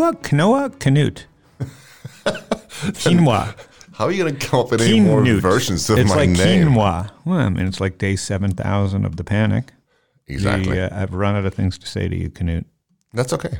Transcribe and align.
Quinoa, 0.00 0.22
quinoa, 0.22 0.78
canute. 0.78 1.26
Quinoa. 1.60 3.54
How 3.92 4.06
are 4.06 4.10
you 4.12 4.22
going 4.22 4.34
to 4.34 4.46
come 4.46 4.60
up 4.60 4.70
with 4.70 4.80
any 4.80 5.00
more 5.00 5.22
versions 5.22 5.90
of 5.90 5.98
it's 5.98 6.08
my 6.08 6.16
like 6.16 6.30
name? 6.30 6.68
quinoa. 6.68 7.10
Well, 7.26 7.38
I 7.38 7.48
mean, 7.50 7.66
it's 7.66 7.80
like 7.80 7.98
day 7.98 8.16
7,000 8.16 9.04
of 9.04 9.16
the 9.16 9.24
panic. 9.24 9.72
Exactly. 10.26 10.76
The, 10.76 10.94
uh, 10.94 11.02
I've 11.02 11.12
run 11.12 11.36
out 11.36 11.44
of 11.44 11.52
things 11.52 11.76
to 11.78 11.86
say 11.86 12.08
to 12.08 12.16
you, 12.16 12.30
Canute. 12.30 12.64
That's 13.12 13.32
okay. 13.34 13.58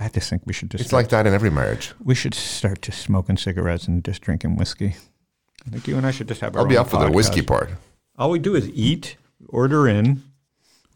I 0.00 0.08
just 0.08 0.28
think 0.28 0.42
we 0.46 0.52
should 0.52 0.70
just 0.70 0.82
It's 0.82 0.92
like 0.92 1.10
that 1.10 1.26
in 1.26 1.34
every 1.34 1.50
marriage. 1.50 1.92
we 2.02 2.14
should 2.14 2.34
start 2.34 2.82
just 2.82 3.00
smoking 3.00 3.36
cigarettes 3.36 3.86
and 3.86 4.04
just 4.04 4.20
drinking 4.22 4.56
whiskey. 4.56 4.96
I 5.66 5.70
think 5.70 5.86
you 5.86 5.96
and 5.96 6.06
I 6.06 6.10
should 6.10 6.26
just 6.28 6.40
have 6.40 6.56
our 6.56 6.62
I'll 6.62 6.68
be 6.68 6.76
up 6.76 6.88
for 6.88 7.04
the 7.04 7.10
whiskey 7.10 7.42
part. 7.42 7.70
All 8.16 8.30
we 8.30 8.38
do 8.40 8.54
is 8.56 8.68
eat, 8.70 9.16
order 9.48 9.86
in. 9.86 10.22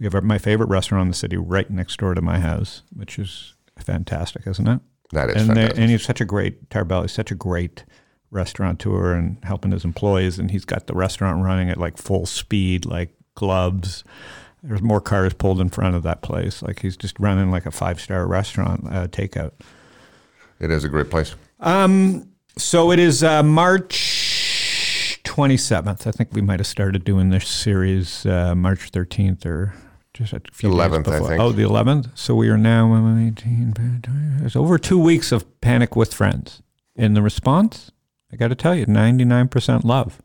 We 0.00 0.06
have 0.06 0.14
our, 0.14 0.20
my 0.22 0.38
favorite 0.38 0.68
restaurant 0.68 1.02
in 1.02 1.08
the 1.08 1.14
city 1.14 1.36
right 1.36 1.70
next 1.70 1.98
door 1.98 2.14
to 2.14 2.22
my 2.22 2.40
house, 2.40 2.82
which 2.92 3.18
is 3.18 3.51
fantastic, 3.82 4.46
isn't 4.46 4.68
it? 4.68 4.80
That 5.12 5.30
is 5.30 5.36
and 5.36 5.46
fantastic. 5.48 5.78
and 5.78 5.90
he's 5.90 6.02
such 6.02 6.20
a 6.20 6.24
great 6.24 6.70
Tarbell. 6.70 7.02
He's 7.02 7.12
such 7.12 7.30
a 7.30 7.34
great 7.34 7.84
restaurateur 8.30 9.12
and 9.12 9.38
helping 9.44 9.70
his 9.70 9.84
employees. 9.84 10.38
And 10.38 10.50
he's 10.50 10.64
got 10.64 10.86
the 10.86 10.94
restaurant 10.94 11.44
running 11.44 11.70
at 11.70 11.78
like 11.78 11.98
full 11.98 12.26
speed, 12.26 12.86
like 12.86 13.14
gloves. 13.34 14.04
There's 14.62 14.82
more 14.82 15.00
cars 15.00 15.34
pulled 15.34 15.60
in 15.60 15.68
front 15.68 15.96
of 15.96 16.02
that 16.04 16.22
place. 16.22 16.62
Like 16.62 16.80
he's 16.80 16.96
just 16.96 17.18
running 17.20 17.50
like 17.50 17.66
a 17.66 17.70
five 17.70 18.00
star 18.00 18.26
restaurant 18.26 18.86
uh, 18.86 19.08
takeout. 19.08 19.52
It 20.58 20.70
is 20.70 20.84
a 20.84 20.88
great 20.88 21.10
place. 21.10 21.34
Um, 21.60 22.28
so 22.56 22.90
it 22.90 22.98
is 22.98 23.22
uh, 23.22 23.42
March 23.42 25.20
27th. 25.24 26.06
I 26.06 26.10
think 26.10 26.30
we 26.32 26.40
might 26.40 26.60
have 26.60 26.66
started 26.66 27.04
doing 27.04 27.30
this 27.30 27.48
series 27.48 28.24
uh, 28.26 28.54
March 28.54 28.92
13th 28.92 29.44
or 29.46 29.74
just 30.14 30.32
a 30.32 30.40
few 30.52 30.70
days 30.70 30.78
11th, 30.78 31.08
I 31.08 31.28
think. 31.28 31.40
Oh, 31.40 31.52
the 31.52 31.62
11th. 31.62 32.16
So 32.16 32.34
we 32.34 32.48
are 32.48 32.58
now 32.58 32.92
uh, 32.92 33.18
18. 33.18 33.74
It's 34.44 34.56
over 34.56 34.78
two 34.78 34.98
weeks 34.98 35.32
of 35.32 35.60
panic 35.60 35.96
with 35.96 36.12
friends. 36.12 36.62
In 36.94 37.14
the 37.14 37.22
response, 37.22 37.90
I 38.30 38.36
got 38.36 38.48
to 38.48 38.54
tell 38.54 38.74
you, 38.74 38.86
99% 38.86 39.84
love. 39.84 40.20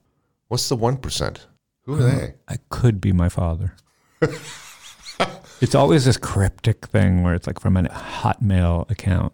What's 0.47 0.67
the 0.69 0.77
1%? 0.77 1.39
Who 1.83 1.93
are 1.93 1.97
they? 1.97 2.33
I 2.47 2.57
could 2.69 2.99
be 2.99 3.13
my 3.13 3.29
father. 3.29 3.73
it's 4.21 5.75
always 5.75 6.05
this 6.05 6.17
cryptic 6.17 6.87
thing 6.87 7.23
where 7.23 7.33
it's 7.33 7.47
like 7.47 7.59
from 7.59 7.77
a 7.77 7.83
Hotmail 7.83 8.89
account. 8.91 9.33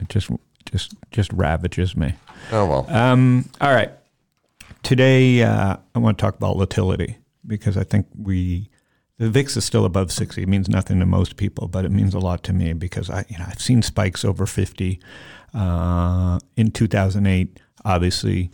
It 0.00 0.08
just 0.08 0.30
just 0.70 0.94
just 1.10 1.32
ravages 1.32 1.96
me. 1.96 2.14
Oh, 2.52 2.66
well. 2.66 2.86
Um, 2.90 3.48
all 3.60 3.74
right. 3.74 3.90
Today, 4.82 5.42
uh, 5.42 5.76
I 5.94 5.98
want 5.98 6.18
to 6.18 6.22
talk 6.22 6.36
about 6.36 6.54
volatility 6.54 7.18
because 7.46 7.76
I 7.76 7.84
think 7.84 8.06
we, 8.16 8.68
the 9.18 9.28
VIX 9.28 9.56
is 9.56 9.64
still 9.64 9.84
above 9.84 10.12
60. 10.12 10.42
It 10.42 10.48
means 10.48 10.68
nothing 10.68 11.00
to 11.00 11.06
most 11.06 11.36
people, 11.36 11.66
but 11.66 11.84
it 11.84 11.90
means 11.90 12.14
a 12.14 12.20
lot 12.20 12.42
to 12.44 12.52
me 12.52 12.72
because 12.72 13.10
I, 13.10 13.24
you 13.28 13.36
know, 13.38 13.44
I've 13.48 13.60
seen 13.60 13.82
spikes 13.82 14.24
over 14.24 14.46
50. 14.46 15.00
Uh, 15.52 16.38
in 16.56 16.70
2008, 16.70 17.58
obviously, 17.84 18.50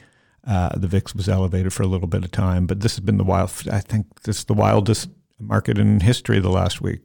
uh, 0.47 0.77
the 0.77 0.89
VIX 0.89 1.15
was 1.15 1.29
elevated 1.29 1.73
for 1.73 1.83
a 1.83 1.87
little 1.87 2.07
bit 2.07 2.25
of 2.25 2.31
time, 2.31 2.67
but 2.67 2.81
this 2.81 2.97
has 2.97 3.01
been 3.01 3.19
the 3.19 3.25
wild, 3.25 3.51
I 3.71 3.81
think 3.81 4.23
this 4.23 4.39
is 4.39 4.45
the 4.45 4.55
wildest 4.55 5.11
market 5.39 5.79
in 5.79 6.01
history 6.01 6.41
the 6.41 6.51
last 6.51 6.81
week. 6.81 7.01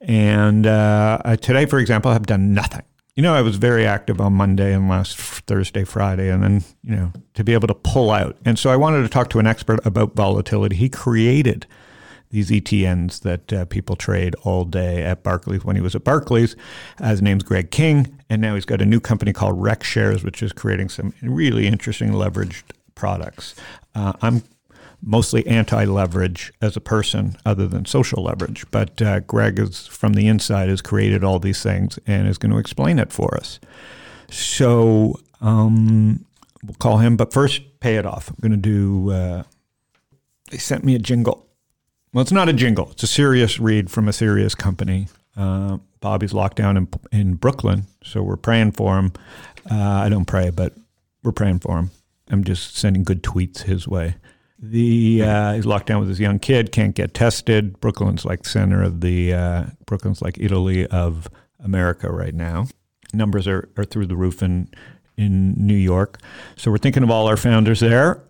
And 0.00 0.66
uh, 0.66 1.36
today, 1.40 1.66
for 1.66 1.78
example, 1.78 2.10
I've 2.10 2.26
done 2.26 2.54
nothing. 2.54 2.82
You 3.14 3.22
know, 3.22 3.34
I 3.34 3.42
was 3.42 3.56
very 3.56 3.86
active 3.86 4.22
on 4.22 4.32
Monday 4.32 4.72
and 4.72 4.88
last 4.88 5.18
Thursday, 5.18 5.84
Friday, 5.84 6.30
and 6.30 6.42
then, 6.42 6.64
you 6.82 6.96
know, 6.96 7.12
to 7.34 7.44
be 7.44 7.52
able 7.52 7.68
to 7.68 7.74
pull 7.74 8.10
out. 8.10 8.38
And 8.46 8.58
so 8.58 8.70
I 8.70 8.76
wanted 8.76 9.02
to 9.02 9.08
talk 9.10 9.28
to 9.30 9.38
an 9.38 9.46
expert 9.46 9.84
about 9.84 10.16
volatility. 10.16 10.76
He 10.76 10.88
created 10.88 11.66
these 12.32 12.50
ETNs 12.50 13.20
that 13.20 13.52
uh, 13.52 13.64
people 13.66 13.94
trade 13.94 14.34
all 14.42 14.64
day 14.64 15.02
at 15.02 15.22
Barclays 15.22 15.64
when 15.64 15.76
he 15.76 15.82
was 15.82 15.94
at 15.94 16.02
Barclays. 16.02 16.56
His 16.98 17.22
name's 17.22 17.44
Greg 17.44 17.70
King, 17.70 18.18
and 18.28 18.42
now 18.42 18.54
he's 18.54 18.64
got 18.64 18.80
a 18.80 18.86
new 18.86 19.00
company 19.00 19.32
called 19.32 19.62
Rex 19.62 19.86
Shares, 19.86 20.24
which 20.24 20.42
is 20.42 20.52
creating 20.52 20.88
some 20.88 21.12
really 21.22 21.66
interesting 21.66 22.10
leveraged 22.12 22.64
products. 22.94 23.54
Uh, 23.94 24.14
I'm 24.22 24.42
mostly 25.02 25.46
anti-leverage 25.46 26.52
as 26.62 26.76
a 26.76 26.80
person 26.80 27.36
other 27.44 27.66
than 27.66 27.84
social 27.84 28.22
leverage 28.22 28.64
but 28.70 29.02
uh, 29.02 29.18
greg 29.18 29.58
is 29.58 29.88
from 29.88 30.12
the 30.12 30.28
inside 30.28 30.68
has 30.68 30.80
created 30.80 31.24
all 31.24 31.40
these 31.40 31.60
things 31.60 31.98
and 32.06 32.28
is 32.28 32.38
going 32.38 32.52
to 32.52 32.58
explain 32.58 33.00
it 33.00 33.12
for 33.12 33.36
us 33.36 33.58
so 34.30 35.18
um, 35.40 36.24
we'll 36.62 36.76
call 36.76 36.98
him 36.98 37.16
but 37.16 37.32
first 37.32 37.80
pay 37.80 37.96
it 37.96 38.06
off 38.06 38.28
i'm 38.28 38.36
going 38.40 38.52
to 38.52 38.56
do 38.56 39.10
uh, 39.10 39.42
they 40.52 40.58
sent 40.58 40.84
me 40.84 40.94
a 40.94 41.00
jingle 41.00 41.48
well 42.12 42.22
it's 42.22 42.32
not 42.32 42.48
a 42.48 42.52
jingle 42.52 42.90
it's 42.90 43.02
a 43.02 43.06
serious 43.08 43.58
read 43.58 43.90
from 43.90 44.08
a 44.08 44.12
serious 44.12 44.54
company 44.54 45.08
uh, 45.36 45.78
bobby's 46.00 46.32
locked 46.32 46.56
down 46.56 46.76
in, 46.76 46.88
in 47.10 47.34
brooklyn 47.34 47.86
so 48.02 48.22
we're 48.22 48.36
praying 48.36 48.72
for 48.72 48.98
him 48.98 49.12
uh, 49.70 49.74
i 49.74 50.08
don't 50.08 50.26
pray 50.26 50.50
but 50.50 50.74
we're 51.22 51.32
praying 51.32 51.58
for 51.58 51.78
him 51.78 51.90
i'm 52.30 52.44
just 52.44 52.76
sending 52.76 53.02
good 53.02 53.22
tweets 53.22 53.62
his 53.62 53.86
way 53.86 54.14
the 54.62 55.22
uh, 55.24 55.54
he's 55.54 55.66
locked 55.66 55.86
down 55.86 55.98
with 55.98 56.08
his 56.08 56.20
young 56.20 56.38
kid, 56.38 56.70
can't 56.70 56.94
get 56.94 57.14
tested. 57.14 57.80
Brooklyn's 57.80 58.24
like 58.24 58.46
center 58.46 58.80
of 58.80 59.00
the 59.00 59.34
uh, 59.34 59.64
Brooklyn's 59.86 60.22
like 60.22 60.38
Italy 60.38 60.86
of 60.86 61.28
America 61.58 62.10
right 62.10 62.32
now. 62.32 62.68
Numbers 63.12 63.48
are, 63.48 63.68
are 63.76 63.84
through 63.84 64.06
the 64.06 64.14
roof 64.14 64.40
in 64.40 64.68
in 65.16 65.54
New 65.54 65.76
York. 65.76 66.18
So 66.56 66.70
we're 66.70 66.78
thinking 66.78 67.02
of 67.02 67.10
all 67.10 67.26
our 67.26 67.36
founders 67.36 67.80
there. 67.80 68.22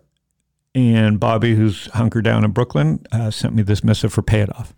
And 0.75 1.19
Bobby, 1.19 1.55
who's 1.55 1.85
hunkered 1.87 2.25
down 2.25 2.43
in 2.43 2.51
Brooklyn, 2.51 3.05
uh, 3.11 3.29
sent 3.29 3.53
me 3.53 3.61
this 3.61 3.83
missive 3.83 4.11
for 4.11 4.23
Pay 4.23 4.41
It 4.41 4.55
Off. 4.57 4.73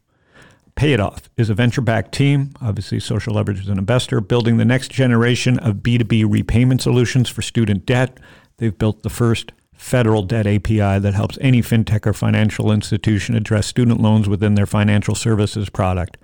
Pay 0.75 0.91
It 0.91 0.99
Off 0.99 1.29
is 1.37 1.49
a 1.49 1.53
venture 1.53 1.79
backed 1.79 2.11
team, 2.11 2.51
obviously, 2.61 2.99
Social 2.99 3.33
Leverage 3.33 3.61
is 3.61 3.69
an 3.69 3.77
investor, 3.77 4.19
building 4.19 4.57
the 4.57 4.65
next 4.65 4.91
generation 4.91 5.57
of 5.59 5.75
B2B 5.75 6.29
repayment 6.29 6.81
solutions 6.81 7.29
for 7.29 7.41
student 7.41 7.85
debt. 7.85 8.17
They've 8.57 8.77
built 8.77 9.03
the 9.03 9.09
first 9.09 9.53
federal 9.73 10.23
debt 10.23 10.47
API 10.47 10.99
that 10.99 11.13
helps 11.13 11.37
any 11.39 11.61
fintech 11.61 12.05
or 12.05 12.13
financial 12.13 12.71
institution 12.71 13.35
address 13.35 13.67
student 13.67 14.01
loans 14.01 14.27
within 14.27 14.55
their 14.55 14.65
financial 14.65 15.15
services 15.15 15.69
product. 15.69 16.17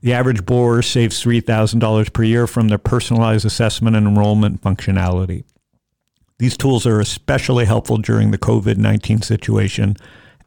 The 0.00 0.14
average 0.14 0.46
borrower 0.46 0.82
saves 0.82 1.22
$3,000 1.22 2.12
per 2.12 2.22
year 2.22 2.46
from 2.46 2.68
their 2.68 2.78
personalized 2.78 3.44
assessment 3.44 3.94
and 3.94 4.06
enrollment 4.06 4.62
functionality. 4.62 5.44
These 6.42 6.56
tools 6.56 6.86
are 6.86 6.98
especially 6.98 7.66
helpful 7.66 7.98
during 7.98 8.32
the 8.32 8.36
COVID 8.36 8.76
19 8.76 9.22
situation, 9.22 9.94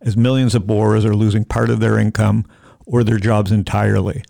as 0.01 0.17
millions 0.17 0.53
of 0.53 0.67
borrowers 0.67 1.05
are 1.05 1.15
losing 1.15 1.45
part 1.45 1.69
of 1.69 1.79
their 1.79 1.97
income 1.97 2.45
or 2.85 3.01
their 3.01 3.17
jobs 3.17 3.49
entirely. 3.49 4.21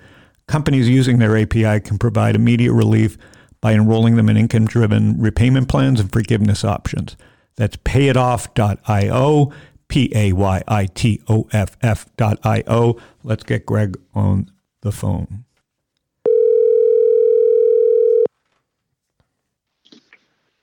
Companies 0.48 0.88
using 0.88 1.18
their 1.18 1.36
API 1.36 1.80
can 1.80 1.98
provide 1.98 2.36
immediate 2.36 2.72
relief 2.72 3.18
by 3.62 3.74
enrolling 3.74 4.16
them 4.16 4.30
in 4.30 4.38
income 4.38 4.68
driven 4.68 5.20
repayment 5.20 5.68
plans 5.68 6.00
and 6.00 6.14
forgiveness 6.14 6.64
options. 6.64 7.18
That's 7.56 7.78
payitoff.io, 7.78 9.52
P 9.88 10.12
A 10.14 10.34
Y 10.34 10.64
I 10.68 10.86
T 10.86 11.20
O 11.28 11.48
F 11.52 11.78
F.io. 11.82 12.96
Let's 13.24 13.44
get 13.44 13.66
Greg 13.66 13.98
on 14.14 14.52
the 14.82 14.92
phone. 14.92 15.46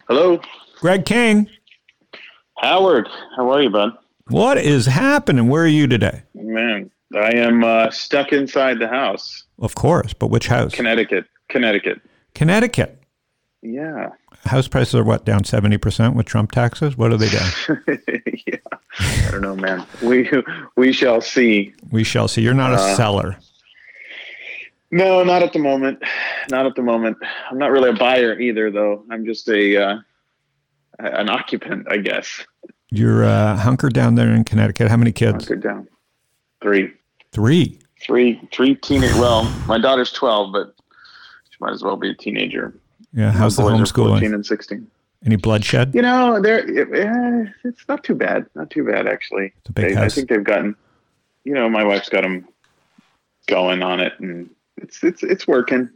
Hello, 0.07 0.41
Greg 0.83 1.05
King, 1.05 1.49
Howard. 2.59 3.09
How 3.37 3.49
are 3.53 3.63
you, 3.63 3.71
bud? 3.71 3.93
what 4.27 4.59
is 4.59 4.85
happening? 4.87 5.47
Where 5.47 5.63
are 5.63 5.69
you 5.69 5.87
today? 5.87 6.25
Man, 6.35 6.91
I 7.15 7.37
am 7.37 7.63
uh, 7.63 7.89
stuck 7.93 8.33
inside 8.33 8.81
the 8.81 8.89
house. 8.89 9.45
Of 9.61 9.77
course, 9.77 10.13
but 10.13 10.27
which 10.27 10.49
house? 10.49 10.75
Connecticut. 10.75 11.27
Connecticut. 11.49 12.01
Connecticut. 12.35 13.01
Yeah. 13.63 14.09
House 14.45 14.67
prices 14.67 14.97
are 14.97 15.05
what, 15.05 15.25
down 15.25 15.43
70% 15.45 16.17
with 16.17 16.27
Trump 16.27 16.51
taxes? 16.51 16.99
What 16.99 17.13
are 17.13 17.17
they 17.17 17.29
down? 17.29 17.51
yeah. 18.49 18.57
I 18.99 19.29
don't 19.31 19.41
know, 19.41 19.55
man. 19.55 19.87
We 20.03 20.29
we 20.77 20.93
shall 20.93 21.21
see. 21.21 21.73
we 21.93 22.03
shall 22.03 22.27
see. 22.27 22.43
You're 22.43 22.55
not 22.55 22.73
a 22.73 22.83
Uh, 22.83 22.97
seller. 22.97 23.37
No, 24.91 25.23
not 25.23 25.45
at 25.45 25.53
the 25.53 25.61
moment. 25.61 26.03
Not 26.51 26.67
at 26.67 26.75
the 26.75 26.83
moment. 26.83 27.19
I'm 27.53 27.59
not 27.59 27.71
really 27.71 27.91
a 27.91 27.95
buyer 27.95 28.37
either, 28.41 28.73
though. 28.73 29.05
I'm 29.13 29.25
just 29.25 29.49
a 29.49 29.77
uh, 29.77 29.99
an 30.99 31.29
occupant, 31.29 31.87
I 31.91 31.99
guess. 31.99 32.45
You're 32.91 33.25
uh, 33.25 33.57
hunkered 33.57 33.95
down 33.95 34.15
there 34.17 34.31
in 34.35 34.45
Connecticut. 34.45 34.89
How 34.89 34.97
many 34.97 35.13
kids? 35.13 35.45
Hunkered 35.49 35.63
down. 35.63 35.89
Three, 36.61 36.93
Three. 37.33 37.79
three, 38.01 38.41
three 38.53 38.75
teenage. 38.77 39.15
Well, 39.15 39.45
my 39.67 39.79
daughter's 39.79 40.13
12, 40.13 40.53
but 40.53 40.75
she 41.51 41.57
might 41.61 41.73
as 41.73 41.83
well 41.83 41.97
be 41.97 42.11
a 42.11 42.15
teenager. 42.15 42.75
Yeah. 43.15 43.33
How's 43.33 43.57
the 43.57 43.63
homeschooling? 43.63 44.11
14 44.21 44.35
and 44.35 44.47
16. 44.47 44.87
Any 45.25 45.37
bloodshed? 45.37 45.95
You 45.95 46.03
know, 46.03 46.41
they're 46.41 46.67
eh, 46.69 47.47
it's 47.65 47.87
not 47.89 48.03
too 48.03 48.15
bad. 48.15 48.47
Not 48.57 48.71
too 48.71 48.85
bad 48.85 49.07
actually. 49.07 49.53
It's 49.59 49.69
a 49.69 49.73
big 49.73 49.95
They- 49.95 50.01
I 50.01 50.09
think 50.09 50.29
they've 50.29 50.43
gotten. 50.45 50.75
You 51.45 51.55
know, 51.55 51.69
my 51.69 51.83
wife's 51.85 52.09
got 52.09 52.23
them 52.23 52.47
going 53.49 53.83
on 53.83 54.01
it, 54.01 54.13
and 54.21 54.49
it's 54.77 55.03
it's 55.05 55.23
it's 55.23 55.47
working. 55.47 55.89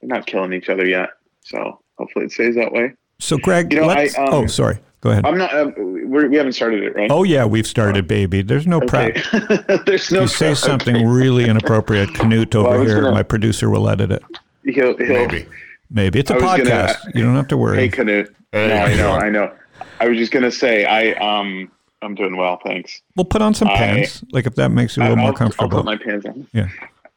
They're 0.00 0.08
not 0.08 0.26
killing 0.26 0.52
each 0.52 0.68
other 0.68 0.84
yet, 0.86 1.10
so 1.42 1.80
hopefully 1.98 2.24
it 2.26 2.32
stays 2.32 2.54
that 2.56 2.72
way. 2.72 2.94
So, 3.18 3.36
Greg, 3.38 3.72
You 3.72 3.80
know, 3.80 3.86
let's. 3.86 4.16
I, 4.18 4.24
um, 4.24 4.34
oh, 4.34 4.46
sorry. 4.46 4.78
Go 5.00 5.10
ahead. 5.10 5.26
I'm 5.26 5.36
not. 5.38 5.52
Uh, 5.54 5.70
we're, 5.76 6.28
we 6.28 6.36
haven't 6.36 6.52
started 6.52 6.82
it, 6.84 6.94
right? 6.94 7.10
oh, 7.10 7.22
yeah, 7.24 7.44
we've 7.44 7.66
started, 7.66 8.06
baby. 8.06 8.42
There's 8.42 8.66
no 8.66 8.80
prep. 8.80 9.16
Okay. 9.34 9.58
There's 9.86 10.10
no. 10.12 10.22
You 10.22 10.26
say 10.28 10.54
something 10.54 10.94
Okay. 10.96 11.04
really 11.06 11.48
inappropriate, 11.48 12.14
Canute 12.14 12.54
over 12.54 12.78
was 12.80 12.88
here, 12.88 13.00
gonna- 13.02 13.12
my 13.14 13.22
producer 13.22 13.68
will 13.70 13.88
edit 13.88 14.12
it. 14.12 14.22
He'll, 14.64 14.96
he'll, 14.96 15.08
Maybe. 15.08 15.46
Maybe 15.90 16.20
it's 16.20 16.30
a 16.30 16.34
was 16.34 16.42
gonna- 16.42 16.62
podcast. 16.64 17.14
you 17.14 17.22
don't 17.24 17.34
have 17.34 17.48
to 17.48 17.56
worry. 17.56 17.76
Hey, 17.78 17.88
Canute. 17.88 18.34
Hey, 18.52 18.68
no, 18.68 18.76
I 18.76 18.94
know. 18.94 19.12
I 19.12 19.28
know. 19.30 19.52
I 20.00 20.08
was 20.08 20.18
just 20.18 20.30
gonna 20.32 20.50
say, 20.52 20.84
I 20.84 21.12
um, 21.14 21.70
I'm 22.00 22.14
doing 22.14 22.36
well, 22.36 22.60
thanks. 22.64 23.02
we'll 23.16 23.24
put 23.24 23.42
on 23.42 23.54
some 23.54 23.68
I- 23.68 23.76
pants, 23.76 24.22
like 24.32 24.46
if 24.46 24.54
that 24.56 24.70
makes 24.70 24.96
you 24.96 25.02
a 25.02 25.04
little 25.04 25.16
I'll, 25.18 25.22
more 25.22 25.30
I'll 25.32 25.36
comfortable. 25.36 25.78
put 25.78 25.84
my 25.84 25.96
pants 25.96 26.26
on. 26.26 26.46
yeah. 26.52 26.68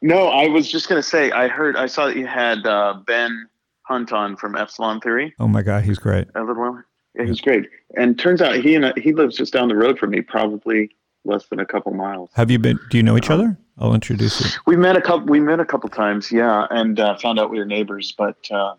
No, 0.02 0.28
I 0.30 0.48
was 0.48 0.68
just 0.72 0.88
gonna 0.90 1.02
say, 1.04 1.32
I 1.32 1.48
heard, 1.48 1.76
I 1.76 1.86
saw 1.88 2.08
that 2.08 2.16
you 2.16 2.26
had 2.28 2.66
uh, 2.66 2.96
Ben 3.08 3.48
Hunt 3.88 4.12
on 4.12 4.36
from 4.36 4.56
Epsilon 4.56 5.00
Theory 5.00 5.34
Oh 5.40 5.48
my 5.48 5.62
God, 5.62 5.84
he's 5.84 6.00
great. 6.00 6.28
a 6.36 6.40
little 6.42 6.56
while. 6.62 6.84
Yeah, 7.16 7.26
he's 7.26 7.40
great. 7.42 7.70
And 7.96 8.18
turns 8.20 8.42
out 8.42 8.56
he 8.56 8.76
and 8.76 8.88
I, 8.88 8.94
he 8.98 9.14
lives 9.14 9.38
just 9.38 9.54
down 9.54 9.68
the 9.70 9.76
road 9.76 9.98
from 10.00 10.10
me, 10.10 10.22
probably 10.22 10.90
less 11.24 11.46
than 11.48 11.60
a 11.60 11.66
couple 11.66 11.94
miles. 11.94 12.30
Have 12.34 12.52
you 12.52 12.60
been? 12.60 12.78
Do 12.90 12.98
you 12.98 13.04
know 13.04 13.16
each 13.16 13.30
other? 13.30 13.58
I'll 13.78 13.94
introduce 13.94 14.42
you. 14.42 14.60
We 14.68 14.76
met 14.76 14.96
a 14.98 15.02
couple. 15.02 15.26
We 15.28 15.40
met 15.40 15.60
a 15.60 15.66
couple 15.66 15.88
times, 15.90 16.32
yeah, 16.32 16.68
and 16.72 17.00
uh, 17.00 17.18
found 17.18 17.40
out 17.40 17.50
we 17.52 17.58
were 17.60 17.66
neighbors, 17.66 18.14
but 18.18 18.38
uh, 18.52 18.76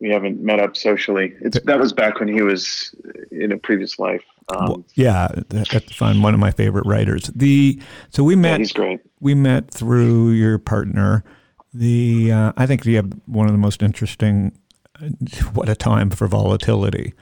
we 0.00 0.10
haven't 0.10 0.40
met 0.40 0.60
up 0.60 0.76
socially. 0.76 1.34
It's 1.40 1.58
that 1.64 1.78
was 1.80 1.92
back 1.92 2.20
when 2.20 2.28
he 2.28 2.42
was 2.42 2.94
in 3.32 3.50
a 3.52 3.58
previous 3.58 3.98
life. 3.98 4.22
Um, 4.48 4.66
Well, 4.66 4.84
yeah, 4.94 5.28
that- 5.48 5.68
that's 5.68 5.94
fun. 5.96 6.22
One 6.22 6.34
of 6.34 6.40
my 6.40 6.50
favorite 6.52 6.86
writers. 6.86 7.30
The 7.34 7.80
so 8.10 8.22
we 8.22 8.34
yeah, 8.34 8.40
met. 8.42 8.60
he's 8.60 8.72
great. 8.72 9.00
we 9.20 9.34
met 9.34 9.70
through 9.70 10.30
your 10.30 10.58
partner. 10.58 11.24
The 11.74 12.32
uh, 12.32 12.52
I 12.56 12.66
think 12.66 12.84
you 12.84 12.96
have 12.96 13.12
one 13.26 13.46
of 13.46 13.52
the 13.52 13.58
most 13.58 13.82
interesting. 13.82 14.52
What 15.54 15.68
a 15.68 15.74
time 15.74 16.10
for 16.10 16.28
volatility, 16.28 17.12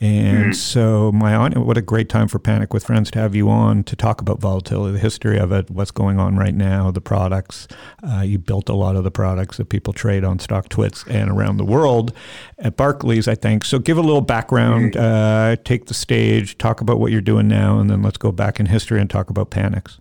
and 0.00 0.54
so 0.54 1.10
my 1.12 1.34
audience. 1.34 1.64
What 1.64 1.78
a 1.78 1.82
great 1.82 2.10
time 2.10 2.28
for 2.28 2.38
Panic 2.38 2.74
with 2.74 2.84
Friends 2.84 3.10
to 3.12 3.18
have 3.18 3.34
you 3.34 3.48
on 3.48 3.82
to 3.84 3.96
talk 3.96 4.20
about 4.20 4.40
volatility, 4.40 4.92
the 4.92 4.98
history 4.98 5.38
of 5.38 5.52
it, 5.52 5.70
what's 5.70 5.90
going 5.90 6.18
on 6.18 6.36
right 6.36 6.54
now, 6.54 6.90
the 6.90 7.00
products. 7.00 7.66
Uh, 8.06 8.20
you 8.20 8.38
built 8.38 8.68
a 8.68 8.74
lot 8.74 8.96
of 8.96 9.04
the 9.04 9.10
products 9.10 9.56
that 9.56 9.70
people 9.70 9.94
trade 9.94 10.22
on 10.22 10.38
Stock 10.38 10.68
Twits 10.68 11.04
and 11.08 11.30
around 11.30 11.56
the 11.56 11.64
world 11.64 12.12
at 12.58 12.76
Barclays, 12.76 13.26
I 13.26 13.34
think. 13.34 13.64
So 13.64 13.78
give 13.78 13.96
a 13.96 14.02
little 14.02 14.20
background, 14.20 14.98
uh, 14.98 15.56
take 15.64 15.86
the 15.86 15.94
stage, 15.94 16.58
talk 16.58 16.82
about 16.82 17.00
what 17.00 17.10
you're 17.10 17.22
doing 17.22 17.48
now, 17.48 17.78
and 17.78 17.88
then 17.88 18.02
let's 18.02 18.18
go 18.18 18.32
back 18.32 18.60
in 18.60 18.66
history 18.66 19.00
and 19.00 19.08
talk 19.08 19.30
about 19.30 19.48
Panics. 19.50 19.98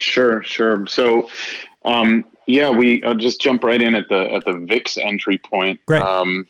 Sure, 0.00 0.42
sure. 0.44 0.86
So, 0.86 1.28
um, 1.84 2.24
yeah, 2.46 2.70
we 2.70 3.02
I'll 3.04 3.14
just 3.14 3.40
jump 3.40 3.64
right 3.64 3.80
in 3.80 3.94
at 3.94 4.08
the 4.08 4.32
at 4.32 4.44
the 4.44 4.54
VIX 4.54 4.98
entry 4.98 5.38
point. 5.38 5.80
Great. 5.86 6.02
Um, 6.02 6.46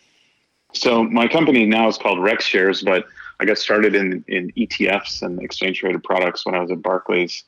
so 0.72 1.04
my 1.04 1.28
company 1.28 1.66
now 1.66 1.88
is 1.88 1.98
called 1.98 2.22
Rex 2.22 2.44
Shares, 2.44 2.82
but 2.82 3.06
I 3.40 3.44
got 3.44 3.58
started 3.58 3.94
in 3.94 4.24
in 4.28 4.50
ETFs 4.52 5.22
and 5.22 5.40
exchange 5.42 5.80
traded 5.80 6.02
products 6.02 6.44
when 6.44 6.54
I 6.54 6.60
was 6.60 6.70
at 6.70 6.82
Barclays 6.82 7.44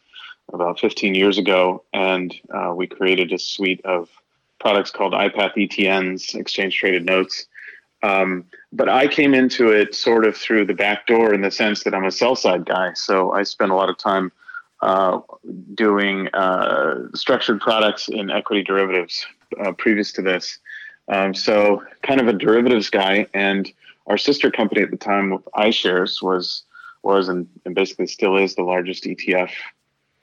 about 0.52 0.78
15 0.78 1.14
years 1.14 1.38
ago, 1.38 1.84
and 1.93 2.34
uh, 2.54 2.72
we 2.75 2.87
created 2.87 3.32
a 3.32 3.38
suite 3.38 3.84
of 3.84 4.08
products 4.60 4.90
called 4.90 5.12
iPath 5.12 5.54
ETNs, 5.56 6.34
exchange 6.34 6.76
traded 6.76 7.04
notes. 7.04 7.46
Um, 8.02 8.44
but 8.72 8.88
I 8.88 9.08
came 9.08 9.34
into 9.34 9.70
it 9.70 9.94
sort 9.94 10.25
of 10.25 10.37
through 10.37 10.66
the 10.66 10.75
back 10.75 11.06
door 11.06 11.34
in 11.34 11.40
the 11.40 11.50
sense 11.50 11.82
that 11.82 11.94
I'm 11.94 12.04
a 12.04 12.10
sell 12.10 12.37
side 12.37 12.64
guy. 12.66 12.92
So 12.92 13.32
I 13.32 13.42
spent 13.42 13.72
a 13.72 13.75
lot 13.75 13.88
of 13.88 13.96
time 13.99 14.31
uh, 14.82 15.20
doing 15.75 16.28
uh, 16.28 17.08
structured 17.14 17.60
products 17.60 18.08
in 18.08 18.31
equity 18.31 18.62
derivatives 18.62 19.26
uh, 19.64 19.72
previous 19.72 20.12
to 20.12 20.22
this. 20.22 20.58
Um, 21.08 21.34
so 21.34 21.82
kind 22.02 22.20
of 22.20 22.28
a 22.28 22.32
derivatives 22.32 22.90
guy, 22.90 23.26
and 23.32 23.70
our 24.06 24.19
sister 24.19 24.50
company 24.50 24.82
at 24.82 24.90
the 24.90 24.96
time, 24.96 25.38
iShares, 25.54 26.22
was 26.22 26.62
was 27.02 27.28
and, 27.28 27.46
and 27.64 27.75
basically 27.75 28.06
still 28.08 28.37
is 28.37 28.56
the 28.56 28.62
largest 28.62 29.04
ETF 29.04 29.50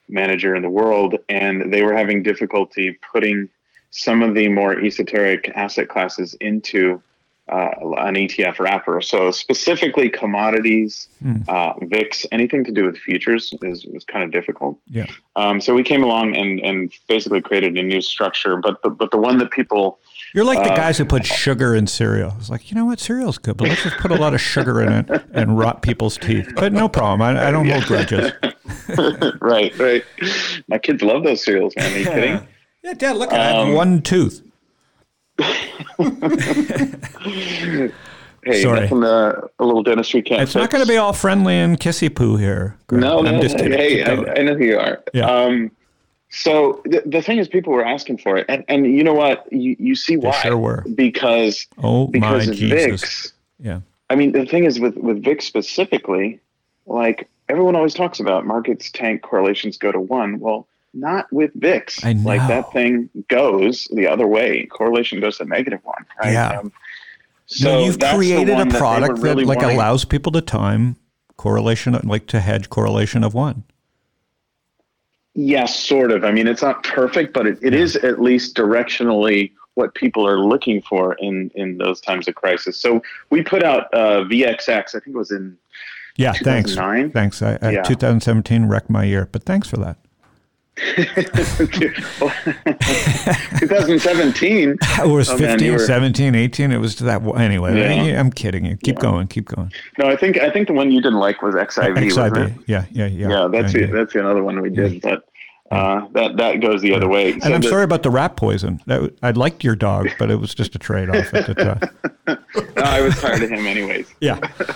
manager 0.10 0.56
in 0.56 0.62
the 0.62 0.70
world, 0.70 1.16
and 1.30 1.74
they 1.74 1.84
were 1.84 1.96
having 1.96 2.22
difficulty 2.24 3.00
putting 3.12 3.50
some 3.92 4.22
of 4.22 4.36
the 4.36 4.50
more 4.50 4.80
esoteric 4.80 5.50
asset 5.56 5.88
classes 5.88 6.34
into 6.42 7.02
uh, 7.52 7.70
an 7.98 8.16
ETF 8.16 8.60
wrapper. 8.60 9.02
So 9.02 9.30
specifically 9.32 10.10
commodities, 10.10 11.10
uh, 11.48 11.74
VIX, 11.82 12.26
anything 12.32 12.64
to 12.64 12.72
do 12.72 12.86
with 12.86 12.98
futures 12.98 13.54
is 13.62 13.86
was 13.86 14.06
kind 14.06 14.24
of 14.24 14.32
difficult. 14.32 14.80
Yeah. 14.88 15.08
Um, 15.36 15.60
so 15.60 15.74
we 15.74 15.84
came 15.84 16.04
along 16.04 16.36
and, 16.38 16.60
and 16.62 16.92
basically 17.08 17.42
created 17.42 17.78
a 17.78 17.84
new 17.84 18.02
structure, 18.02 18.58
but 18.58 18.82
the, 18.82 18.90
but 18.90 19.12
the 19.12 19.18
one 19.18 19.38
that 19.40 19.52
people 19.52 20.00
You're 20.34 20.46
like 20.46 20.64
the 20.64 20.72
Uh, 20.72 20.76
guys 20.78 20.98
who 20.98 21.06
put 21.06 21.26
sugar 21.26 21.76
in 21.76 21.86
cereal. 21.88 22.34
It's 22.40 22.50
like, 22.50 22.72
you 22.72 22.76
know 22.76 22.86
what, 22.86 23.00
cereal's 23.02 23.38
good, 23.38 23.58
but 23.58 23.68
let's 23.68 23.84
just 23.84 23.98
put 23.98 24.12
a 24.12 24.16
lot 24.16 24.34
of 24.34 24.40
sugar 24.42 24.82
in 24.82 24.92
it 24.94 25.10
and 25.34 25.58
rot 25.60 25.82
people's 25.82 26.18
teeth. 26.18 26.50
But 26.56 26.72
no 26.72 26.88
problem. 26.88 27.22
I, 27.22 27.48
I 27.50 27.52
don't 27.52 27.68
hold 27.68 27.84
grudges. 27.86 28.32
right, 29.42 29.78
right. 29.78 30.04
My 30.68 30.78
kids 30.78 31.02
love 31.04 31.24
those 31.24 31.44
cereals, 31.44 31.74
man. 31.76 31.94
Are 31.94 31.98
you 31.98 32.06
kidding? 32.16 32.48
Yeah, 32.84 32.94
Dad, 32.94 33.16
look, 33.18 33.32
I 33.34 33.44
have 33.44 33.68
Um, 33.68 33.74
one 33.74 34.02
tooth. 34.02 34.42
Hey, 38.46 38.62
Sorry. 38.62 38.82
nothing, 38.82 39.04
uh, 39.04 39.48
a 39.60 39.64
little 39.64 39.84
dentistry 39.84 40.22
can't. 40.22 40.42
It's 40.42 40.56
not 40.56 40.70
going 40.70 40.84
to 40.84 40.88
be 40.88 40.98
all 40.98 41.14
friendly 41.14 41.56
and 41.56 41.80
kissy 41.80 42.14
poo 42.14 42.36
here. 42.36 42.78
Greg. 42.88 43.02
No, 43.02 43.20
I'm 43.20 43.36
no. 43.36 43.42
just 43.42 43.58
kidding. 43.58 43.72
Hey, 43.72 44.04
I. 44.04 44.12
I 44.12 44.42
know 44.42 44.56
who 44.56 44.66
you 44.66 44.78
are. 44.78 45.02
Yeah. 45.14 45.28
Um, 45.28 45.72
so 46.30 46.82
the, 46.84 47.04
the 47.06 47.22
thing 47.22 47.38
is, 47.38 47.48
people 47.48 47.72
were 47.72 47.86
asking 47.86 48.18
for 48.18 48.38
it, 48.38 48.46
and 48.50 48.66
and 48.68 48.86
you 48.86 49.04
know 49.04 49.14
what? 49.14 49.48
You 49.52 49.76
you 49.80 49.96
see 49.96 50.18
why? 50.18 50.32
sure 50.42 50.58
were. 50.58 50.84
Because 50.94 51.68
oh, 51.78 52.08
my 52.08 52.12
because 52.12 52.48
of 52.50 52.56
Jesus. 52.56 53.02
VIX. 53.02 53.34
Yeah. 53.60 53.80
I 54.10 54.16
mean, 54.16 54.34
the 54.34 54.46
thing 54.46 54.66
is 54.66 54.80
with 54.80 54.98
with 54.98 55.24
VIX 55.24 55.46
specifically, 55.46 56.40
like 56.86 57.30
everyone 57.48 57.76
always 57.76 57.94
talks 57.94 58.20
about 58.20 58.46
markets 58.46 58.92
tank 58.92 59.22
correlations 59.22 59.78
go 59.78 59.92
to 59.92 60.00
one. 60.00 60.40
Well, 60.40 60.68
not 60.94 61.32
with 61.32 61.52
VIX. 61.56 62.04
I 62.04 62.12
Like 62.14 62.48
that 62.48 62.72
thing 62.72 63.10
goes 63.28 63.88
the 63.94 64.08
other 64.08 64.28
way. 64.28 64.66
Correlation 64.68 65.20
goes 65.20 65.38
to 65.38 65.46
negative 65.46 65.80
one. 65.84 66.06
Right? 66.22 66.34
Yeah. 66.34 66.60
Um, 66.60 66.72
So 67.46 67.64
so 67.66 67.86
you've 67.86 68.00
created 68.00 68.50
a 68.50 68.56
one 68.56 68.70
that 68.70 68.78
product 68.80 69.22
that, 69.22 69.38
like 69.38 69.60
wanting. 69.60 69.76
allows 69.76 70.06
people 70.06 70.32
to 70.34 70.42
time 70.42 70.96
correlation, 71.38 72.00
like 72.04 72.28
to 72.28 72.40
hedge 72.40 72.70
correlation 72.70 73.24
of 73.24 73.34
one. 73.34 73.64
Yes, 75.36 75.76
sort 75.76 76.12
of. 76.12 76.24
I 76.24 76.32
mean, 76.32 76.48
it's 76.48 76.62
not 76.62 76.84
perfect, 76.84 77.34
but 77.34 77.48
it, 77.48 77.58
it 77.62 77.74
is 77.74 77.96
at 77.98 78.22
least 78.22 78.56
directionally 78.56 79.52
what 79.74 79.96
people 79.96 80.28
are 80.28 80.40
looking 80.40 80.82
for 80.84 81.16
in 81.16 81.50
in 81.56 81.80
those 81.80 82.00
times 82.00 82.28
of 82.28 82.36
crisis. 82.36 82.78
So 82.78 83.02
we 83.32 83.42
put 83.42 83.64
out 83.64 83.92
uh, 83.94 84.24
VXX. 84.26 84.70
I 84.96 85.00
think 85.00 85.08
it 85.08 85.16
was 85.16 85.32
in 85.32 85.58
Yeah, 86.18 86.34
thanks. 86.34 86.72
2009? 86.72 87.12
Thanks. 87.12 87.42
I, 87.42 87.58
I, 87.62 87.72
Yeah. 87.72 87.82
2017 87.82 88.66
wrecked 88.68 88.90
my 88.92 89.04
year, 89.04 89.28
but 89.32 89.44
thanks 89.44 89.68
for 89.68 89.78
that. 89.78 89.98
2017. 93.60 94.78
It 94.82 95.08
was 95.08 95.30
Oh, 95.30 95.38
15, 95.38 95.68
man, 95.68 95.72
were- 95.74 95.80
17, 95.80 96.36
18. 96.36 96.72
It 96.72 96.78
was 96.78 96.96
to 96.96 97.04
that. 97.06 97.22
Anyway, 97.38 97.78
Yeah. 97.78 98.20
I'm 98.20 98.32
kidding 98.32 98.66
you. 98.66 98.78
Keep 98.78 99.00
going. 99.00 99.28
Keep 99.28 99.46
going. 99.46 99.72
No, 99.98 100.08
I 100.08 100.16
think 100.16 100.38
I 100.40 100.50
think 100.50 100.68
the 100.68 100.74
one 100.74 100.92
you 100.92 101.02
didn't 101.02 101.20
like 101.20 101.42
was 101.42 101.56
XIV. 101.56 102.48
it? 102.48 102.54
Yeah, 102.68 102.86
yeah, 102.92 103.06
yeah. 103.08 103.30
Yeah, 103.30 103.48
that's 103.52 103.74
yeah, 103.74 103.86
the, 103.88 103.94
that's 103.94 104.16
another 104.16 104.44
one 104.44 104.62
we 104.62 104.70
did, 104.70 105.02
but 105.02 105.26
uh, 105.72 106.08
that 106.14 106.38
that 106.38 106.60
goes 106.62 106.82
the 106.82 106.94
other 106.94 107.08
way. 107.08 107.34
And 107.34 107.54
I'm 107.54 107.64
sorry 107.64 107.84
about 107.84 108.04
the 108.04 108.10
rat 108.12 108.36
poison. 108.36 108.82
That, 108.88 109.14
I 109.24 109.32
liked 109.32 109.64
your 109.64 109.76
dog, 109.76 110.10
but 110.20 110.30
it 110.32 110.36
was 110.40 110.54
just 110.56 110.76
a 110.76 110.80
trade 110.80 111.10
off 111.10 111.34
at 111.34 111.48
the 111.48 111.54
time. 112.28 112.38
I 112.78 113.02
was 113.02 113.20
tired 113.20 113.44
of 113.44 113.50
him, 113.50 113.66
anyways. 113.66 114.14
Yeah. 114.20 114.40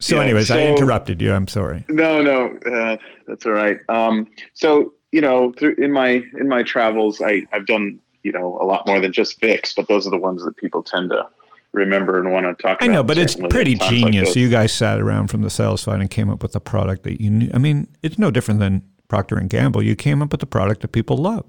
So, 0.00 0.16
Yeah, 0.16 0.22
anyways, 0.22 0.50
I 0.50 0.62
interrupted 0.62 1.20
you. 1.20 1.32
I'm 1.32 1.48
sorry. 1.48 1.84
No, 1.88 2.22
no, 2.22 2.56
uh, 2.70 2.96
that's 3.26 3.44
all 3.46 3.52
right. 3.52 3.78
Um, 3.88 4.28
so 4.54 4.94
you 5.10 5.20
know, 5.20 5.52
through 5.52 5.74
in 5.78 5.92
my 5.92 6.22
in 6.38 6.48
my 6.48 6.62
travels, 6.62 7.20
I 7.20 7.46
I've 7.52 7.66
done 7.66 7.98
you 8.22 8.32
know 8.32 8.58
a 8.60 8.64
lot 8.64 8.86
more 8.86 9.00
than 9.00 9.12
just 9.12 9.40
VIX, 9.40 9.74
but 9.74 9.88
those 9.88 10.06
are 10.06 10.10
the 10.10 10.18
ones 10.18 10.44
that 10.44 10.56
people 10.56 10.82
tend 10.82 11.10
to 11.10 11.26
remember 11.72 12.18
and 12.18 12.32
want 12.32 12.46
to 12.46 12.62
talk 12.62 12.78
about. 12.80 12.88
I 12.88 12.92
know, 12.92 13.02
but 13.02 13.18
it's 13.18 13.34
pretty 13.34 13.76
like 13.76 13.90
genius. 13.90 14.28
this. 14.28 14.36
you 14.36 14.48
guys 14.48 14.72
sat 14.72 15.00
around 15.00 15.28
from 15.28 15.42
the 15.42 15.50
sales 15.50 15.80
side 15.80 16.00
and 16.00 16.10
came 16.10 16.30
up 16.30 16.42
with 16.42 16.54
a 16.54 16.60
product 16.60 17.02
that 17.02 17.20
you 17.20 17.30
knew. 17.30 17.50
I 17.52 17.58
mean, 17.58 17.88
it's 18.02 18.18
no 18.18 18.30
different 18.30 18.60
than 18.60 18.82
Procter 19.08 19.36
and 19.36 19.50
Gamble. 19.50 19.82
You 19.82 19.96
came 19.96 20.22
up 20.22 20.30
with 20.30 20.42
a 20.42 20.46
product 20.46 20.82
that 20.82 20.88
people 20.88 21.16
love. 21.16 21.44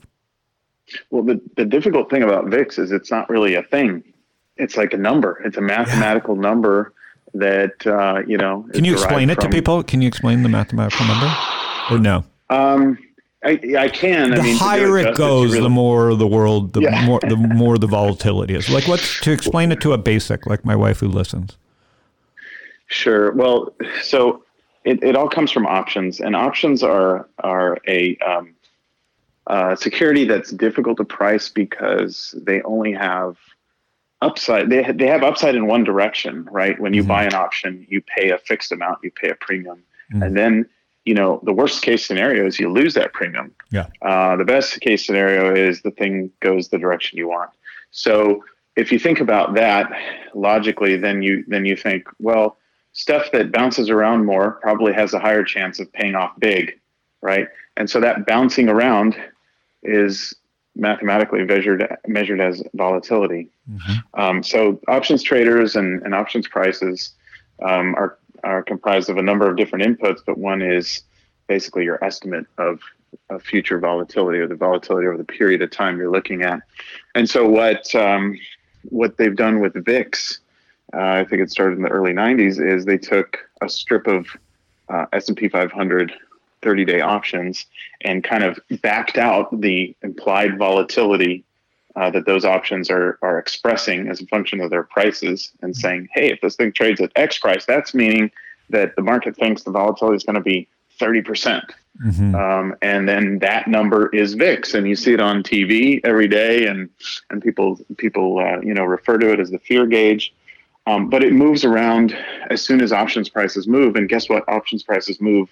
Well, 1.12 1.24
the, 1.24 1.40
the 1.56 1.66
difficult 1.66 2.10
thing 2.10 2.24
about 2.24 2.48
VIX 2.48 2.80
is 2.80 2.92
it's 2.92 3.12
not 3.12 3.30
really 3.30 3.54
a 3.54 3.62
thing. 3.62 4.04
It's 4.58 4.76
like 4.76 4.92
a 4.94 4.98
number. 4.98 5.40
It's 5.46 5.58
a 5.58 5.62
mathematical 5.62 6.36
number 6.36 6.94
that 7.34 7.86
uh, 7.86 8.22
you 8.26 8.38
know. 8.38 8.66
Can 8.74 8.86
you 8.86 8.94
explain 8.94 9.30
it 9.30 9.36
derived 9.36 9.52
to 9.52 9.58
people? 9.58 9.84
Can 9.84 10.02
you 10.02 10.08
explain 10.08 10.44
the 10.44 10.50
mathematical 10.50 11.06
number? 11.06 11.34
Or 11.92 11.98
no? 11.98 12.24
Um, 12.50 12.98
I, 13.44 13.60
I 13.78 13.90
can. 13.90 14.32
The 14.32 14.40
I 14.40 14.42
mean, 14.42 14.58
higher 14.58 14.98
it 14.98 15.16
goes, 15.16 15.52
really, 15.52 15.64
the 15.64 15.70
more 15.70 16.14
the 16.16 16.28
world, 16.28 16.74
the 16.74 16.82
yeah. 16.82 17.06
more 17.06 17.20
the 17.22 17.38
more 17.56 17.78
the 17.78 17.88
volatility 17.88 18.56
is. 18.56 18.70
Like, 18.70 18.88
what's 18.88 19.20
to 19.22 19.32
explain 19.32 19.72
it 19.72 19.82
to 19.82 19.94
a 19.94 19.98
basic, 19.98 20.46
like 20.46 20.66
my 20.66 20.76
wife 20.76 21.00
who 21.00 21.08
listens. 21.08 21.58
Sure. 22.88 23.32
Well, 23.34 23.74
so 24.02 24.44
it, 24.84 25.04
it 25.04 25.16
all 25.16 25.30
comes 25.30 25.52
from 25.52 25.66
options, 25.68 26.20
and 26.20 26.36
options 26.36 26.84
are 26.84 27.30
are 27.40 27.78
a 27.88 28.18
um, 28.18 28.56
uh, 29.48 29.76
security 29.76 30.26
that's 30.26 30.52
difficult 30.52 30.98
to 30.98 31.06
price 31.06 31.50
because 31.50 32.36
they 32.42 32.62
only 32.64 32.92
have 32.94 33.38
upside. 34.22 34.70
They 34.70 34.84
they 34.92 35.08
have 35.08 35.24
upside 35.24 35.56
in 35.56 35.68
one 35.68 35.84
direction, 35.84 36.46
right? 36.52 36.80
When 36.80 36.94
you 36.94 37.02
mm-hmm. 37.02 37.10
buy 37.10 37.24
an 37.26 37.34
option, 37.34 37.86
you 37.90 38.02
pay 38.02 38.32
a 38.32 38.38
fixed 38.38 38.72
amount, 38.72 39.00
you 39.04 39.12
pay 39.12 39.30
a 39.30 39.36
premium, 39.36 39.84
mm-hmm. 40.12 40.24
and 40.24 40.38
then 40.38 40.70
you 41.06 41.14
know 41.14 41.40
the 41.44 41.54
worst 41.54 41.82
case 41.82 42.06
scenario 42.06 42.46
is 42.46 42.60
you 42.60 42.70
lose 42.70 42.94
that 42.96 43.14
premium. 43.14 43.54
Yeah. 43.72 43.88
Uh, 44.02 44.36
the 44.36 44.46
best 44.46 44.80
case 44.82 45.06
scenario 45.06 45.54
is 45.54 45.82
the 45.82 45.92
thing 45.92 46.32
goes 46.40 46.70
the 46.70 46.78
direction 46.78 47.18
you 47.18 47.28
want. 47.28 47.52
So 47.92 48.44
if 48.76 48.92
you 48.92 49.00
think 49.00 49.20
about 49.20 49.56
that 49.56 49.92
logically, 50.34 50.98
then 50.98 51.22
you 51.22 51.44
then 51.48 51.66
you 51.66 51.76
think, 51.76 52.08
well, 52.20 52.58
stuff 52.94 53.32
that 53.32 53.52
bounces 53.52 53.90
around 53.90 54.26
more 54.26 54.60
probably 54.62 54.94
has 54.94 55.14
a 55.14 55.20
higher 55.20 55.44
chance 55.44 55.80
of 55.80 55.92
paying 55.94 56.16
off 56.16 56.32
big, 56.40 56.80
right? 57.22 57.48
And 57.78 57.90
so 57.90 58.00
that 58.02 58.26
bouncing 58.26 58.70
around 58.70 59.16
is 59.84 60.34
mathematically 60.80 61.44
measured 61.44 61.86
measured 62.08 62.42
as 62.42 62.64
volatility. 62.74 63.50
Mm-hmm. 63.70 64.20
Um, 64.20 64.44
so 64.44 64.80
options 64.88 65.22
traders 65.22 65.76
and, 65.76 66.02
and 66.04 66.16
options 66.16 66.48
prices 66.48 67.14
um, 67.62 67.96
are 67.96 68.18
are 68.44 68.64
comprised 68.64 69.10
of 69.10 69.18
a 69.18 69.22
number 69.22 69.50
of 69.50 69.58
different 69.58 69.86
inputs, 69.86 70.20
but 70.26 70.38
one 70.38 70.62
is 70.62 71.04
basically 71.48 71.84
your 71.84 72.04
estimate 72.04 72.46
of, 72.58 72.80
of 73.30 73.44
future 73.44 73.80
volatility 73.80 74.40
or 74.40 74.48
the 74.48 74.56
volatility 74.56 75.08
over 75.08 75.18
the 75.18 75.24
period 75.24 75.62
of 75.62 75.70
time 75.72 75.98
you're 75.98 76.12
looking 76.12 76.44
at. 76.44 76.62
And 77.16 77.30
so 77.30 77.48
what 77.48 77.94
um, 77.96 78.40
what 78.84 79.18
they've 79.18 79.36
done 79.36 79.60
with 79.60 79.74
VIX, 79.74 80.40
uh, 80.94 80.98
I 80.98 81.26
think 81.26 81.42
it 81.42 81.52
started 81.52 81.78
in 81.78 81.84
the 81.84 81.90
early 81.90 82.14
90s, 82.14 82.66
is 82.66 82.86
they 82.86 82.98
took 82.98 83.40
a 83.62 83.68
strip 83.68 84.08
of 84.08 84.28
uh, 84.88 85.06
S&P 85.12 85.50
500 85.50 86.14
30 86.62 86.86
day 86.86 87.02
options 87.02 87.66
and 88.02 88.24
kind 88.24 88.44
of 88.44 88.60
backed 88.82 89.18
out 89.18 89.62
the 89.62 89.96
implied 90.02 90.58
volatility 90.58 91.44
uh, 91.96 92.10
that 92.12 92.26
those 92.26 92.46
options 92.46 92.90
are, 92.90 93.18
are 93.22 93.40
expressing 93.40 94.08
as 94.08 94.22
a 94.22 94.26
function 94.28 94.62
of 94.62 94.70
their 94.70 94.84
prices 94.84 95.52
and 95.62 95.76
saying, 95.76 96.08
hey, 96.14 96.32
if 96.32 96.40
this 96.42 96.56
thing 96.56 96.72
trades 96.72 97.02
at 97.02 97.12
X 97.16 97.40
price, 97.40 97.66
that's 97.66 97.94
meaning 97.94 98.32
that 98.70 98.96
the 98.96 99.02
market 99.02 99.36
thinks 99.36 99.64
the 99.64 99.72
volatility 99.72 100.16
is 100.16 100.24
going 100.24 100.36
to 100.36 100.42
be 100.42 100.68
30%. 101.00 101.26
percent 101.26 101.64
mm 102.02 102.16
hmm 102.16 102.36
um, 102.36 102.76
and 102.82 103.10
then 103.10 103.40
that 103.40 103.68
number 103.68 104.08
is 104.16 104.34
VIX, 104.34 104.74
and 104.74 104.88
you 104.88 104.96
see 104.96 105.12
it 105.12 105.20
on 105.20 105.44
TV 105.44 106.00
every 106.06 106.28
day, 106.28 106.68
and 106.68 106.90
and 107.30 107.42
people 107.42 107.78
people 107.98 108.40
uh, 108.40 108.62
you 108.62 108.74
know 108.74 108.86
refer 108.86 109.18
to 109.18 109.34
it 109.34 109.40
as 109.40 109.50
the 109.50 109.60
fear 109.60 109.86
gauge. 109.86 110.34
Um, 110.88 111.10
but 111.10 111.24
it 111.24 111.34
moves 111.34 111.66
around 111.66 112.18
as 112.50 112.62
soon 112.62 112.82
as 112.82 112.94
options 112.94 113.28
prices 113.28 113.68
move, 113.68 113.96
and 113.96 114.08
guess 114.08 114.30
what? 114.30 114.48
Options 114.48 114.82
prices 114.84 115.20
move 115.20 115.50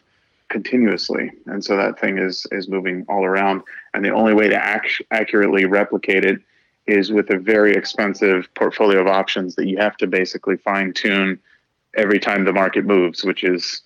continuously. 0.50 1.32
And 1.46 1.64
so 1.64 1.76
that 1.78 2.00
thing 2.00 2.18
is 2.18 2.46
is 2.52 2.68
moving 2.68 3.06
all 3.10 3.26
around. 3.26 3.62
And 3.94 4.04
the 4.04 4.10
only 4.10 4.34
way 4.34 4.48
to 4.48 4.56
act, 4.56 5.02
accurately 5.12 5.66
replicate 5.66 6.26
it 6.26 6.42
is 6.86 7.12
with 7.12 7.30
a 7.30 7.38
very 7.38 7.74
expensive 7.74 8.48
portfolio 8.56 9.02
of 9.02 9.08
options 9.08 9.56
that 9.56 9.68
you 9.68 9.78
have 9.78 9.98
to 9.98 10.08
basically 10.08 10.56
fine 10.58 10.94
tune 10.94 11.40
every 11.98 12.20
time 12.20 12.46
the 12.46 12.54
market 12.54 12.86
moves 12.86 13.24
which 13.24 13.44
is 13.44 13.82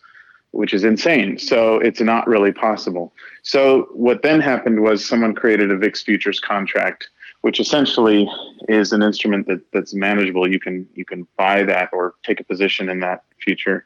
which 0.52 0.74
is 0.74 0.84
insane. 0.84 1.38
So 1.38 1.78
it's 1.80 2.02
not 2.02 2.28
really 2.28 2.52
possible. 2.52 3.14
So 3.42 3.88
what 3.94 4.22
then 4.22 4.42
happened 4.42 4.82
was 4.82 5.08
someone 5.08 5.34
created 5.34 5.72
a 5.72 5.78
VIX 5.78 6.02
futures 6.04 6.40
contract 6.40 7.10
which 7.42 7.60
essentially 7.60 8.30
is 8.70 8.92
an 8.92 9.02
instrument 9.02 9.48
that, 9.48 9.62
that's 9.72 9.94
manageable. 9.94 10.48
You 10.48 10.60
can 10.60 10.88
you 10.94 11.06
can 11.06 11.28
buy 11.38 11.64
that 11.64 11.90
or 11.92 12.16
take 12.24 12.40
a 12.40 12.44
position 12.44 12.90
in 12.90 13.00
that 13.00 13.24
future 13.40 13.86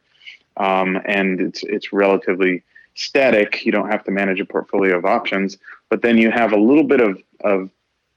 um, 0.58 1.00
and 1.06 1.40
it's 1.40 1.64
it's 1.64 1.94
relatively 1.94 2.64
static. 2.96 3.66
You 3.66 3.72
don't 3.72 3.92
have 3.92 4.04
to 4.06 4.12
manage 4.12 4.40
a 4.40 4.46
portfolio 4.46 4.98
of 4.98 5.06
options, 5.06 5.58
but 5.90 6.02
then 6.02 6.18
you 6.18 6.32
have 6.32 6.54
a 6.54 6.58
little 6.58 6.84
bit 6.84 7.02
of 7.02 7.22
of 7.44 7.70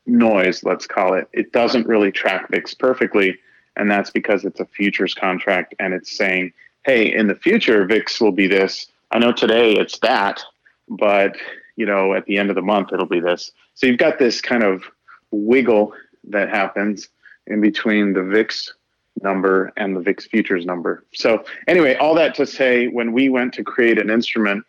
noise, 0.06 0.64
let's 0.64 0.86
call 0.86 1.14
it. 1.14 1.28
It 1.32 1.52
doesn't 1.52 1.86
really 1.86 2.10
track 2.10 2.48
VIX 2.50 2.72
perfectly, 2.74 3.38
and 3.76 3.90
that's 3.90 4.10
because 4.10 4.44
it's 4.44 4.60
a 4.60 4.66
futures 4.66 5.14
contract 5.14 5.74
and 5.78 5.92
it's 5.94 6.16
saying, 6.16 6.52
hey, 6.84 7.12
in 7.12 7.26
the 7.26 7.34
future 7.34 7.84
VIX 7.84 8.20
will 8.20 8.32
be 8.32 8.46
this. 8.46 8.86
I 9.10 9.18
know 9.18 9.32
today 9.32 9.72
it's 9.72 9.98
that, 10.00 10.42
but 10.88 11.36
you 11.76 11.86
know 11.86 12.14
at 12.14 12.24
the 12.26 12.38
end 12.38 12.50
of 12.50 12.56
the 12.56 12.62
month 12.62 12.92
it'll 12.92 13.06
be 13.06 13.20
this. 13.20 13.52
So 13.74 13.86
you've 13.86 13.98
got 13.98 14.18
this 14.18 14.40
kind 14.40 14.62
of 14.62 14.84
wiggle 15.30 15.92
that 16.24 16.48
happens 16.48 17.08
in 17.46 17.60
between 17.60 18.12
the 18.12 18.22
VIX 18.22 18.74
number 19.22 19.72
and 19.76 19.96
the 19.96 20.00
VIX 20.00 20.26
futures 20.26 20.64
number. 20.66 21.04
So 21.14 21.44
anyway, 21.66 21.96
all 21.96 22.14
that 22.14 22.34
to 22.36 22.46
say, 22.46 22.88
when 22.88 23.12
we 23.12 23.28
went 23.28 23.54
to 23.54 23.64
create 23.64 23.98
an 23.98 24.10
instrument 24.10 24.64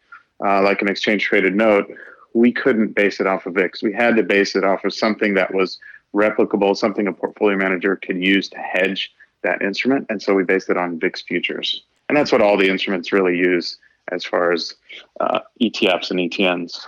uh, 0.46 0.62
like 0.62 0.82
an 0.82 0.88
exchange 0.88 1.24
traded 1.24 1.56
note, 1.56 1.92
we 2.34 2.52
couldn't 2.52 2.94
base 2.96 3.20
it 3.20 3.28
off 3.28 3.46
of 3.46 3.56
VIX. 3.56 3.84
We 3.84 3.94
had 3.94 4.16
to 4.18 4.24
base 4.24 4.56
it 4.56 4.64
off 4.64 4.86
of 4.86 4.94
something 4.94 5.34
that 5.34 5.54
was 5.54 5.80
replicable, 6.14 6.76
something 6.76 7.08
a 7.08 7.14
portfolio 7.14 7.58
manager 7.58 7.96
could 7.96 8.24
use 8.24 8.50
to 8.50 8.58
hedge 8.58 9.12
that 9.44 9.62
instrument. 9.62 10.06
And 10.10 10.22
so 10.22 10.34
we 10.34 10.44
based 10.44 10.70
it 10.70 10.78
on 10.78 11.00
VIX 11.00 11.22
futures. 11.24 11.84
And 12.08 12.18
that's 12.18 12.32
what 12.32 12.42
all 12.42 12.58
the 12.58 12.70
instruments 12.70 13.12
really 13.12 13.38
use 13.38 13.78
as 14.12 14.26
far 14.26 14.52
as 14.52 14.76
uh, 15.20 15.40
ETFs 15.62 16.12
and 16.12 16.20
ETNs. 16.20 16.88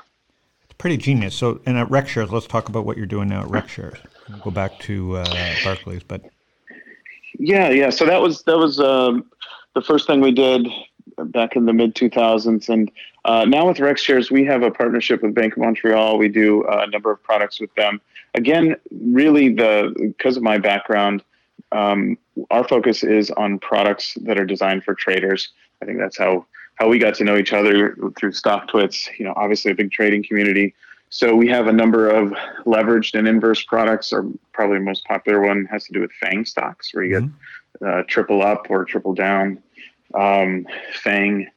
It's 0.63 0.74
pretty 0.77 0.98
genius. 0.98 1.36
So, 1.36 1.62
and 1.65 1.77
at 1.77 1.88
RexShares, 1.89 2.32
let's 2.32 2.48
talk 2.48 2.70
about 2.70 2.86
what 2.86 2.98
you're 2.98 3.06
doing 3.06 3.30
now 3.30 3.41
at 3.41 3.48
RexShares. 3.48 4.00
We'll 4.30 4.39
go 4.39 4.51
back 4.51 4.80
to 4.80 5.18
uh, 5.18 5.56
Barclays, 5.63 6.03
but 6.03 6.24
yeah, 7.40 7.70
yeah. 7.70 7.90
So 7.90 8.06
that 8.06 8.22
was 8.22 8.44
that 8.44 8.58
was 8.58 8.80
um, 8.80 9.26
the 9.74 9.82
first 9.82 10.08
thing 10.08 10.22
we 10.22 10.32
did 10.32 10.68
back 11.18 11.56
in 11.56 11.66
the 11.66 11.74
mid 11.74 11.96
2000s, 11.96 12.70
and 12.70 12.92
uh, 13.26 13.46
now 13.46 13.68
with 13.68 13.78
RexShares, 13.78 14.32
we 14.32 14.44
have 14.46 14.64
a 14.64 14.72
partnership 14.72 15.22
with 15.22 15.34
Bank 15.34 15.54
of 15.54 15.60
Montreal. 15.60 16.18
We 16.18 16.28
do 16.28 16.66
a 16.68 16.88
number 16.88 17.12
of 17.12 17.22
products 17.24 17.60
with 17.60 17.74
them. 17.76 18.02
Again, 18.34 18.76
really, 18.92 19.50
the 19.50 19.94
because 19.98 20.38
of 20.38 20.44
my 20.44 20.58
background, 20.58 21.24
um, 21.72 22.18
our 22.50 22.68
focus 22.68 23.04
is 23.04 23.30
on 23.32 23.60
products 23.60 24.18
that 24.22 24.40
are 24.40 24.46
designed 24.46 24.84
for 24.84 24.96
traders. 24.96 25.50
I 25.82 25.86
think 25.86 26.00
that's 26.00 26.18
how 26.18 26.46
how 26.76 26.88
we 26.88 26.98
got 26.98 27.16
to 27.16 27.24
know 27.24 27.38
each 27.38 27.54
other 27.54 27.96
through 28.18 28.32
StockTwits. 28.32 29.20
You 29.20 29.26
know, 29.26 29.34
obviously 29.36 29.72
a 29.72 29.76
big 29.76 29.92
trading 29.92 30.24
community. 30.24 30.74
So 31.12 31.36
we 31.36 31.50
have 31.50 31.68
a 31.68 31.74
number 31.74 32.10
of 32.10 32.30
leveraged 32.65 33.20
and 33.20 33.27
inverse 33.27 33.63
products. 33.63 34.13
Our 34.13 34.25
probably 34.53 34.80
most 34.80 35.03
popular 35.03 35.41
one 35.41 35.65
has 35.65 35.86
to 35.86 35.94
do 35.94 36.00
with 36.00 36.12
FANG 36.13 36.46
stocks, 36.46 36.94
where 36.94 37.03
you 37.03 37.18
mm-hmm. 37.18 37.86
get 37.86 37.89
uh, 37.89 38.03
triple 38.08 38.41
up 38.41 38.68
or 38.70 38.86
triple 38.86 39.13
down 39.13 39.62
um, 40.15 40.65
FANG 41.03 41.50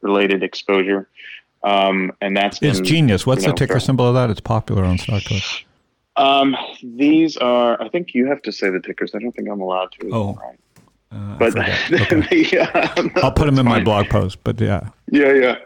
related 0.00 0.44
exposure. 0.44 1.08
Um, 1.64 2.12
and 2.20 2.36
that's 2.36 2.62
it's 2.62 2.78
been, 2.78 2.84
genius. 2.84 3.26
What's 3.26 3.42
you 3.42 3.48
know, 3.48 3.52
the 3.52 3.58
ticker 3.58 3.80
symbol 3.80 4.06
of 4.06 4.14
that? 4.14 4.30
It's 4.30 4.40
popular 4.40 4.84
on 4.84 4.96
StockTwits. 4.96 5.64
Um, 6.14 6.56
these 6.80 7.36
are. 7.36 7.82
I 7.82 7.88
think 7.88 8.14
you 8.14 8.26
have 8.26 8.42
to 8.42 8.52
say 8.52 8.70
the 8.70 8.80
tickers. 8.80 9.12
I 9.14 9.18
don't 9.18 9.32
think 9.32 9.48
I'm 9.48 9.60
allowed 9.60 9.90
to. 10.00 10.10
Oh, 10.12 10.34
right. 10.34 10.58
Uh, 11.12 11.36
but 11.36 11.58
okay. 11.92 12.46
yeah, 12.52 12.94
no, 12.96 13.22
I'll 13.22 13.32
put 13.32 13.46
them 13.46 13.58
in 13.58 13.66
fine. 13.66 13.78
my 13.78 13.80
blog 13.82 14.08
post. 14.08 14.38
But 14.44 14.60
yeah, 14.60 14.88
yeah, 15.10 15.32
yeah. 15.32 15.56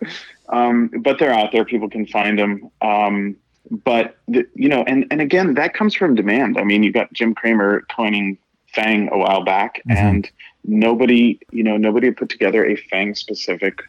Um, 0.48 0.90
but 1.00 1.18
they're 1.18 1.32
out 1.32 1.52
there. 1.52 1.64
People 1.64 1.88
can 1.88 2.06
find 2.06 2.38
them. 2.38 2.70
Um, 2.80 3.36
but 3.70 4.18
the, 4.28 4.46
you 4.54 4.68
know, 4.68 4.84
and 4.86 5.06
and 5.10 5.20
again, 5.20 5.54
that 5.54 5.74
comes 5.74 5.94
from 5.94 6.14
demand. 6.14 6.58
I 6.58 6.64
mean, 6.64 6.82
you 6.82 6.92
got 6.92 7.12
Jim 7.12 7.34
Cramer 7.34 7.84
coining 7.94 8.38
Fang 8.74 9.08
a 9.12 9.16
while 9.16 9.44
back, 9.44 9.80
mm-hmm. 9.88 9.96
and 9.96 10.30
nobody, 10.64 11.38
you 11.50 11.62
know, 11.62 11.76
nobody 11.76 12.10
put 12.10 12.28
together 12.28 12.66
a 12.66 12.76
Fang 12.76 13.14
specific 13.14 13.80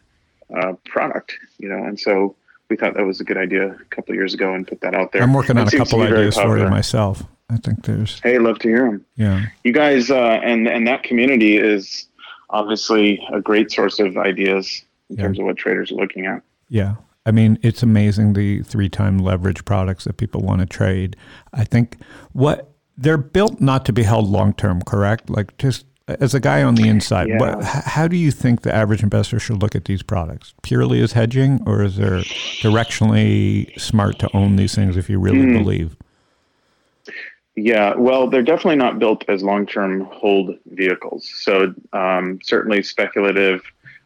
uh, 0.56 0.74
product. 0.86 1.34
You 1.58 1.68
know, 1.68 1.84
and 1.84 1.98
so 1.98 2.36
we 2.70 2.76
thought 2.76 2.94
that 2.94 3.04
was 3.04 3.20
a 3.20 3.24
good 3.24 3.36
idea 3.36 3.68
a 3.68 3.84
couple 3.94 4.14
years 4.14 4.32
ago 4.32 4.54
and 4.54 4.66
put 4.66 4.80
that 4.80 4.94
out 4.94 5.12
there. 5.12 5.22
I'm 5.22 5.34
working 5.34 5.58
on 5.58 5.68
a 5.68 5.70
couple 5.70 6.00
ideas 6.00 6.36
for 6.36 6.58
you 6.58 6.68
myself. 6.68 7.22
I 7.50 7.58
think 7.58 7.84
there's. 7.84 8.18
Hey, 8.20 8.38
love 8.38 8.58
to 8.60 8.68
hear 8.68 8.86
them. 8.86 9.04
Yeah, 9.16 9.46
you 9.62 9.72
guys, 9.72 10.10
uh, 10.10 10.40
and 10.42 10.66
and 10.66 10.86
that 10.86 11.02
community 11.02 11.58
is 11.58 12.06
obviously 12.48 13.20
a 13.32 13.40
great 13.40 13.70
source 13.70 13.98
of 13.98 14.16
ideas 14.16 14.82
in 15.10 15.16
yeah. 15.16 15.22
terms 15.22 15.38
of 15.38 15.44
what 15.44 15.56
traders 15.56 15.92
are 15.92 15.96
looking 15.96 16.26
at. 16.26 16.42
Yeah. 16.68 16.96
I 17.24 17.32
mean, 17.32 17.58
it's 17.62 17.82
amazing 17.82 18.34
the 18.34 18.62
three 18.62 18.88
time 18.88 19.18
leverage 19.18 19.64
products 19.64 20.04
that 20.04 20.16
people 20.16 20.42
want 20.42 20.60
to 20.60 20.66
trade. 20.66 21.16
I 21.52 21.64
think 21.64 21.98
what 22.32 22.72
they're 22.96 23.18
built 23.18 23.60
not 23.60 23.84
to 23.86 23.92
be 23.92 24.04
held 24.04 24.28
long 24.28 24.54
term, 24.54 24.80
correct? 24.82 25.28
Like, 25.28 25.56
just 25.58 25.86
as 26.08 26.34
a 26.34 26.40
guy 26.40 26.62
on 26.62 26.76
the 26.76 26.88
inside, 26.88 27.28
yeah. 27.28 27.38
what, 27.38 27.64
how 27.64 28.06
do 28.06 28.16
you 28.16 28.30
think 28.30 28.62
the 28.62 28.72
average 28.72 29.02
investor 29.02 29.40
should 29.40 29.60
look 29.60 29.74
at 29.74 29.86
these 29.86 30.02
products? 30.02 30.54
Purely 30.62 31.02
as 31.02 31.12
hedging, 31.12 31.60
or 31.66 31.82
is 31.82 31.96
there 31.96 32.20
directionally 32.62 33.78
smart 33.78 34.18
to 34.20 34.34
own 34.34 34.54
these 34.56 34.74
things 34.74 34.96
if 34.96 35.10
you 35.10 35.18
really 35.18 35.38
mm. 35.38 35.58
believe? 35.58 35.96
Yeah, 37.56 37.94
well, 37.96 38.28
they're 38.28 38.42
definitely 38.42 38.76
not 38.76 38.98
built 38.98 39.24
as 39.28 39.42
long 39.42 39.66
term 39.66 40.02
hold 40.12 40.56
vehicles. 40.66 41.28
So, 41.34 41.74
um, 41.92 42.38
certainly 42.42 42.82
speculative 42.82 43.62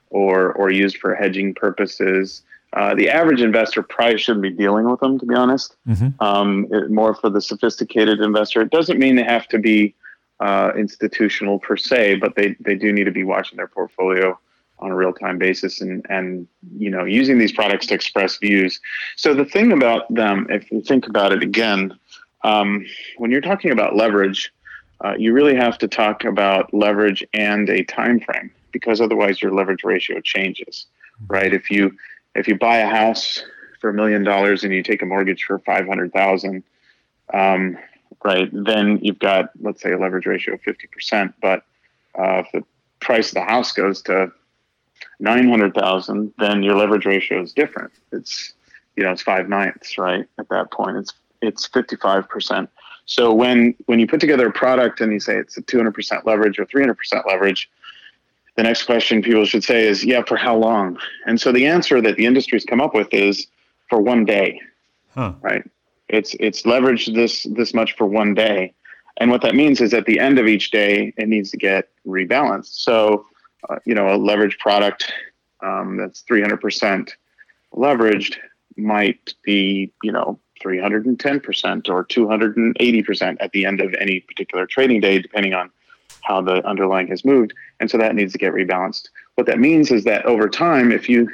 or 0.09 0.53
or 0.53 0.71
used 0.71 0.99
for 0.99 1.15
hedging 1.15 1.55
purposes. 1.55 2.43
Uh, 2.73 2.95
the 2.95 3.09
average 3.11 3.41
investor 3.41 3.83
probably 3.83 4.17
shouldn't 4.19 4.43
be 4.43 4.51
dealing 4.51 4.89
with 4.89 5.01
them, 5.01 5.19
to 5.19 5.27
be 5.27 5.35
honest. 5.35 5.77
Um, 6.21 6.67
it- 6.71 6.91
more 6.91 7.15
for 7.15 7.29
the 7.31 7.41
sophisticated 7.41 8.21
investor. 8.21 8.61
It 8.63 8.71
doesn't 8.71 8.99
mean 8.99 9.17
they 9.17 9.25
have 9.25 9.49
to 9.49 9.59
be 9.59 9.95
uh, 10.39 10.73
institutional 10.77 11.59
per 11.59 11.77
se, 11.77 12.17
but 12.17 12.35
they, 12.37 12.57
they 12.61 12.75
do 12.75 12.93
need 12.93 13.05
to 13.05 13.11
be 13.11 13.25
watching 13.25 13.57
their 13.57 13.67
portfolio 13.69 14.39
on 14.79 14.91
a 14.91 14.97
real 14.97 15.13
time 15.13 15.37
basis 15.39 15.83
and, 15.83 16.07
and 16.09 16.49
you 16.79 16.89
know 16.91 17.05
using 17.05 17.39
these 17.39 17.53
products 17.53 17.87
to 17.87 17.95
express 17.95 18.39
views. 18.39 18.81
So 19.17 19.35
the 19.35 19.45
thing 19.45 19.73
about 19.73 20.13
them, 20.15 20.47
if 20.49 20.71
you 20.73 20.81
think 20.81 21.07
about 21.07 21.33
it 21.33 21.43
again, 21.43 21.95
um, 22.45 22.87
when 23.19 23.31
you're 23.31 23.43
talking 23.43 23.73
about 23.73 23.95
leverage, 23.97 24.51
uh, 25.05 25.15
you 25.19 25.33
really 25.35 25.55
have 25.55 25.77
to 25.79 25.89
talk 25.89 26.25
about 26.25 26.73
leverage 26.73 27.23
and 27.35 27.69
a 27.69 27.85
time 27.85 28.21
frame 28.21 28.51
because 28.73 29.01
otherwise 29.01 29.43
your 29.43 29.53
leverage 29.53 29.85
ratio 29.85 30.21
changes, 30.21 30.87
right? 31.29 31.53
If 31.53 31.71
you 31.71 31.93
if 32.35 32.49
you 32.49 32.57
buy 32.57 32.79
a 32.79 32.87
house 32.87 33.43
for 33.81 33.91
a 33.91 33.95
million 33.95 34.25
dollars 34.25 34.65
and 34.65 34.73
you 34.73 34.83
take 34.83 35.03
a 35.03 35.07
mortgage 35.07 35.45
for 35.45 35.59
five 35.61 35.87
hundred 35.87 36.13
thousand, 36.13 36.63
um, 37.33 37.79
right? 38.25 38.49
Then 38.53 38.99
you've 39.03 39.19
got 39.19 39.51
let's 39.61 39.83
say 39.83 39.93
a 39.93 39.99
leverage 39.99 40.27
ratio 40.27 40.55
of 40.55 40.63
fifty 40.63 40.87
percent. 40.87 41.35
But 41.41 41.65
uh, 42.19 42.43
if 42.45 42.53
the 42.53 42.65
price 43.01 43.29
of 43.29 43.35
the 43.35 43.43
house 43.43 43.73
goes 43.73 44.03
to 44.03 44.33
nine 45.19 45.49
hundred 45.49 45.75
thousand, 45.75 46.33
then 46.39 46.63
your 46.63 46.77
leverage 46.77 47.07
ratio 47.07 47.43
is 47.43 47.53
different. 47.53 47.93
It's 48.13 48.53
you 48.97 49.03
know 49.03 49.13
it's 49.13 49.23
five 49.23 49.49
ninths, 49.49 49.99
right? 49.99 50.27
At 50.39 50.49
that 50.51 50.71
point, 50.71 50.97
it's 50.97 51.13
it's 51.43 51.67
fifty 51.67 51.97
five 51.97 52.29
percent. 52.29 52.71
So 53.07 53.33
when 53.33 53.75
when 53.87 53.99
you 53.99 54.07
put 54.07 54.21
together 54.21 54.47
a 54.47 54.53
product 54.53 55.01
and 55.01 55.13
you 55.13 55.21
say 55.21 55.37
it's 55.37 55.57
a 55.57 55.63
two 55.63 55.79
hundred 55.79 55.95
percent 55.95 56.27
leverage 56.27 56.59
or 56.59 56.67
three 56.67 56.83
hundred 56.83 56.99
percent 56.99 57.27
leverage, 57.27 57.69
the 58.61 58.65
next 58.65 58.83
question 58.83 59.23
people 59.23 59.47
should 59.47 59.65
say 59.65 59.89
is, 59.89 60.05
yeah, 60.05 60.23
for 60.23 60.37
how 60.37 60.55
long? 60.55 60.99
And 61.25 61.41
so 61.41 61.51
the 61.51 61.67
answer 61.67 62.03
that 62.03 62.17
the 62.17 62.27
industry's 62.27 62.63
come 62.63 62.79
up 62.79 62.95
with 62.95 63.09
is 63.11 63.47
for 63.89 64.03
one 64.03 64.27
day, 64.27 64.61
Huh. 65.15 65.33
right? 65.41 65.65
It's 66.11 66.37
it's 66.39 66.63
leveraged 66.65 67.15
this 67.15 67.45
this 67.45 67.73
much 67.73 67.97
for 67.97 68.07
one 68.07 68.35
day, 68.35 68.75
and 69.17 69.31
what 69.31 69.41
that 69.41 69.55
means 69.55 69.81
is 69.81 69.95
at 69.95 70.05
the 70.05 70.19
end 70.21 70.39
of 70.39 70.47
each 70.47 70.73
day, 70.73 71.15
it 71.17 71.27
needs 71.27 71.51
to 71.53 71.57
get 71.57 71.89
rebalanced. 72.07 72.75
So, 72.83 73.25
uh, 73.71 73.77
you 73.87 73.95
know, 73.95 74.09
a 74.09 74.19
leveraged 74.19 74.59
product 74.59 75.11
um, 75.63 75.97
that's 75.97 76.21
three 76.21 76.43
hundred 76.43 76.61
percent 76.61 77.17
leveraged 77.75 78.37
might 78.77 79.33
be, 79.43 79.91
you 80.03 80.13
know, 80.13 80.39
310% 80.63 81.89
or 81.89 82.05
280% 82.05 83.37
at 83.41 83.53
the 83.53 83.65
end 83.65 83.81
of 83.81 83.95
any 83.95 84.21
particular 84.21 84.67
trading 84.67 85.01
day, 85.01 85.19
depending 85.19 85.55
on 85.55 85.71
how 86.23 86.41
the 86.41 86.67
underlying 86.67 87.09
has 87.09 87.25
moved. 87.25 87.53
And 87.79 87.91
so 87.91 87.99
that 87.99 88.15
needs 88.15 88.33
to 88.33 88.39
get 88.39 88.53
rebalanced. 88.53 89.09
What 89.35 89.47
that 89.47 89.59
means 89.59 89.91
is 89.91 90.05
that 90.05 90.27
over 90.27 90.49
time, 90.49 90.93
if 90.93 91.09
you 91.09 91.29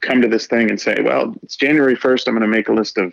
come 0.00 0.20
to 0.20 0.28
this 0.28 0.46
thing 0.46 0.68
and 0.68 0.80
say, 0.80 0.96
well, 1.02 1.34
it's 1.42 1.56
January 1.56 1.96
1st, 1.96 2.28
I'm 2.28 2.34
going 2.34 2.42
to 2.42 2.56
make 2.56 2.68
a 2.68 2.72
list 2.72 2.98
of, 2.98 3.12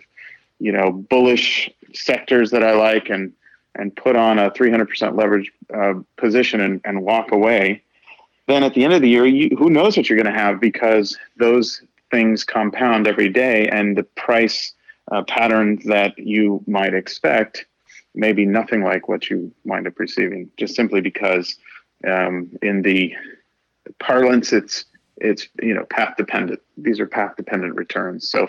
you 0.58 0.72
know, 0.72 0.90
bullish 0.90 1.70
sectors 1.94 2.50
that 2.50 2.64
I 2.64 2.72
like 2.74 3.10
and, 3.10 3.32
and 3.76 3.94
put 3.94 4.16
on 4.16 4.38
a 4.38 4.50
300% 4.50 5.16
leverage 5.16 5.52
uh, 5.72 5.94
position 6.16 6.60
and, 6.60 6.80
and 6.84 7.02
walk 7.02 7.32
away, 7.32 7.82
then 8.46 8.64
at 8.64 8.74
the 8.74 8.84
end 8.84 8.92
of 8.92 9.00
the 9.00 9.08
year, 9.08 9.26
you, 9.26 9.56
who 9.56 9.70
knows 9.70 9.96
what 9.96 10.08
you're 10.08 10.20
going 10.20 10.32
to 10.32 10.38
have 10.38 10.60
because 10.60 11.16
those 11.36 11.82
things 12.10 12.42
compound 12.42 13.06
every 13.06 13.28
day 13.28 13.68
and 13.68 13.96
the 13.96 14.02
price 14.02 14.74
uh, 15.12 15.22
patterns 15.22 15.84
that 15.84 16.18
you 16.18 16.62
might 16.66 16.94
expect 16.94 17.66
may 18.14 18.32
be 18.32 18.44
nothing 18.44 18.82
like 18.82 19.08
what 19.08 19.30
you 19.30 19.52
wind 19.64 19.86
up 19.86 19.98
receiving, 19.98 20.50
just 20.56 20.74
simply 20.74 21.00
because 21.00 21.56
um, 22.06 22.50
in 22.62 22.82
the 22.82 23.14
parlance, 23.98 24.52
it's 24.52 24.84
it's 25.18 25.48
you 25.62 25.74
know 25.74 25.84
path 25.84 26.14
dependent. 26.16 26.60
These 26.76 27.00
are 27.00 27.06
path 27.06 27.36
dependent 27.36 27.76
returns. 27.76 28.28
So 28.28 28.48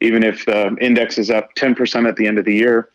even 0.00 0.22
if 0.22 0.46
the 0.46 0.76
index 0.80 1.18
is 1.18 1.30
up 1.30 1.54
10% 1.56 2.08
at 2.08 2.16
the 2.16 2.26
end 2.26 2.38
of 2.38 2.44
the 2.44 2.54
year, 2.54 2.88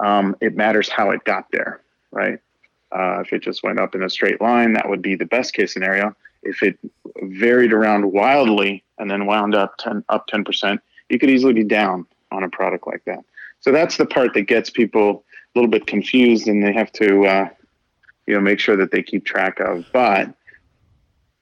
um, 0.00 0.36
it 0.40 0.54
matters 0.54 0.88
how 0.88 1.10
it 1.10 1.24
got 1.24 1.50
there, 1.50 1.80
right? 2.10 2.38
Uh, 2.90 3.20
if 3.20 3.32
it 3.32 3.42
just 3.42 3.62
went 3.62 3.80
up 3.80 3.94
in 3.94 4.02
a 4.02 4.10
straight 4.10 4.40
line, 4.40 4.74
that 4.74 4.88
would 4.88 5.00
be 5.00 5.14
the 5.14 5.24
best 5.24 5.54
case 5.54 5.72
scenario. 5.72 6.14
If 6.42 6.62
it 6.62 6.78
varied 7.22 7.72
around 7.72 8.12
wildly 8.12 8.84
and 8.98 9.10
then 9.10 9.26
wound 9.26 9.54
up 9.54 9.78
10, 9.78 10.04
up 10.10 10.28
10%, 10.28 10.78
you 11.08 11.18
could 11.18 11.30
easily 11.30 11.54
be 11.54 11.64
down 11.64 12.06
on 12.30 12.42
a 12.42 12.50
product 12.50 12.86
like 12.86 13.04
that. 13.06 13.24
So 13.60 13.70
that's 13.70 13.96
the 13.96 14.06
part 14.06 14.34
that 14.34 14.42
gets 14.42 14.68
people 14.68 15.24
little 15.54 15.70
bit 15.70 15.86
confused 15.86 16.48
and 16.48 16.62
they 16.62 16.72
have 16.72 16.92
to, 16.92 17.26
uh, 17.26 17.48
you 18.26 18.34
know, 18.34 18.40
make 18.40 18.58
sure 18.58 18.76
that 18.76 18.90
they 18.90 19.02
keep 19.02 19.24
track 19.24 19.60
of. 19.60 19.84
But 19.92 20.32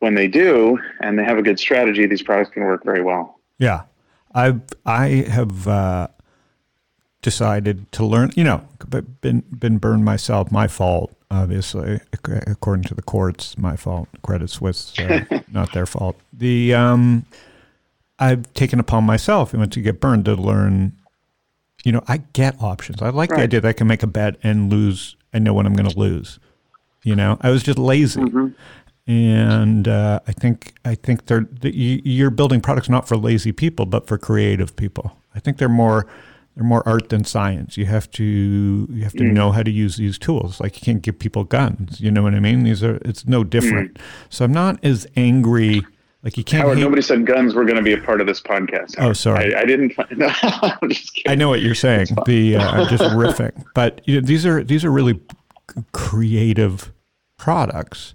when 0.00 0.14
they 0.14 0.26
do 0.26 0.78
and 1.00 1.18
they 1.18 1.24
have 1.24 1.38
a 1.38 1.42
good 1.42 1.58
strategy, 1.58 2.06
these 2.06 2.22
products 2.22 2.50
can 2.50 2.64
work 2.64 2.84
very 2.84 3.02
well. 3.02 3.38
Yeah, 3.58 3.82
I've 4.34 4.62
I 4.84 5.08
have 5.28 5.68
uh, 5.68 6.08
decided 7.22 7.90
to 7.92 8.04
learn. 8.04 8.32
You 8.34 8.44
know, 8.44 8.68
been 9.20 9.40
been 9.40 9.78
burned 9.78 10.04
myself. 10.04 10.50
My 10.50 10.66
fault, 10.66 11.14
obviously, 11.30 12.00
according 12.24 12.84
to 12.84 12.94
the 12.94 13.02
courts. 13.02 13.56
My 13.56 13.76
fault. 13.76 14.08
Credit 14.22 14.48
Suisse, 14.50 14.98
uh, 14.98 15.24
not 15.52 15.72
their 15.72 15.86
fault. 15.86 16.16
The 16.32 16.74
um, 16.74 17.26
I've 18.18 18.52
taken 18.54 18.80
upon 18.80 19.04
myself, 19.04 19.54
and 19.54 19.70
to 19.72 19.80
get 19.80 20.00
burned, 20.00 20.24
to 20.24 20.34
learn. 20.34 20.96
You 21.84 21.92
know, 21.92 22.02
I 22.06 22.18
get 22.34 22.60
options. 22.62 23.00
I 23.00 23.08
like 23.08 23.30
the 23.30 23.36
idea 23.36 23.60
that 23.60 23.68
I 23.68 23.72
can 23.72 23.86
make 23.86 24.02
a 24.02 24.06
bet 24.06 24.36
and 24.42 24.70
lose. 24.70 25.16
I 25.32 25.38
know 25.38 25.54
when 25.54 25.66
I'm 25.66 25.74
going 25.74 25.88
to 25.88 25.98
lose. 25.98 26.38
You 27.02 27.16
know, 27.16 27.38
I 27.40 27.50
was 27.50 27.62
just 27.62 27.78
lazy 27.78 28.20
mm-hmm. 28.20 28.48
and 29.10 29.88
uh, 29.88 30.20
I 30.26 30.32
think 30.32 30.74
I 30.84 30.94
think 30.94 31.26
they're 31.26 31.48
the, 31.50 31.74
you- 31.74 32.02
you're 32.04 32.30
building 32.30 32.60
products 32.60 32.90
not 32.90 33.08
for 33.08 33.16
lazy 33.16 33.52
people, 33.52 33.86
but 33.86 34.06
for 34.06 34.18
creative 34.18 34.76
people. 34.76 35.16
I 35.34 35.40
think 35.40 35.56
they're 35.56 35.68
more 35.68 36.06
they're 36.54 36.64
more 36.64 36.86
art 36.86 37.08
than 37.08 37.24
science. 37.24 37.78
You 37.78 37.86
have 37.86 38.10
to 38.12 38.24
you 38.90 39.02
have 39.02 39.14
to 39.14 39.24
mm. 39.24 39.32
know 39.32 39.52
how 39.52 39.62
to 39.62 39.70
use 39.70 39.96
these 39.96 40.18
tools. 40.18 40.60
Like 40.60 40.76
you 40.76 40.84
can't 40.84 41.00
give 41.00 41.18
people 41.18 41.44
guns. 41.44 42.00
You 42.00 42.10
know 42.10 42.22
what 42.22 42.34
I 42.34 42.40
mean? 42.40 42.64
These 42.64 42.82
are 42.82 42.96
it's 42.96 43.26
no 43.26 43.44
different. 43.44 43.94
Mm. 43.94 44.00
So 44.28 44.44
I'm 44.44 44.52
not 44.52 44.84
as 44.84 45.06
angry. 45.16 45.86
Like 46.22 46.36
you 46.36 46.44
can't. 46.44 46.62
Howard, 46.62 46.78
hate- 46.78 46.84
nobody 46.84 47.02
said 47.02 47.24
guns 47.24 47.54
were 47.54 47.64
going 47.64 47.76
to 47.76 47.82
be 47.82 47.92
a 47.92 47.98
part 47.98 48.20
of 48.20 48.26
this 48.26 48.40
podcast. 48.40 48.96
Oh, 48.98 49.12
sorry. 49.12 49.54
I, 49.54 49.60
I 49.60 49.64
didn't. 49.64 49.94
Find, 49.94 50.08
no, 50.18 50.30
I'm 50.42 50.88
just 50.90 51.14
kidding. 51.14 51.32
I 51.32 51.34
know 51.34 51.48
what 51.48 51.62
you're 51.62 51.74
saying. 51.74 52.08
The 52.26 52.56
uh, 52.56 52.70
I'm 52.70 52.88
just 52.88 53.02
riffing, 53.14 53.64
but 53.74 54.02
you 54.06 54.20
know, 54.20 54.26
these 54.26 54.44
are 54.44 54.62
these 54.62 54.84
are 54.84 54.90
really 54.90 55.18
creative 55.92 56.92
products, 57.38 58.12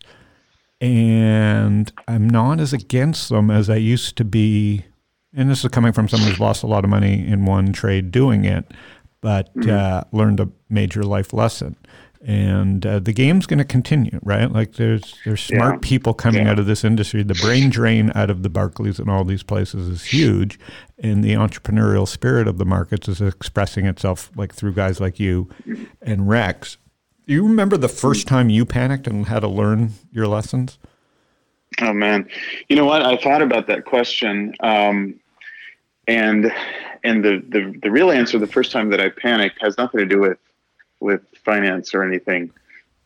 and 0.80 1.92
I'm 2.08 2.30
not 2.30 2.60
as 2.60 2.74
against 2.74 3.30
them 3.30 3.50
as 3.50 3.70
I 3.70 3.78
used 3.78 4.18
to 4.18 4.26
be. 4.26 4.86
And 5.34 5.50
this 5.50 5.66
is 5.66 5.72
coming 5.72 5.92
from 5.92 6.08
someone 6.08 6.30
who's 6.30 6.40
lost 6.40 6.64
a 6.64 6.68
lot 6.68 6.86
of 6.86 6.90
money 6.90 7.28
in 7.28 7.46
one 7.46 7.74
trade 7.74 8.10
doing 8.12 8.46
it, 8.46 8.72
but 9.20 9.50
uh, 9.68 10.04
learned 10.14 10.40
a 10.40 10.48
major 10.70 11.04
life 11.04 11.34
lesson. 11.34 11.76
And 12.28 12.84
uh, 12.88 12.98
the 12.98 13.14
game's 13.14 13.46
going 13.46 13.60
to 13.60 13.64
continue, 13.66 14.20
right? 14.24 14.52
Like 14.52 14.74
there's 14.74 15.14
there's 15.26 15.42
smart 15.44 15.76
Yeah. 15.76 15.80
people 15.88 16.16
coming 16.16 16.46
Yeah. 16.46 16.52
out 16.54 16.60
of 16.60 16.66
this 16.66 16.84
industry. 16.84 17.22
The 17.22 17.36
brain 17.36 17.70
drain 17.70 18.12
out 18.16 18.32
of 18.32 18.42
the 18.42 18.50
Barclays 18.50 18.98
and 18.98 19.12
all 19.12 19.24
these 19.24 19.44
places 19.44 19.88
is 19.88 20.06
huge, 20.06 20.58
and 20.98 21.24
the 21.24 21.34
entrepreneurial 21.34 22.08
spirit 22.08 22.48
of 22.48 22.58
the 22.58 22.66
markets 22.66 23.08
is 23.08 23.22
expressing 23.22 23.86
itself 23.86 24.32
like 24.36 24.56
through 24.56 24.74
guys 24.74 25.00
like 25.00 25.20
you 25.20 25.50
and 26.02 26.28
Rex. 26.28 26.78
Do 27.28 27.34
you 27.34 27.44
remember 27.48 27.78
the 27.78 27.88
first 27.90 28.28
time 28.28 28.50
you 28.50 28.66
panicked 28.66 29.06
and 29.06 29.28
had 29.28 29.42
to 29.42 29.48
learn 29.48 29.92
your 30.12 30.28
lessons? 30.28 30.80
Oh 31.80 31.94
man, 31.94 32.28
you 32.70 32.76
know 32.76 32.86
what? 32.86 33.04
I 33.04 33.18
thought 33.18 33.44
about 33.44 33.68
that 33.68 33.86
question, 33.86 34.56
um, 34.62 35.20
and 36.08 36.52
and 37.04 37.24
the, 37.24 37.44
the 37.50 37.78
the 37.84 37.92
real 37.92 38.10
answer 38.10 38.40
the 38.40 38.48
first 38.48 38.72
time 38.72 38.90
that 38.90 39.00
I 39.00 39.10
panicked 39.10 39.62
has 39.62 39.78
nothing 39.78 40.00
to 40.00 40.08
do 40.08 40.20
with 40.20 40.40
with 41.00 41.22
finance 41.46 41.94
or 41.94 42.04
anything. 42.04 42.52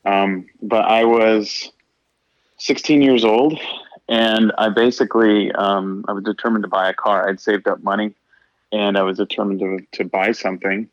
Um, 0.06 0.48
but 0.62 0.86
I 0.86 1.04
was 1.04 1.72
16 2.58 3.02
years 3.02 3.24
old, 3.24 3.60
and 4.08 4.52
I 4.58 4.70
basically 4.70 5.52
um, 5.52 6.06
I 6.08 6.14
was 6.14 6.24
determined 6.24 6.64
to 6.64 6.70
buy 6.70 6.90
a 6.90 6.94
car. 6.94 7.28
I'd 7.28 7.40
saved 7.40 7.68
up 7.68 7.84
money, 7.84 8.14
and 8.72 8.98
I 8.98 9.04
was 9.04 9.18
determined 9.18 9.60
to 9.60 9.80
to 9.98 10.06
buy 10.06 10.32
something. 10.32 10.90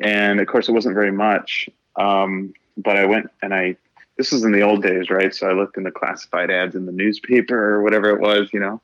And 0.00 0.40
of 0.40 0.46
course, 0.46 0.68
it 0.68 0.72
wasn't 0.72 0.94
very 0.94 1.12
much. 1.12 1.68
Um, 1.96 2.54
but 2.76 2.96
I 2.96 3.06
went 3.06 3.30
and 3.42 3.52
I 3.52 3.76
this 4.16 4.32
was 4.32 4.44
in 4.44 4.52
the 4.52 4.62
old 4.62 4.82
days, 4.82 5.10
right? 5.10 5.34
So 5.34 5.48
I 5.48 5.52
looked 5.52 5.76
in 5.76 5.84
the 5.84 5.92
classified 5.92 6.50
ads 6.50 6.74
in 6.74 6.86
the 6.86 6.92
newspaper 6.92 7.74
or 7.74 7.82
whatever 7.82 8.10
it 8.10 8.20
was, 8.20 8.52
you 8.52 8.58
know, 8.58 8.80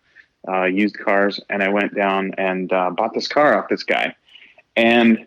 uh, 0.49 0.65
used 0.65 0.97
cars, 0.97 1.41
and 1.51 1.63
I 1.63 1.69
went 1.69 1.95
down 1.95 2.33
and 2.39 2.73
uh, 2.73 2.91
bought 2.91 3.15
this 3.15 3.27
car 3.27 3.59
off 3.59 3.69
this 3.69 3.83
guy. 3.83 4.15
And 4.77 5.27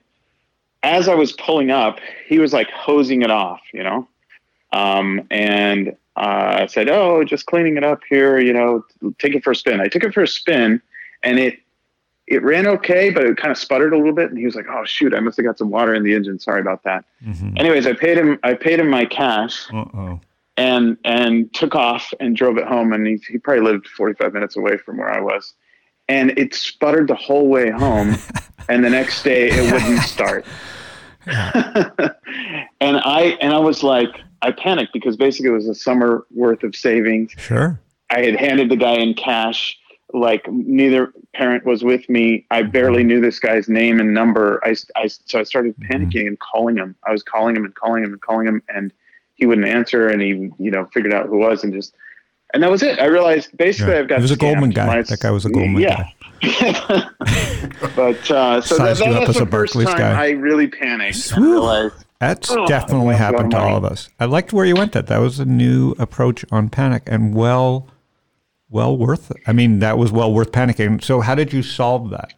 as 0.84 1.08
I 1.08 1.16
was 1.16 1.32
pulling 1.34 1.72
up, 1.72 2.00
he 2.28 2.40
was 2.40 2.54
like 2.54 2.70
hosing 2.72 3.22
it 3.22 3.32
off, 3.32 3.62
you 3.74 3.84
know, 3.84 4.08
um, 4.74 5.26
and 5.32 5.90
uh, 6.16 6.60
I 6.62 6.66
said, 6.68 6.90
"Oh, 6.90 7.24
just 7.24 7.46
cleaning 7.46 7.78
it 7.78 7.84
up 7.84 8.02
here, 8.10 8.40
you 8.40 8.54
know, 8.54 8.84
take 9.20 9.36
it 9.36 9.44
for 9.44 9.52
a 9.52 9.56
spin." 9.56 9.80
I 9.82 9.88
took 9.88 10.04
it 10.04 10.14
for 10.14 10.24
a 10.24 10.28
spin, 10.28 10.82
and 11.24 11.40
it 11.40 11.60
it 12.28 12.44
ran 12.44 12.68
okay, 12.68 13.10
but 13.10 13.24
it 13.24 13.38
kind 13.38 13.52
of 13.52 13.58
sputtered 13.58 13.94
a 13.94 13.98
little 13.98 14.14
bit. 14.14 14.30
And 14.30 14.38
he 14.38 14.46
was 14.46 14.56
like, 14.56 14.66
"Oh 14.70 14.84
shoot, 14.86 15.14
I 15.14 15.20
must 15.20 15.38
have 15.38 15.46
got 15.46 15.58
some 15.58 15.70
water 15.70 15.94
in 15.94 16.04
the 16.04 16.14
engine. 16.14 16.40
Sorry 16.40 16.60
about 16.62 16.84
that." 16.84 17.06
Anyways, 17.58 17.86
I 17.88 17.94
paid 17.94 18.18
him. 18.18 18.40
I 18.44 18.54
paid 18.56 18.80
him 18.80 18.90
my 18.90 19.06
cash 19.06 19.68
Uh 19.72 19.86
oh. 19.94 20.20
and 20.58 20.98
and 21.06 21.54
took 21.54 21.76
off 21.76 22.12
and 22.20 22.36
drove 22.36 22.58
it 22.58 22.66
home. 22.66 22.94
And 22.94 23.06
he, 23.06 23.22
he 23.30 23.38
probably 23.38 23.64
lived 23.64 23.88
45 23.88 24.34
minutes 24.34 24.56
away 24.58 24.78
from 24.78 24.98
where 24.98 25.10
I 25.10 25.20
was. 25.22 25.54
And 26.10 26.38
it 26.38 26.54
sputtered 26.54 27.08
the 27.08 27.16
whole 27.16 27.48
way 27.48 27.70
home. 27.70 28.16
and 28.70 28.84
the 28.84 28.90
next 28.90 29.24
day, 29.24 29.50
it 29.50 29.72
wouldn't 29.72 30.02
start. 30.02 30.46
and 31.26 32.98
I 32.98 33.38
and 33.42 33.54
I 33.54 33.60
was 33.60 33.84
like, 33.84 34.22
I 34.42 34.52
panicked 34.52 34.94
because 34.94 35.18
basically 35.18 35.50
it 35.50 35.54
was 35.54 35.68
a 35.68 35.76
summer 35.76 36.26
worth 36.32 36.64
of 36.64 36.76
savings. 36.76 37.32
Sure. 37.38 37.80
I 38.10 38.22
had 38.22 38.36
handed 38.36 38.70
the 38.70 38.78
guy 38.78 38.94
in 38.94 39.14
cash. 39.14 39.78
Like 40.14 40.50
neither 40.50 41.12
parent 41.34 41.66
was 41.66 41.84
with 41.84 42.08
me. 42.08 42.46
I 42.50 42.64
barely 42.64 43.04
knew 43.04 43.20
this 43.20 43.40
guy's 43.40 43.68
name 43.68 44.00
and 44.00 44.14
number. 44.14 44.62
I, 44.64 44.76
I 44.96 45.08
so 45.08 45.40
I 45.40 45.44
started 45.44 45.76
mm-hmm. 45.78 45.92
panicking 45.92 46.28
and 46.28 46.40
calling 46.40 46.78
him. 46.78 46.96
I 47.06 47.12
was 47.12 47.24
calling 47.24 47.58
him 47.58 47.66
and 47.66 47.76
calling 47.76 48.04
him 48.04 48.14
and 48.14 48.22
calling 48.22 48.48
him, 48.48 48.64
and 48.70 48.94
he 49.36 49.46
wouldn't 49.46 49.68
answer. 49.68 50.08
And 50.08 50.22
he, 50.22 50.50
you 50.60 50.72
know, 50.72 50.86
figured 50.94 51.14
out 51.14 51.28
who 51.28 51.40
was 51.40 51.64
and 51.64 51.74
just, 51.74 51.94
and 52.54 52.64
that 52.64 52.72
was 52.72 52.84
it. 52.84 53.00
I 53.00 53.06
realized 53.06 53.56
basically 53.58 53.94
Yeah. 53.94 54.00
I've 54.00 54.08
got. 54.08 54.18
He 54.20 54.22
was 54.24 54.32
a. 54.32 54.38
Goldman 54.38 54.70
guy. 54.72 54.86
My- 54.88 55.02
That 55.02 55.20
guy 55.20 55.32
was 55.32 55.46
a 55.46 55.50
Goldman 55.50 55.82
guy. 55.84 56.14
yeah. 56.42 57.10
but 57.96 58.32
uh, 58.32 58.62
so 58.62 58.78
that, 58.78 58.98
that 58.98 59.30
as 59.30 59.36
the 59.38 59.44
a 59.44 59.46
first 59.46 59.74
time 59.74 59.86
guy. 59.86 60.26
I 60.26 60.30
really 60.32 60.68
panicked. 60.68 61.36
realized 61.36 62.06
That's 62.20 62.52
Oh, 62.52 62.66
definitely 62.68 63.16
happened 63.16 63.52
to 63.52 63.58
all 63.58 63.76
of 63.76 63.84
us. 63.84 64.10
I 64.20 64.26
liked 64.26 64.54
where 64.54 64.66
you 64.66 64.76
went. 64.76 64.92
That 64.94 65.08
that 65.08 65.18
was 65.20 65.40
a 65.40 65.46
new 65.46 65.92
approach 65.98 66.46
on 66.52 66.70
panic, 66.70 67.04
and 67.08 67.34
well, 67.34 67.88
well 68.70 68.96
worth. 68.96 69.32
It. 69.32 69.38
I 69.48 69.54
mean, 69.54 69.80
that 69.80 69.98
was 69.98 70.12
well 70.12 70.32
worth 70.32 70.52
panicking. 70.52 71.04
So, 71.04 71.22
how 71.22 71.34
did 71.36 71.52
you 71.54 71.64
solve 71.64 72.12
that? 72.12 72.34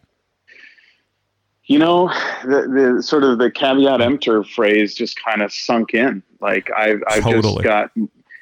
You 1.64 1.78
know, 1.78 2.08
the, 2.42 2.94
the 2.96 3.02
sort 3.02 3.22
of 3.22 3.38
the 3.38 3.50
caveat 3.50 4.00
emptor 4.00 4.42
phrase 4.42 4.94
just 4.94 5.22
kind 5.22 5.40
of 5.42 5.52
sunk 5.52 5.94
in. 5.94 6.22
Like 6.40 6.68
I've, 6.76 7.00
I've 7.06 7.22
Totally. 7.22 7.62
just 7.62 7.64
got, 7.64 7.90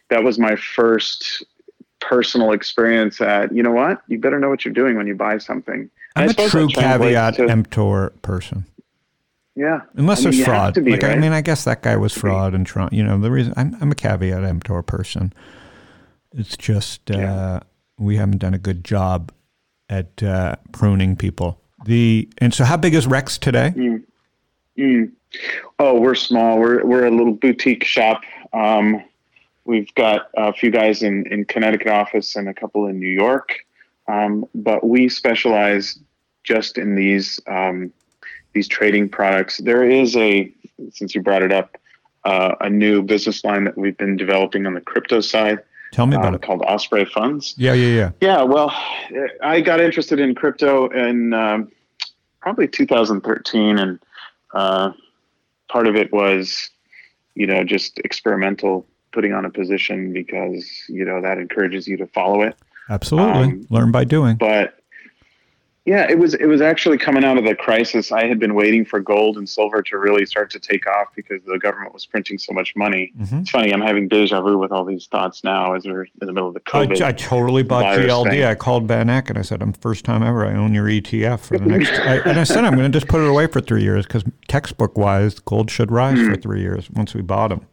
that 0.08 0.22
was 0.24 0.38
my 0.38 0.56
first 0.56 1.44
personal 2.00 2.52
experience 2.52 3.18
that 3.18 3.54
you 3.54 3.62
know 3.62 3.72
what, 3.72 4.02
you 4.08 4.18
better 4.18 4.38
know 4.38 4.48
what 4.48 4.64
you're 4.64 4.74
doing 4.74 4.96
when 4.96 5.06
you 5.06 5.14
buy 5.14 5.38
something. 5.38 5.90
I'm 6.16 6.30
a 6.30 6.34
true 6.34 6.68
caveat 6.68 7.34
to- 7.36 7.48
emptor 7.48 8.12
person. 8.22 8.64
Yeah. 9.54 9.80
Unless 9.94 10.24
I 10.24 10.30
mean, 10.30 10.38
there's 10.38 10.46
fraud. 10.46 10.84
be, 10.84 10.90
like 10.92 11.02
I 11.04 11.16
mean, 11.16 11.32
I 11.32 11.40
guess 11.40 11.64
that 11.64 11.82
guy 11.82 11.96
was 11.96 12.12
fraud 12.12 12.54
and 12.54 12.64
Trump. 12.64 12.92
You 12.92 13.02
know, 13.02 13.18
the 13.18 13.30
reason 13.30 13.52
I'm 13.56 13.76
I'm 13.80 13.90
a 13.90 13.94
caveat 13.96 14.44
emptor 14.44 14.80
person. 14.82 15.32
It's 16.32 16.56
just 16.56 17.10
uh, 17.10 17.16
Yeah. 17.18 17.60
we 17.98 18.16
haven't 18.16 18.38
done 18.38 18.54
a 18.54 18.58
good 18.58 18.84
job 18.84 19.32
at 19.88 20.22
uh, 20.22 20.54
pruning 20.72 21.16
people. 21.16 21.60
The 21.86 22.28
and 22.38 22.54
so 22.54 22.64
how 22.64 22.76
big 22.76 22.94
is 22.94 23.06
Rex 23.08 23.36
today? 23.38 23.72
Mm. 24.76 25.10
Oh, 25.80 25.98
we're 26.00 26.14
small. 26.14 26.58
We're 26.58 26.84
we're 26.84 27.06
a 27.06 27.10
little 27.10 27.32
boutique 27.34 27.84
shop. 27.84 28.22
Um, 28.52 29.02
we've 29.68 29.94
got 29.94 30.30
a 30.36 30.52
few 30.52 30.70
guys 30.70 31.02
in 31.02 31.26
in 31.32 31.44
Connecticut 31.44 31.88
office 31.88 32.36
and 32.36 32.48
a 32.48 32.54
couple 32.54 32.86
in 32.86 32.98
New 32.98 33.08
York, 33.08 33.54
um, 34.08 34.44
but 34.54 34.84
we 34.84 35.08
specialize 35.08 35.98
just 36.42 36.78
in 36.78 36.96
these 36.96 37.40
um, 37.46 37.92
these 38.54 38.66
trading 38.66 39.08
products. 39.08 39.58
There 39.58 39.88
is 39.88 40.16
a 40.16 40.52
since 40.90 41.14
you 41.14 41.22
brought 41.22 41.42
it 41.42 41.52
up, 41.52 41.76
uh, 42.24 42.54
a 42.60 42.70
new 42.70 43.02
business 43.02 43.44
line 43.44 43.64
that 43.64 43.76
we've 43.76 43.96
been 43.96 44.16
developing 44.16 44.66
on 44.66 44.74
the 44.74 44.80
crypto 44.80 45.20
side 45.20 45.60
Tell 45.92 46.06
me 46.06 46.16
about 46.16 46.28
um, 46.28 46.34
it. 46.34 46.42
called 46.42 46.62
Osprey 46.62 47.04
Funds. 47.04 47.54
Yeah, 47.56 47.72
yeah, 47.72 47.88
yeah. 47.94 48.10
Yeah, 48.20 48.42
well, 48.42 48.72
I 49.42 49.60
got 49.60 49.80
interested 49.80 50.20
in 50.20 50.34
crypto 50.34 50.88
in 50.88 51.32
um, 51.32 51.72
probably 52.40 52.68
2013, 52.68 53.78
and 53.78 53.98
uh, 54.52 54.92
part 55.68 55.86
of 55.86 55.96
it 55.96 56.12
was, 56.12 56.70
you 57.34 57.46
know, 57.46 57.64
just 57.64 57.98
experimental, 58.00 58.86
putting 59.18 59.32
on 59.32 59.44
a 59.44 59.50
position 59.50 60.12
because 60.12 60.64
you 60.88 61.04
know 61.04 61.20
that 61.20 61.38
encourages 61.38 61.88
you 61.88 61.96
to 61.96 62.06
follow 62.06 62.42
it. 62.42 62.54
Absolutely. 62.88 63.42
Um, 63.42 63.66
Learn 63.68 63.90
by 63.90 64.04
doing. 64.04 64.36
But 64.36 64.74
yeah, 65.84 66.06
it 66.08 66.20
was 66.20 66.34
it 66.34 66.46
was 66.46 66.60
actually 66.60 66.98
coming 66.98 67.24
out 67.24 67.36
of 67.36 67.42
the 67.44 67.56
crisis. 67.56 68.12
I 68.12 68.26
had 68.26 68.38
been 68.38 68.54
waiting 68.54 68.84
for 68.84 69.00
gold 69.00 69.36
and 69.38 69.48
silver 69.48 69.82
to 69.82 69.98
really 69.98 70.24
start 70.24 70.50
to 70.50 70.60
take 70.60 70.86
off 70.86 71.08
because 71.16 71.42
the 71.46 71.58
government 71.58 71.92
was 71.92 72.06
printing 72.06 72.38
so 72.38 72.52
much 72.52 72.76
money. 72.76 73.10
Mhm. 73.20 73.40
It's 73.40 73.50
funny, 73.50 73.72
I'm 73.72 73.80
having 73.80 74.06
deja 74.06 74.40
vu 74.40 74.56
with 74.56 74.70
all 74.70 74.84
these 74.84 75.06
thoughts 75.06 75.42
now 75.42 75.74
as 75.74 75.84
we're 75.84 76.04
in 76.04 76.26
the 76.28 76.32
middle 76.32 76.46
of 76.48 76.54
the 76.54 76.60
I, 76.72 76.86
COVID. 76.86 77.02
I 77.02 77.10
totally 77.12 77.64
bought 77.64 77.96
GLD. 77.98 78.30
thing. 78.30 78.44
I 78.44 78.54
called 78.54 78.86
Van 78.86 79.10
Eck 79.10 79.30
and 79.30 79.36
I 79.38 79.42
said, 79.42 79.60
"I'm 79.62 79.72
first 79.72 80.04
time 80.04 80.22
ever. 80.22 80.46
I 80.46 80.54
own 80.54 80.74
your 80.74 80.86
ETF 80.88 81.40
for 81.40 81.58
the 81.58 81.64
next." 81.74 81.90
I, 81.98 82.16
and 82.18 82.38
I 82.38 82.44
said, 82.44 82.64
"I'm 82.64 82.76
going 82.76 82.92
to 82.92 82.96
just 82.96 83.08
put 83.08 83.20
it 83.20 83.28
away 83.28 83.48
for 83.48 83.60
three 83.60 83.82
years 83.82 84.06
because 84.06 84.22
textbook 84.46 84.96
wise, 84.96 85.40
gold 85.40 85.68
should 85.70 85.90
rise 85.90 86.18
Hmm. 86.18 86.30
for 86.30 86.36
three 86.36 86.60
years 86.60 86.88
once 86.90 87.12
we 87.14 87.22
bought 87.22 87.48
them." 87.48 87.66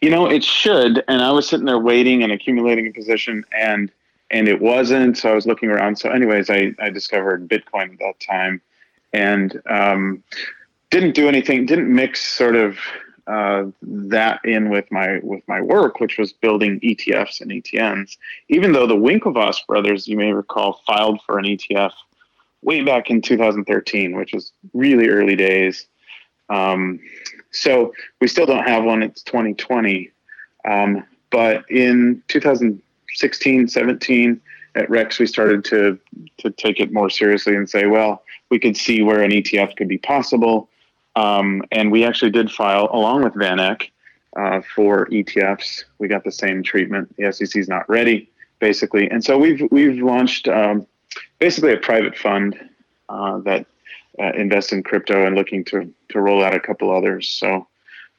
You 0.00 0.10
know, 0.10 0.26
it 0.26 0.44
should. 0.44 1.04
And 1.08 1.22
I 1.22 1.30
was 1.32 1.48
sitting 1.48 1.66
there 1.66 1.78
waiting 1.78 2.22
and 2.22 2.32
accumulating 2.32 2.86
a 2.86 2.92
position 2.92 3.44
and 3.52 3.90
and 4.30 4.48
it 4.48 4.60
wasn't. 4.60 5.16
So 5.16 5.30
I 5.30 5.34
was 5.34 5.46
looking 5.46 5.70
around. 5.70 5.98
So 5.98 6.10
anyways, 6.10 6.50
I, 6.50 6.74
I 6.80 6.90
discovered 6.90 7.48
Bitcoin 7.48 7.92
at 7.92 7.98
that 8.00 8.18
time 8.20 8.60
and 9.12 9.60
um, 9.70 10.22
didn't 10.90 11.14
do 11.14 11.28
anything, 11.28 11.66
didn't 11.66 11.94
mix 11.94 12.24
sort 12.24 12.56
of 12.56 12.78
uh, 13.26 13.64
that 13.82 14.40
in 14.44 14.68
with 14.68 14.90
my 14.92 15.18
with 15.22 15.42
my 15.48 15.60
work, 15.60 15.98
which 16.00 16.18
was 16.18 16.32
building 16.32 16.78
ETFs 16.80 17.40
and 17.40 17.50
ETNs. 17.50 18.16
Even 18.48 18.72
though 18.72 18.86
the 18.86 18.94
Winklevoss 18.94 19.66
brothers, 19.66 20.06
you 20.06 20.16
may 20.16 20.32
recall, 20.32 20.80
filed 20.86 21.20
for 21.22 21.38
an 21.38 21.44
ETF 21.44 21.92
way 22.62 22.82
back 22.82 23.10
in 23.10 23.20
2013, 23.20 24.16
which 24.16 24.32
was 24.32 24.52
really 24.74 25.08
early 25.08 25.36
days. 25.36 25.86
Um, 26.48 27.00
so 27.58 27.92
we 28.20 28.28
still 28.28 28.46
don't 28.46 28.66
have 28.66 28.84
one. 28.84 29.02
It's 29.02 29.22
2020. 29.22 30.10
Um, 30.66 31.04
but 31.30 31.68
in 31.70 32.22
2016, 32.28 33.68
17, 33.68 34.40
at 34.76 34.90
Rex, 34.90 35.18
we 35.18 35.26
started 35.26 35.64
to 35.64 35.98
to 36.38 36.50
take 36.50 36.80
it 36.80 36.92
more 36.92 37.10
seriously 37.10 37.56
and 37.56 37.68
say, 37.68 37.86
well, 37.86 38.22
we 38.50 38.58
could 38.58 38.76
see 38.76 39.02
where 39.02 39.22
an 39.22 39.30
ETF 39.30 39.76
could 39.76 39.88
be 39.88 39.98
possible. 39.98 40.68
Um, 41.16 41.62
and 41.72 41.90
we 41.90 42.04
actually 42.04 42.30
did 42.30 42.50
file 42.50 42.88
along 42.92 43.24
with 43.24 43.34
Van 43.34 43.58
Eck 43.58 43.90
uh, 44.36 44.60
for 44.74 45.06
ETFs. 45.06 45.84
We 45.98 46.08
got 46.08 46.24
the 46.24 46.32
same 46.32 46.62
treatment. 46.62 47.14
The 47.16 47.32
SEC 47.32 47.56
is 47.56 47.68
not 47.68 47.88
ready, 47.88 48.28
basically, 48.58 49.10
and 49.10 49.24
so 49.24 49.38
we've 49.38 49.66
we've 49.70 50.02
launched 50.02 50.46
um, 50.46 50.86
basically 51.38 51.72
a 51.72 51.78
private 51.78 52.16
fund 52.16 52.58
uh, 53.08 53.38
that 53.38 53.66
uh, 54.20 54.32
invests 54.34 54.72
in 54.72 54.82
crypto 54.82 55.26
and 55.26 55.36
looking 55.36 55.64
to 55.64 55.92
to 56.10 56.20
roll 56.20 56.44
out 56.44 56.54
a 56.54 56.60
couple 56.60 56.94
others. 56.94 57.28
So. 57.28 57.66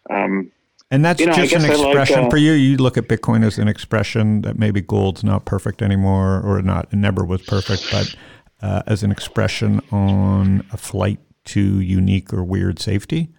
Um, 0.09 0.51
And 0.89 1.03
that's 1.03 1.19
You 1.19 1.25
know, 1.25 1.33
just 1.33 1.53
an 1.53 1.65
I 1.65 1.75
like, 1.75 1.87
expression 1.87 2.25
uh, 2.25 2.29
for 2.29 2.37
you. 2.37 2.53
You 2.53 2.77
look 2.77 2.97
at 2.97 3.09
Bitcoin 3.09 3.45
as 3.45 3.57
an 3.57 3.67
expression 3.67 4.41
that 4.43 4.57
maybe 4.57 4.79
gold's 4.79 5.21
not 5.21 5.43
perfect 5.43 5.81
anymore, 5.81 6.41
or 6.45 6.61
not, 6.61 6.87
it 6.93 6.95
never 6.95 7.25
was 7.25 7.41
perfect, 7.41 7.91
but 7.91 8.15
uh, 8.61 8.83
as 8.87 9.03
an 9.03 9.11
expression 9.11 9.81
on 9.91 10.65
a 10.71 10.77
flight 10.77 11.19
to 11.45 11.81
unique 11.81 12.33
or 12.33 12.41
weird 12.43 12.79
safety. 12.79 13.29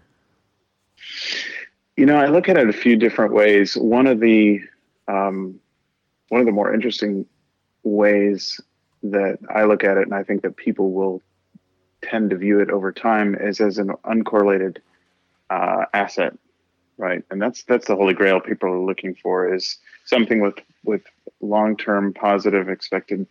You 1.97 2.05
know, 2.05 2.16
I 2.16 2.27
look 2.27 2.51
at 2.51 2.59
it 2.59 2.68
a 2.68 2.73
few 2.73 2.97
different 2.97 3.33
ways. 3.33 3.77
One 3.77 4.07
of 4.07 4.21
the 4.21 4.61
um, 5.09 5.59
one 6.29 6.40
of 6.40 6.47
the 6.47 6.53
more 6.53 6.75
interesting 6.75 7.25
ways 7.83 8.61
that 9.03 9.38
I 9.49 9.64
look 9.64 9.85
at 9.85 9.97
it, 9.97 10.03
and 10.03 10.14
I 10.14 10.23
think 10.23 10.42
that 10.42 10.57
people 10.57 10.92
will 10.92 11.23
tend 12.02 12.30
to 12.30 12.37
view 12.37 12.61
it 12.61 12.70
over 12.70 12.92
time, 12.92 13.34
is 13.34 13.61
as 13.61 13.78
an 13.78 13.88
uncorrelated 14.04 14.78
uh, 15.50 15.84
asset, 15.92 16.37
right? 16.96 17.24
And 17.30 17.40
that's 17.40 17.62
that's 17.64 17.87
the 17.87 17.96
holy 17.96 18.14
grail 18.14 18.40
people 18.40 18.68
are 18.68 18.78
looking 18.78 19.14
for 19.14 19.52
is 19.52 19.78
something 20.04 20.40
with 20.40 20.58
with 20.84 21.02
long 21.40 21.76
term 21.76 22.12
positive 22.12 22.68
expected 22.68 23.26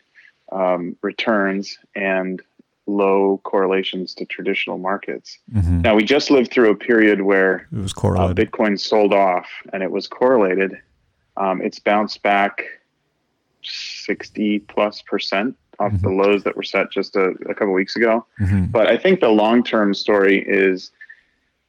um, 0.51 0.95
returns 1.01 1.77
and 1.95 2.41
low 2.87 3.41
correlations 3.43 4.13
to 4.15 4.25
traditional 4.25 4.77
markets. 4.77 5.37
Mhm. 5.53 5.81
Now 5.81 5.95
we 5.95 6.03
just 6.03 6.31
lived 6.31 6.51
through 6.51 6.71
a 6.71 6.75
period 6.75 7.21
where 7.21 7.67
It 7.71 7.79
was 7.79 7.91
uh, 7.91 7.95
correlated. 8.01 8.51
Bitcoin 8.51 8.79
sold 8.79 9.13
off 9.13 9.47
and 9.73 9.83
it 9.83 9.91
was 9.91 10.07
correlated. 10.07 10.77
Um, 11.35 11.61
it's 11.61 11.79
bounced 11.79 12.23
back 12.23 12.63
60 13.61 14.59
plus 14.59 15.01
percent 15.01 15.57
off 15.79 15.91
the 16.01 16.09
lows 16.09 16.43
that 16.43 16.55
were 16.55 16.63
set 16.63 16.91
just 16.91 17.15
a, 17.15 17.33
a 17.49 17.53
couple 17.53 17.71
weeks 17.73 17.95
ago. 17.95 18.25
Mhm. 18.39 18.71
But 18.71 18.87
I 18.87 18.97
think 18.97 19.19
the 19.19 19.29
long 19.29 19.63
term 19.63 19.93
story 19.93 20.43
is, 20.47 20.91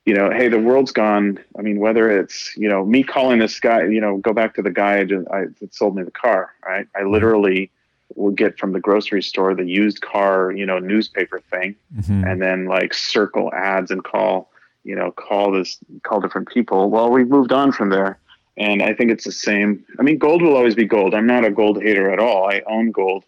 you 0.06 0.14
know, 0.14 0.30
hey, 0.30 0.48
the 0.48 0.58
world's 0.58 0.92
gone. 0.92 1.38
I 1.58 1.62
mean, 1.62 1.78
whether 1.78 2.10
it's, 2.10 2.56
you 2.56 2.68
know, 2.68 2.84
me 2.84 3.02
calling 3.02 3.38
this 3.38 3.60
guy, 3.60 3.84
you 3.84 4.00
know, 4.00 4.16
go 4.16 4.32
back 4.32 4.54
to 4.54 4.62
the 4.62 4.70
guy 4.70 5.04
that 5.04 5.26
I, 5.30 5.40
that 5.60 5.74
sold 5.74 5.94
me 5.96 6.02
the 6.02 6.10
car, 6.10 6.54
right? 6.66 6.86
I 6.96 7.02
literally 7.02 7.70
will 8.16 8.30
get 8.32 8.58
from 8.58 8.72
the 8.72 8.80
grocery 8.80 9.22
store 9.22 9.54
the 9.54 9.64
used 9.66 10.00
car, 10.00 10.50
you 10.52 10.64
know, 10.64 10.78
newspaper 10.78 11.40
thing 11.50 11.76
Mhm. 11.98 12.26
and 12.30 12.40
then 12.40 12.64
like 12.64 12.94
circle 12.94 13.52
ads 13.52 13.90
and 13.90 14.02
call 14.02 14.50
you 14.84 14.94
know 14.94 15.10
call 15.10 15.50
this 15.50 15.76
call 16.04 16.20
different 16.20 16.48
people 16.48 16.88
well 16.88 17.10
we've 17.10 17.28
moved 17.28 17.52
on 17.52 17.72
from 17.72 17.90
there 17.90 18.16
and 18.56 18.80
i 18.80 18.94
think 18.94 19.10
it's 19.10 19.24
the 19.24 19.32
same 19.32 19.84
i 19.98 20.02
mean 20.02 20.16
gold 20.16 20.40
will 20.40 20.54
always 20.56 20.76
be 20.76 20.84
gold 20.84 21.14
i'm 21.14 21.26
not 21.26 21.44
a 21.44 21.50
gold 21.50 21.82
hater 21.82 22.10
at 22.10 22.20
all 22.20 22.48
i 22.48 22.62
own 22.66 22.90
gold 22.92 23.24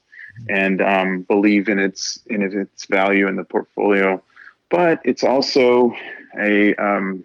and 0.48 0.80
um, 0.80 1.22
believe 1.22 1.68
in 1.68 1.78
its 1.78 2.20
in 2.26 2.42
its 2.42 2.86
value 2.86 3.28
in 3.28 3.36
the 3.36 3.44
portfolio. 3.44 4.22
But 4.70 5.00
it's 5.04 5.24
also 5.24 5.94
a 6.38 6.74
um, 6.76 7.24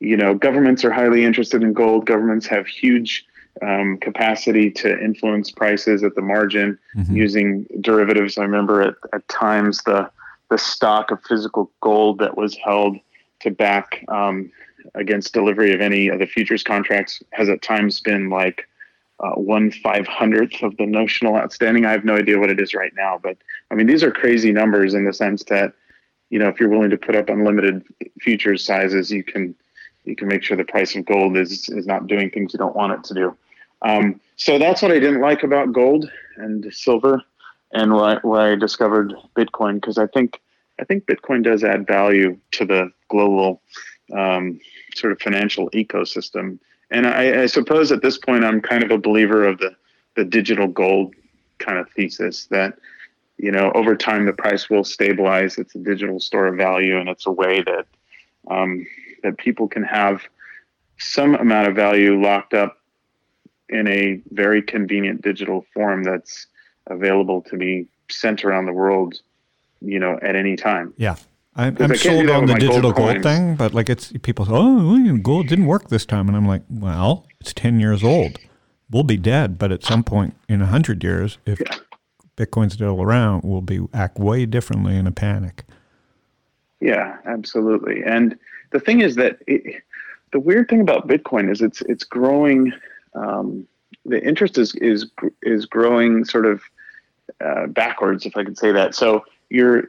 you 0.00 0.16
know 0.16 0.34
governments 0.34 0.84
are 0.84 0.90
highly 0.90 1.24
interested 1.24 1.62
in 1.62 1.72
gold. 1.72 2.06
Governments 2.06 2.46
have 2.46 2.66
huge 2.66 3.24
um, 3.62 3.98
capacity 3.98 4.70
to 4.70 4.98
influence 5.02 5.50
prices 5.50 6.02
at 6.02 6.14
the 6.14 6.22
margin 6.22 6.78
using 7.14 7.66
derivatives. 7.80 8.36
I 8.36 8.42
remember 8.42 8.82
at, 8.82 8.94
at 9.12 9.26
times 9.28 9.82
the 9.84 10.10
the 10.50 10.58
stock 10.58 11.10
of 11.10 11.22
physical 11.22 11.70
gold 11.80 12.18
that 12.18 12.36
was 12.36 12.54
held 12.56 12.96
to 13.40 13.50
back 13.50 14.04
um, 14.08 14.50
against 14.94 15.32
delivery 15.32 15.72
of 15.72 15.80
any 15.80 16.08
of 16.08 16.18
the 16.18 16.26
futures 16.26 16.62
contracts 16.62 17.22
has 17.30 17.48
at 17.48 17.62
times 17.62 18.00
been 18.00 18.28
like 18.28 18.68
uh, 19.20 19.32
one 19.32 19.70
five 19.70 20.06
hundredth 20.06 20.62
of 20.62 20.76
the 20.76 20.86
notional 20.86 21.36
outstanding. 21.36 21.86
I 21.86 21.92
have 21.92 22.04
no 22.04 22.16
idea 22.16 22.38
what 22.38 22.50
it 22.50 22.60
is 22.60 22.74
right 22.74 22.92
now, 22.96 23.18
but 23.22 23.36
I 23.70 23.74
mean 23.74 23.86
these 23.86 24.02
are 24.02 24.10
crazy 24.10 24.52
numbers 24.52 24.94
in 24.94 25.04
the 25.04 25.12
sense 25.12 25.44
that 25.44 25.72
you 26.30 26.38
know 26.38 26.48
if 26.48 26.58
you're 26.58 26.68
willing 26.68 26.90
to 26.90 26.98
put 26.98 27.16
up 27.16 27.28
unlimited 27.28 27.84
futures 28.20 28.64
sizes, 28.64 29.10
you 29.10 29.22
can 29.22 29.54
you 30.04 30.16
can 30.16 30.28
make 30.28 30.42
sure 30.42 30.56
the 30.56 30.64
price 30.64 30.94
of 30.94 31.04
gold 31.04 31.36
is 31.36 31.68
is 31.68 31.86
not 31.86 32.06
doing 32.06 32.30
things 32.30 32.52
you 32.52 32.58
don't 32.58 32.76
want 32.76 32.92
it 32.92 33.04
to 33.04 33.14
do. 33.14 33.36
Um, 33.82 34.20
so 34.36 34.58
that's 34.58 34.82
what 34.82 34.90
I 34.90 34.98
didn't 34.98 35.20
like 35.20 35.42
about 35.42 35.72
gold 35.72 36.10
and 36.36 36.72
silver, 36.72 37.22
and 37.72 37.92
why, 37.92 38.18
why 38.22 38.52
I 38.52 38.54
discovered 38.56 39.14
Bitcoin 39.36 39.74
because 39.74 39.98
I 39.98 40.06
think 40.06 40.40
I 40.80 40.84
think 40.84 41.06
Bitcoin 41.06 41.44
does 41.44 41.62
add 41.62 41.86
value 41.86 42.38
to 42.52 42.64
the 42.64 42.90
global 43.08 43.62
um, 44.12 44.60
sort 44.94 45.12
of 45.12 45.20
financial 45.20 45.70
ecosystem. 45.70 46.58
And 46.90 47.06
I, 47.06 47.42
I 47.42 47.46
suppose 47.46 47.90
at 47.92 48.02
this 48.02 48.18
point 48.18 48.44
I'm 48.44 48.60
kind 48.60 48.82
of 48.82 48.90
a 48.90 48.98
believer 48.98 49.44
of 49.44 49.58
the 49.58 49.74
the 50.16 50.24
digital 50.24 50.68
gold 50.68 51.12
kind 51.58 51.76
of 51.78 51.90
thesis 51.90 52.46
that 52.46 52.78
you 53.36 53.50
know 53.50 53.72
over 53.74 53.96
time 53.96 54.26
the 54.26 54.32
price 54.32 54.70
will 54.70 54.84
stabilize. 54.84 55.58
It's 55.58 55.74
a 55.74 55.78
digital 55.78 56.20
store 56.20 56.46
of 56.46 56.56
value, 56.56 56.98
and 56.98 57.08
it's 57.08 57.26
a 57.26 57.32
way 57.32 57.62
that 57.62 57.86
um, 58.48 58.86
that 59.22 59.38
people 59.38 59.68
can 59.68 59.82
have 59.82 60.22
some 60.98 61.34
amount 61.34 61.68
of 61.68 61.74
value 61.74 62.20
locked 62.20 62.54
up 62.54 62.78
in 63.68 63.88
a 63.88 64.20
very 64.30 64.62
convenient 64.62 65.22
digital 65.22 65.66
form 65.74 66.04
that's 66.04 66.46
available 66.86 67.40
to 67.42 67.56
be 67.56 67.86
sent 68.10 68.44
around 68.44 68.66
the 68.66 68.72
world, 68.72 69.20
you 69.80 69.98
know, 69.98 70.18
at 70.22 70.36
any 70.36 70.54
time. 70.54 70.92
Yeah. 70.96 71.16
I'm, 71.56 71.76
I'm 71.78 71.92
I 71.92 71.96
can't 71.96 72.20
do 72.20 72.26
sold 72.26 72.30
on 72.30 72.46
the 72.46 72.52
my 72.54 72.58
gold 72.58 72.70
digital 72.70 72.92
gold, 72.92 73.22
thing, 73.22 73.54
but 73.54 73.74
like 73.74 73.88
it's 73.88 74.12
people 74.22 74.44
say, 74.46 74.52
oh, 74.54 75.16
gold 75.18 75.48
didn't 75.48 75.66
work 75.66 75.88
this 75.88 76.04
time. 76.04 76.28
And 76.28 76.36
I'm 76.36 76.46
like, 76.46 76.62
well, 76.68 77.26
it's 77.40 77.52
10 77.52 77.78
years 77.78 78.02
old. 78.02 78.38
We'll 78.90 79.04
be 79.04 79.16
dead, 79.16 79.58
but 79.58 79.72
at 79.72 79.84
some 79.84 80.04
point 80.04 80.34
in 80.48 80.60
100 80.60 81.02
years, 81.02 81.38
if 81.46 81.60
Bitcoin's 82.36 82.74
still 82.74 83.00
around, 83.00 83.42
we'll 83.44 83.60
be 83.60 83.86
act 83.94 84.18
way 84.18 84.46
differently 84.46 84.96
in 84.96 85.06
a 85.06 85.12
panic. 85.12 85.64
Yeah, 86.80 87.16
absolutely. 87.24 88.02
And 88.04 88.36
the 88.72 88.80
thing 88.80 89.00
is 89.00 89.14
that 89.14 89.38
it, 89.46 89.82
the 90.32 90.40
weird 90.40 90.68
thing 90.68 90.80
about 90.80 91.08
Bitcoin 91.08 91.50
is 91.50 91.62
it's 91.62 91.80
it's 91.82 92.04
growing. 92.04 92.72
Um, 93.14 93.66
the 94.04 94.22
interest 94.22 94.58
is 94.58 94.74
is 94.76 95.06
is 95.42 95.64
growing 95.64 96.24
sort 96.24 96.44
of 96.44 96.62
uh, 97.42 97.68
backwards, 97.68 98.26
if 98.26 98.36
I 98.36 98.44
could 98.44 98.58
say 98.58 98.72
that. 98.72 98.94
So 98.94 99.24
your 99.48 99.84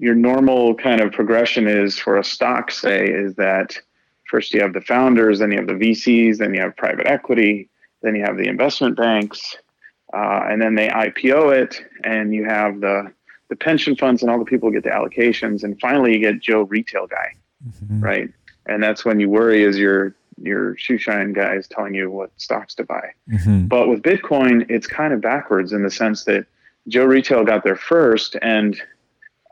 your 0.00 0.14
normal 0.14 0.74
kind 0.74 1.02
of 1.02 1.12
progression 1.12 1.68
is 1.68 1.98
for 1.98 2.16
a 2.16 2.24
stock, 2.24 2.70
say, 2.70 3.06
is 3.06 3.34
that 3.34 3.78
first 4.24 4.54
you 4.54 4.60
have 4.62 4.72
the 4.72 4.80
founders, 4.80 5.40
then 5.40 5.52
you 5.52 5.58
have 5.58 5.66
the 5.66 5.74
VCs, 5.74 6.38
then 6.38 6.54
you 6.54 6.60
have 6.62 6.74
private 6.78 7.06
equity, 7.06 7.68
then 8.00 8.14
you 8.14 8.24
have 8.24 8.38
the 8.38 8.48
investment 8.48 8.96
banks, 8.96 9.58
uh, 10.14 10.40
and 10.48 10.62
then 10.62 10.74
they 10.74 10.88
IPO 10.88 11.54
it, 11.54 11.84
and 12.02 12.34
you 12.34 12.44
have 12.46 12.80
the 12.80 13.12
the 13.50 13.56
pension 13.56 13.94
funds 13.94 14.22
and 14.22 14.30
all 14.30 14.38
the 14.38 14.44
people 14.44 14.70
get 14.70 14.84
the 14.84 14.90
allocations, 14.90 15.64
and 15.64 15.78
finally 15.80 16.14
you 16.14 16.20
get 16.20 16.40
Joe 16.40 16.62
Retail 16.62 17.06
Guy, 17.06 17.34
right? 18.00 18.30
And 18.66 18.82
that's 18.82 19.04
when 19.04 19.20
you 19.20 19.28
worry 19.28 19.62
is 19.62 19.76
your 19.76 20.14
your 20.40 20.78
shoe 20.78 20.96
shine 20.96 21.34
guy 21.34 21.56
is 21.56 21.68
telling 21.68 21.92
you 21.94 22.10
what 22.10 22.30
stocks 22.38 22.74
to 22.76 22.84
buy. 22.84 23.10
But 23.68 23.88
with 23.88 24.00
Bitcoin, 24.02 24.64
it's 24.70 24.86
kind 24.86 25.12
of 25.12 25.20
backwards 25.20 25.74
in 25.74 25.82
the 25.82 25.90
sense 25.90 26.24
that 26.24 26.46
Joe 26.88 27.04
Retail 27.04 27.44
got 27.44 27.64
there 27.64 27.76
first, 27.76 28.36
and 28.40 28.80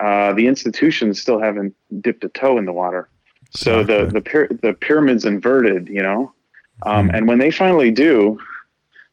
uh, 0.00 0.32
the 0.32 0.46
institutions 0.46 1.20
still 1.20 1.40
haven't 1.40 1.74
dipped 2.00 2.24
a 2.24 2.28
toe 2.28 2.58
in 2.58 2.64
the 2.64 2.72
water. 2.72 3.08
So 3.50 3.82
the 3.82 4.06
the 4.06 4.20
pyra- 4.20 4.60
the 4.60 4.74
pyramid's 4.74 5.24
inverted, 5.24 5.88
you 5.88 6.02
know. 6.02 6.32
Um, 6.82 7.10
And 7.12 7.26
when 7.26 7.38
they 7.38 7.50
finally 7.50 7.90
do, 7.90 8.38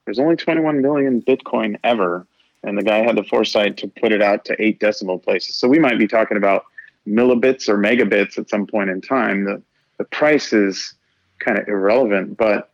there's 0.05 0.19
only 0.19 0.35
21 0.35 0.81
million 0.81 1.21
Bitcoin 1.21 1.77
ever, 1.83 2.27
and 2.63 2.77
the 2.77 2.83
guy 2.83 2.97
had 2.97 3.15
the 3.15 3.23
foresight 3.23 3.77
to 3.77 3.87
put 3.87 4.11
it 4.11 4.21
out 4.21 4.45
to 4.45 4.61
eight 4.61 4.79
decimal 4.79 5.17
places. 5.17 5.55
So 5.55 5.67
we 5.67 5.79
might 5.79 5.97
be 5.97 6.07
talking 6.07 6.37
about 6.37 6.65
millibits 7.07 7.67
or 7.69 7.77
megabits 7.77 8.37
at 8.37 8.49
some 8.49 8.67
point 8.67 8.89
in 8.89 9.01
time. 9.01 9.45
The 9.45 9.61
the 9.97 10.03
price 10.03 10.51
is 10.53 10.93
kind 11.39 11.57
of 11.57 11.67
irrelevant, 11.67 12.37
but 12.37 12.71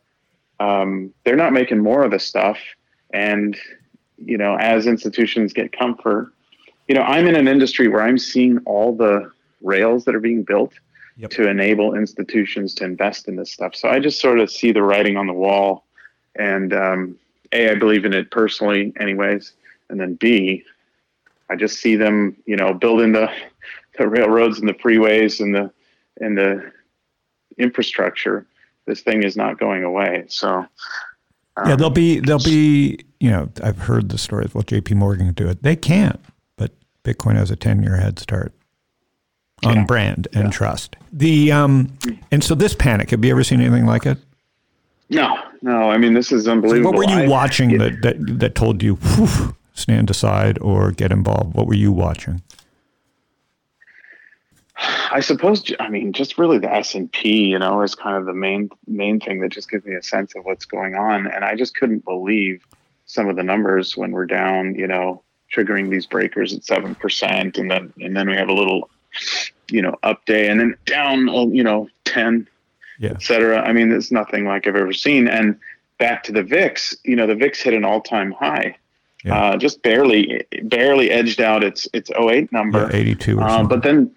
um, 0.60 1.12
they're 1.24 1.36
not 1.36 1.52
making 1.52 1.78
more 1.78 2.04
of 2.04 2.10
the 2.10 2.18
stuff. 2.18 2.58
And 3.12 3.56
you 4.18 4.38
know, 4.38 4.56
as 4.56 4.86
institutions 4.86 5.52
get 5.52 5.72
comfort, 5.72 6.32
you 6.88 6.94
know, 6.94 7.02
I'm 7.02 7.26
in 7.26 7.36
an 7.36 7.48
industry 7.48 7.88
where 7.88 8.02
I'm 8.02 8.18
seeing 8.18 8.58
all 8.64 8.94
the 8.94 9.30
rails 9.62 10.04
that 10.04 10.14
are 10.14 10.20
being 10.20 10.42
built 10.42 10.72
Yep. 11.18 11.30
to 11.32 11.48
enable 11.48 11.94
institutions 11.94 12.74
to 12.76 12.84
invest 12.84 13.28
in 13.28 13.36
this 13.36 13.52
stuff. 13.52 13.76
So 13.76 13.88
I 13.88 13.98
just 14.00 14.18
sort 14.18 14.40
of 14.40 14.50
see 14.50 14.72
the 14.72 14.82
writing 14.82 15.18
on 15.18 15.26
the 15.26 15.34
wall, 15.34 15.84
and 16.36 16.72
um, 16.72 17.18
a, 17.52 17.70
I 17.70 17.74
believe 17.74 18.06
in 18.06 18.14
it 18.14 18.30
personally, 18.30 18.94
anyways, 18.98 19.52
and 19.90 20.00
then 20.00 20.14
b, 20.14 20.64
I 21.50 21.56
just 21.56 21.80
see 21.80 21.96
them, 21.96 22.34
you 22.46 22.56
know, 22.56 22.72
building 22.72 23.12
the 23.12 23.30
the 23.98 24.08
railroads 24.08 24.58
and 24.58 24.66
the 24.66 24.72
freeways 24.72 25.40
and 25.40 25.54
the 25.54 25.70
and 26.20 26.36
the 26.36 26.72
infrastructure. 27.58 28.46
This 28.86 29.02
thing 29.02 29.22
is 29.22 29.36
not 29.36 29.60
going 29.60 29.84
away. 29.84 30.24
So 30.28 30.66
yeah, 31.66 31.76
there'll 31.76 31.90
be, 31.90 32.20
there'll 32.20 32.42
be, 32.42 32.98
you 33.20 33.30
know, 33.30 33.50
I've 33.62 33.78
heard 33.78 34.08
the 34.08 34.18
stories. 34.18 34.54
Well, 34.54 34.64
JP 34.64 34.94
Morgan 34.96 35.26
can 35.26 35.34
do 35.34 35.48
it. 35.48 35.62
They 35.62 35.76
can't, 35.76 36.18
Bitcoin 37.04 37.34
has 37.36 37.50
a 37.50 37.56
10 37.56 37.82
year 37.82 37.96
head 37.96 38.18
start 38.18 38.52
on 39.64 39.74
Yeah. 39.76 39.84
brand 39.84 40.28
and 40.32 40.52
trust. 40.52 40.96
The, 41.12 41.52
um, 41.52 41.96
and 42.30 42.42
so 42.42 42.54
this 42.54 42.74
panic, 42.74 43.10
have 43.10 43.24
you 43.24 43.30
ever 43.32 43.44
seen 43.44 43.60
anything 43.60 43.86
like 43.86 44.06
it? 44.06 44.18
no, 45.10 45.38
no, 45.60 45.90
I 45.90 45.98
mean 45.98 46.14
this 46.14 46.32
is 46.32 46.48
unbelievable. 46.48 46.90
What 46.92 46.96
were 46.98 47.04
you 47.12 47.24
I- 47.24 47.28
watching 47.28 47.76
that, 47.76 48.00
that 48.00 48.16
that 48.40 48.54
told 48.54 48.82
you 48.82 48.94
"Whew, 48.94 49.54
stand 49.74 50.08
aside 50.08 50.58
or 50.62 50.90
get 50.90 51.12
involved? 51.12 51.54
What 51.54 51.66
were 51.66 51.74
you 51.74 51.92
watching? 51.92 52.40
I 55.10 55.20
suppose 55.20 55.70
I 55.78 55.90
mean 55.90 56.14
just 56.14 56.38
really 56.38 56.58
the 56.58 56.72
S 56.72 56.94
and 56.94 57.12
P, 57.12 57.44
you 57.48 57.58
know, 57.58 57.82
is 57.82 57.94
kind 57.94 58.16
of 58.16 58.24
the 58.24 58.32
main 58.32 58.70
main 58.86 59.20
thing 59.20 59.40
that 59.40 59.50
just 59.50 59.70
gives 59.70 59.84
me 59.84 59.94
a 59.94 60.02
sense 60.02 60.34
of 60.34 60.44
what's 60.46 60.64
going 60.64 60.94
on, 60.94 61.26
and 61.26 61.44
I 61.44 61.56
just 61.56 61.74
couldn't 61.76 62.04
believe 62.06 62.66
some 63.04 63.28
of 63.28 63.36
the 63.36 63.42
numbers 63.42 63.94
when 63.94 64.12
we're 64.12 64.24
down, 64.26 64.74
you 64.76 64.86
know, 64.86 65.22
triggering 65.54 65.90
these 65.90 66.06
breakers 66.06 66.54
at 66.54 66.64
seven 66.64 66.94
percent, 66.94 67.58
and 67.58 67.70
then 67.70 67.92
and 68.00 68.16
then 68.16 68.28
we 68.28 68.36
have 68.36 68.48
a 68.48 68.54
little, 68.54 68.88
you 69.70 69.82
know, 69.82 69.96
up 70.02 70.24
day, 70.26 70.48
and 70.48 70.60
then 70.60 70.76
down, 70.86 71.28
oh, 71.28 71.48
you 71.50 71.62
know, 71.62 71.88
ten, 72.04 72.46
Yeah. 72.98 73.10
et 73.12 73.22
cetera. 73.22 73.60
I 73.60 73.72
mean, 73.72 73.92
it's 73.92 74.10
nothing 74.10 74.44
like 74.46 74.66
I've 74.66 74.76
ever 74.76 74.92
seen. 74.92 75.28
And 75.28 75.58
back 75.98 76.22
to 76.24 76.32
the 76.32 76.42
VIX, 76.42 76.96
you 77.04 77.16
know, 77.16 77.26
the 77.26 77.34
VIX 77.34 77.60
hit 77.60 77.74
an 77.74 77.84
all 77.84 78.00
time 78.00 78.32
high. 78.32 78.76
Yeah. 79.24 79.36
Uh, 79.40 79.56
just 79.56 79.82
barely, 79.82 80.44
barely 80.64 81.10
edged 81.10 81.40
out 81.40 81.62
its 81.62 81.86
its 81.92 82.10
08 82.10 82.50
number. 82.52 82.80
Yeah, 82.92 82.96
82 82.96 83.38
or 83.38 83.42
Uh, 83.44 83.62
but 83.62 83.82
then, 83.84 84.10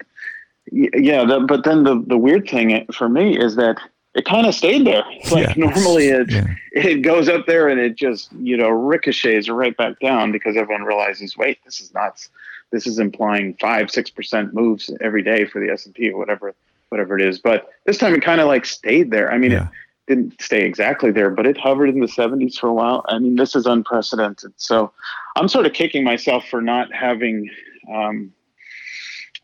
yeah, 0.72 1.24
the, 1.24 1.40
but 1.40 1.62
then 1.62 1.84
the, 1.84 2.02
the 2.06 2.18
weird 2.18 2.48
thing 2.48 2.86
for 2.92 3.08
me 3.08 3.38
is 3.38 3.54
that 3.54 3.76
it 4.16 4.24
kind 4.24 4.46
of 4.46 4.54
stayed 4.54 4.86
there. 4.86 5.04
Like 5.30 5.48
Yeah. 5.48 5.54
normally 5.56 6.08
it, 6.08 6.30
Yeah. 6.32 6.46
it 6.72 7.02
goes 7.02 7.28
up 7.28 7.46
there 7.46 7.68
and 7.68 7.78
it 7.78 7.96
just, 7.96 8.32
you 8.32 8.56
know, 8.56 8.70
ricochets 8.70 9.48
right 9.48 9.76
back 9.76 10.00
down 10.00 10.32
because 10.32 10.56
everyone 10.56 10.84
realizes, 10.84 11.36
wait, 11.36 11.58
this 11.64 11.80
is 11.80 11.92
nuts. 11.92 12.30
This 12.72 12.86
is 12.86 12.98
implying 12.98 13.54
five, 13.60 13.88
6% 13.90 14.54
moves 14.54 14.90
every 15.02 15.22
day 15.22 15.44
for 15.44 15.60
the 15.60 15.70
S&P 15.70 16.10
or 16.10 16.18
whatever, 16.18 16.54
whatever 16.88 17.18
it 17.18 17.22
is. 17.26 17.38
But 17.38 17.68
this 17.84 17.98
time 17.98 18.14
it 18.14 18.22
kind 18.22 18.40
of 18.40 18.46
like 18.48 18.64
stayed 18.64 19.10
there. 19.10 19.30
I 19.30 19.36
mean, 19.36 19.50
Yeah. 19.52 19.68
it 20.08 20.14
didn't 20.14 20.40
stay 20.40 20.64
exactly 20.64 21.10
there, 21.10 21.28
but 21.28 21.46
it 21.46 21.58
hovered 21.58 21.90
in 21.90 22.00
the 22.00 22.08
70s 22.08 22.56
for 22.58 22.68
a 22.68 22.74
while. 22.74 23.04
I 23.08 23.18
mean, 23.18 23.36
this 23.36 23.54
is 23.54 23.66
unprecedented. 23.66 24.52
So 24.56 24.92
I'm 25.36 25.46
sort 25.46 25.66
of 25.66 25.74
kicking 25.74 26.04
myself 26.04 26.48
for 26.48 26.62
not 26.62 26.90
having, 26.90 27.50
um, 27.92 28.32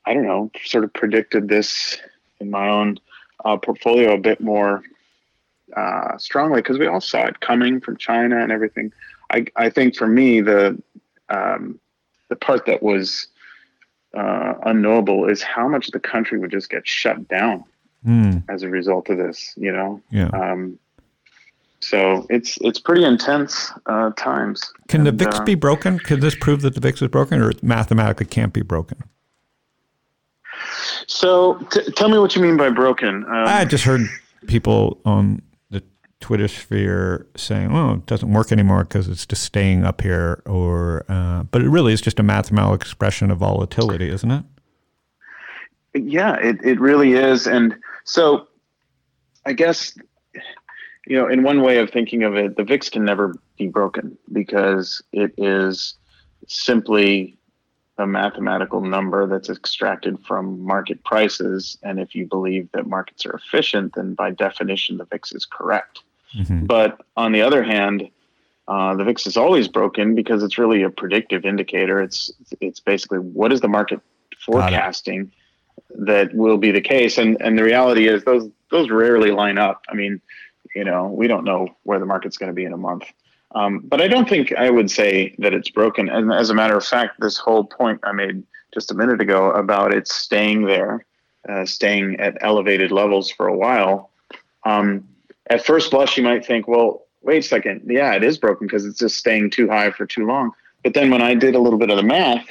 I 0.07 0.15
don't 0.15 0.25
know, 0.25 0.51
sort 0.65 0.85
of 0.85 0.95
predicted 0.95 1.49
this 1.49 1.99
in 2.41 2.51
my 2.51 2.69
own 2.69 2.99
uh, 3.45 3.57
portfolio 3.57 4.15
a 4.15 4.19
bit 4.19 4.41
more 4.41 4.83
uh, 5.77 6.17
strongly 6.19 6.61
because 6.61 6.79
we 6.79 6.87
all 6.87 7.01
saw 7.01 7.27
it 7.27 7.41
coming 7.41 7.81
from 7.81 7.97
China 7.97 8.41
and 8.41 8.53
everything. 8.53 8.93
I, 9.33 9.47
I 9.57 9.71
think 9.71 9.97
for 9.97 10.07
me, 10.07 10.41
the 10.41 10.81
um, 11.29 11.81
the 12.29 12.37
part 12.37 12.67
that 12.67 12.83
was 12.83 13.29
uh, 14.15 14.55
unknowable 14.65 15.29
is 15.29 15.43
how 15.43 15.69
much 15.69 15.89
the 15.89 16.01
country 16.01 16.39
would 16.39 16.51
just 16.51 16.69
get 16.71 16.87
shut 16.87 17.29
down 17.29 17.65
Mm, 18.07 18.43
as 18.49 18.65
a 18.65 18.69
result 18.69 19.09
of 19.11 19.19
this. 19.19 19.55
You 19.57 19.73
know, 19.73 20.03
yeah. 20.11 20.29
um, 20.31 20.77
so 21.79 22.27
it's 22.31 22.59
it's 22.61 22.81
pretty 22.81 23.05
intense 23.05 23.71
uh, 23.87 24.11
times. 24.17 24.73
Can 24.89 25.05
the 25.05 25.13
VIX 25.13 25.39
uh, 25.39 25.45
be 25.45 25.55
broken? 25.55 26.01
Could 26.01 26.21
this 26.21 26.35
prove 26.35 26.63
that 26.63 26.75
the 26.75 26.81
VIX 26.81 27.03
is 27.03 27.09
broken 27.09 27.41
or 27.41 27.51
it 27.51 27.63
mathematically 27.63 28.27
can't 28.27 28.53
be 28.53 28.63
broken? 28.63 29.05
So 31.07 31.55
t- 31.71 31.91
tell 31.93 32.09
me 32.09 32.19
what 32.19 32.35
you 32.37 32.43
mean 32.43 32.57
by 32.57 32.71
broken. 32.71 33.25
Um, 33.25 33.47
I 33.47 33.65
just 33.65 33.85
heard 33.85 34.03
people 34.47 35.01
on 35.05 35.43
the 35.71 35.83
Twitter 36.21 36.49
sphere 36.49 37.27
saying, 37.37 37.71
"Oh, 37.73 37.95
it 37.95 38.07
doesn't 38.07 38.33
work 38.33 38.53
anymore 38.53 38.85
because 38.85 39.09
it's 39.09 39.27
just 39.27 39.43
staying 39.43 39.85
up 39.85 40.01
here," 40.01 40.43
or 40.47 41.05
uh, 41.09 41.45
but 41.45 41.63
it 41.63 41.69
really 41.69 41.93
is 41.93 42.01
just 42.01 42.19
a 42.19 42.23
mathematical 42.23 42.75
expression 42.75 43.31
of 43.31 43.39
volatility, 43.39 44.09
isn't 44.11 44.31
it? 44.31 44.45
Yeah, 45.95 46.37
it, 46.37 46.57
it 46.65 46.81
really 46.81 47.13
is. 47.13 47.47
And 47.47 47.77
so 48.05 48.49
I 49.45 49.53
guess, 49.53 49.97
you 51.07 51.17
know, 51.17 51.29
in 51.29 51.43
one 51.43 51.63
way 51.63 51.79
of 51.79 51.91
thinking 51.91 52.23
of 52.23 52.35
it, 52.37 52.57
the 52.57 52.65
VIX 52.65 52.89
can 52.91 53.05
never 53.05 53.35
be 53.59 53.69
broken 53.69 54.17
because 54.33 55.03
it 55.13 55.33
is 55.37 55.95
simply 56.47 57.37
a 58.03 58.07
mathematical 58.07 58.81
number 58.81 59.27
that's 59.27 59.49
extracted 59.49 60.19
from 60.27 60.61
market 60.63 61.03
prices. 61.05 61.79
And 61.83 61.99
if 61.99 62.15
you 62.15 62.27
believe 62.27 62.71
that 62.73 62.87
markets 62.87 63.25
are 63.25 63.33
efficient, 63.33 63.95
then 63.95 64.15
by 64.15 64.31
definition, 64.31 64.99
the 64.99 65.05
VIX 65.05 65.33
is 65.33 65.47
correct. 65.47 66.01
Mm-hmm. 66.37 66.67
But 66.67 67.01
on 67.17 67.33
the 67.33 67.43
other 67.43 67.63
hand, 67.63 68.11
uh, 68.69 68.95
the 68.95 69.05
VIX 69.05 69.27
is 69.27 69.37
always 69.37 69.69
broken 69.69 70.15
because 70.15 70.43
it's 70.43 70.59
really 70.59 70.83
a 70.83 70.91
predictive 70.91 71.45
indicator. 71.45 72.01
It's 72.01 72.31
it's 72.61 72.81
basically 72.81 73.19
what 73.19 73.53
is 73.53 73.61
the 73.61 73.69
market 73.69 74.01
forecasting 74.45 75.33
that 75.91 76.35
will 76.35 76.59
be 76.59 76.71
the 76.71 76.81
case. 76.81 77.19
And 77.19 77.41
and 77.41 77.59
the 77.59 77.65
reality 77.65 78.09
is 78.09 78.25
those 78.25 78.49
those 78.71 78.91
rarely 78.91 79.31
line 79.31 79.59
up. 79.59 79.85
I 79.89 79.95
mean, 79.95 80.21
you 80.75 80.85
know, 80.85 81.07
we 81.07 81.27
don't 81.29 81.45
know 81.45 81.69
where 81.83 81.99
the 81.99 82.07
market's 82.07 82.39
going 82.39 82.51
to 82.51 82.55
be 82.55 82.65
in 82.65 82.73
a 82.73 82.79
month. 82.79 83.05
Um, 83.55 83.81
but 83.85 84.01
I 84.01 84.09
don't 84.09 84.29
think 84.29 84.53
I 84.55 84.71
would 84.71 84.91
say 84.91 85.35
that 85.39 85.53
it's 85.53 85.69
broken. 85.69 86.09
And 86.09 86.33
as 86.33 86.51
a 86.51 86.55
matter 86.55 86.77
of 86.77 86.85
fact, 86.85 87.21
this 87.21 87.37
whole 87.37 87.65
point 87.65 88.01
I 88.03 88.13
made 88.13 88.43
just 88.73 88.91
a 88.91 88.95
minute 88.95 89.21
ago 89.21 89.51
about 89.51 89.93
it 89.93 90.09
staying 90.09 90.65
there, 90.65 91.05
uh, 91.49 91.65
staying 91.67 92.19
at 92.19 92.39
elevated 92.41 92.91
levels 92.91 93.31
for 93.31 93.47
a 93.47 93.57
while. 93.57 94.11
Um, 94.65 95.07
at 95.49 95.65
first 95.65 95.91
blush, 95.91 96.17
you 96.17 96.23
might 96.23 96.47
think, 96.47 96.67
well, 96.67 97.03
wait 97.23 97.39
a 97.39 97.43
second. 97.43 97.83
Yeah, 97.87 98.15
it 98.15 98.25
is 98.25 98.39
broken 98.39 98.67
because 98.67 98.87
it's 98.87 98.99
just 98.99 99.17
staying 99.17 99.51
too 99.51 99.69
high 99.69 99.91
for 99.91 100.07
too 100.07 100.27
long. 100.27 100.53
But 100.83 100.95
then 100.95 101.11
when 101.11 101.23
I 101.23 101.35
did 101.35 101.55
a 101.55 101.59
little 101.59 101.79
bit 101.79 101.91
of 101.91 101.97
the 101.97 102.03
math, 102.03 102.49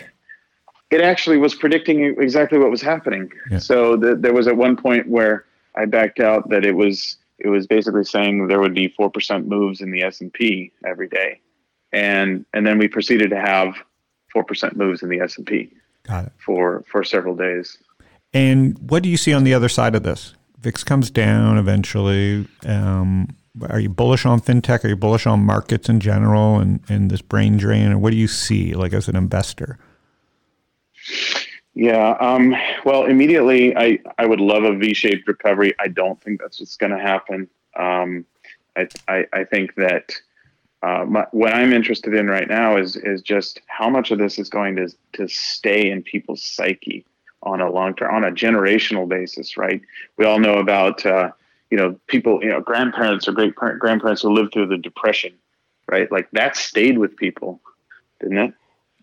it 0.92 1.02
actually 1.02 1.38
was 1.38 1.56
predicting 1.56 2.04
exactly 2.20 2.60
what 2.60 2.70
was 2.70 2.82
happening. 2.82 3.32
Yeah. 3.50 3.60
So 3.60 3.96
the, 3.96 4.16
there 4.16 4.34
was 4.34 4.48
at 4.48 4.58
one 4.58 4.76
point 4.76 5.08
where 5.08 5.46
I 5.76 5.86
backed 5.86 6.20
out 6.20 6.50
that 6.50 6.66
it 6.66 6.76
was 6.76 7.18
it 7.44 7.50
was 7.50 7.68
basically 7.68 8.04
saying 8.04 8.48
there 8.48 8.60
would 8.60 8.76
be 8.76 8.88
four 8.88 9.10
percent 9.10 9.48
moves 9.48 9.82
in 9.82 9.92
the 9.92 10.04
S 10.04 10.22
and 10.22 10.32
P 10.32 10.72
every 10.86 11.08
day, 11.08 11.40
and 11.92 12.46
and 12.54 12.66
then 12.66 12.78
we 12.78 12.88
proceeded 12.88 13.30
to 13.32 13.40
have 13.40 13.76
four 14.32 14.44
percent 14.44 14.76
moves 14.76 15.02
in 15.04 15.10
the 15.10 15.20
S 15.20 15.38
and 15.38 15.46
P. 15.46 15.72
Got 16.04 16.26
it. 16.26 16.32
For 16.46 16.84
for 16.88 17.04
several 17.04 17.36
days. 17.36 17.78
And 18.34 18.78
what 18.90 19.04
do 19.04 19.10
you 19.10 19.18
see 19.18 19.34
on 19.34 19.44
the 19.44 19.54
other 19.54 19.70
side 19.70 19.96
of 19.96 20.04
this? 20.04 20.36
VIX 20.60 20.84
comes 20.84 21.12
down 21.12 21.58
eventually. 21.58 22.48
Um, 22.66 23.36
are 23.70 23.80
you 23.80 23.90
bullish 23.90 24.26
on 24.26 24.40
fintech? 24.40 24.86
Are 24.86 24.88
you 24.88 24.96
bullish 24.96 25.26
on 25.26 25.44
markets 25.44 25.90
in 25.90 26.00
general 26.00 26.60
and, 26.60 26.80
and 26.88 27.10
this 27.12 27.22
brain 27.22 27.58
drain? 27.58 27.92
Or 27.92 27.98
what 27.98 28.12
do 28.12 28.18
you 28.18 28.28
see 28.28 28.74
like 28.74 28.94
as 28.94 29.10
an 29.10 29.16
investor? 29.16 29.78
Yeah. 31.74 32.18
Um, 32.20 32.56
well, 32.84 33.06
immediately, 33.06 33.76
I, 33.78 34.00
I 34.18 34.26
would 34.26 34.42
love 34.42 34.64
a 34.64 34.76
V-shaped 34.76 35.28
recovery. 35.28 35.74
I 35.80 35.88
don't 35.88 36.22
think 36.22 36.42
that's 36.42 36.60
what's 36.60 36.76
going 36.76 36.92
to 36.92 37.00
happen. 37.00 37.50
Um, 37.78 38.26
I, 38.76 38.88
I, 39.08 39.26
I, 39.32 39.44
think 39.46 39.76
that 39.76 40.14
uh, 40.84 41.06
my, 41.08 41.26
what 41.32 41.54
I'm 41.54 41.72
interested 41.72 42.14
in 42.14 42.28
right 42.28 42.48
now 42.48 42.76
is 42.76 42.98
is 42.98 43.22
just 43.22 43.62
how 43.68 43.90
much 43.90 44.12
of 44.12 44.20
this 44.20 44.38
is 44.38 44.50
going 44.50 44.76
to 44.76 44.90
to 45.14 45.28
stay 45.28 45.90
in 45.90 46.04
people's 46.04 46.44
psyche 46.44 47.06
on 47.44 47.62
a 47.62 47.72
long 47.72 47.96
term, 47.96 48.14
on 48.14 48.24
a 48.26 48.32
generational 48.32 49.08
basis. 49.08 49.56
Right? 49.56 49.82
We 50.18 50.26
all 50.26 50.40
know 50.40 50.56
about 50.56 51.06
uh, 51.06 51.32
you 51.70 51.78
know 51.78 51.98
people, 52.08 52.44
you 52.44 52.50
know, 52.50 52.60
grandparents 52.60 53.28
or 53.28 53.32
great 53.32 53.56
grandparents 53.56 54.22
who 54.22 54.34
lived 54.34 54.54
through 54.54 54.68
the 54.68 54.78
depression. 54.78 55.34
Right? 55.90 56.12
Like 56.12 56.30
that 56.32 56.58
stayed 56.58 56.98
with 56.98 57.16
people, 57.16 57.62
didn't 58.20 58.38
it? 58.38 58.54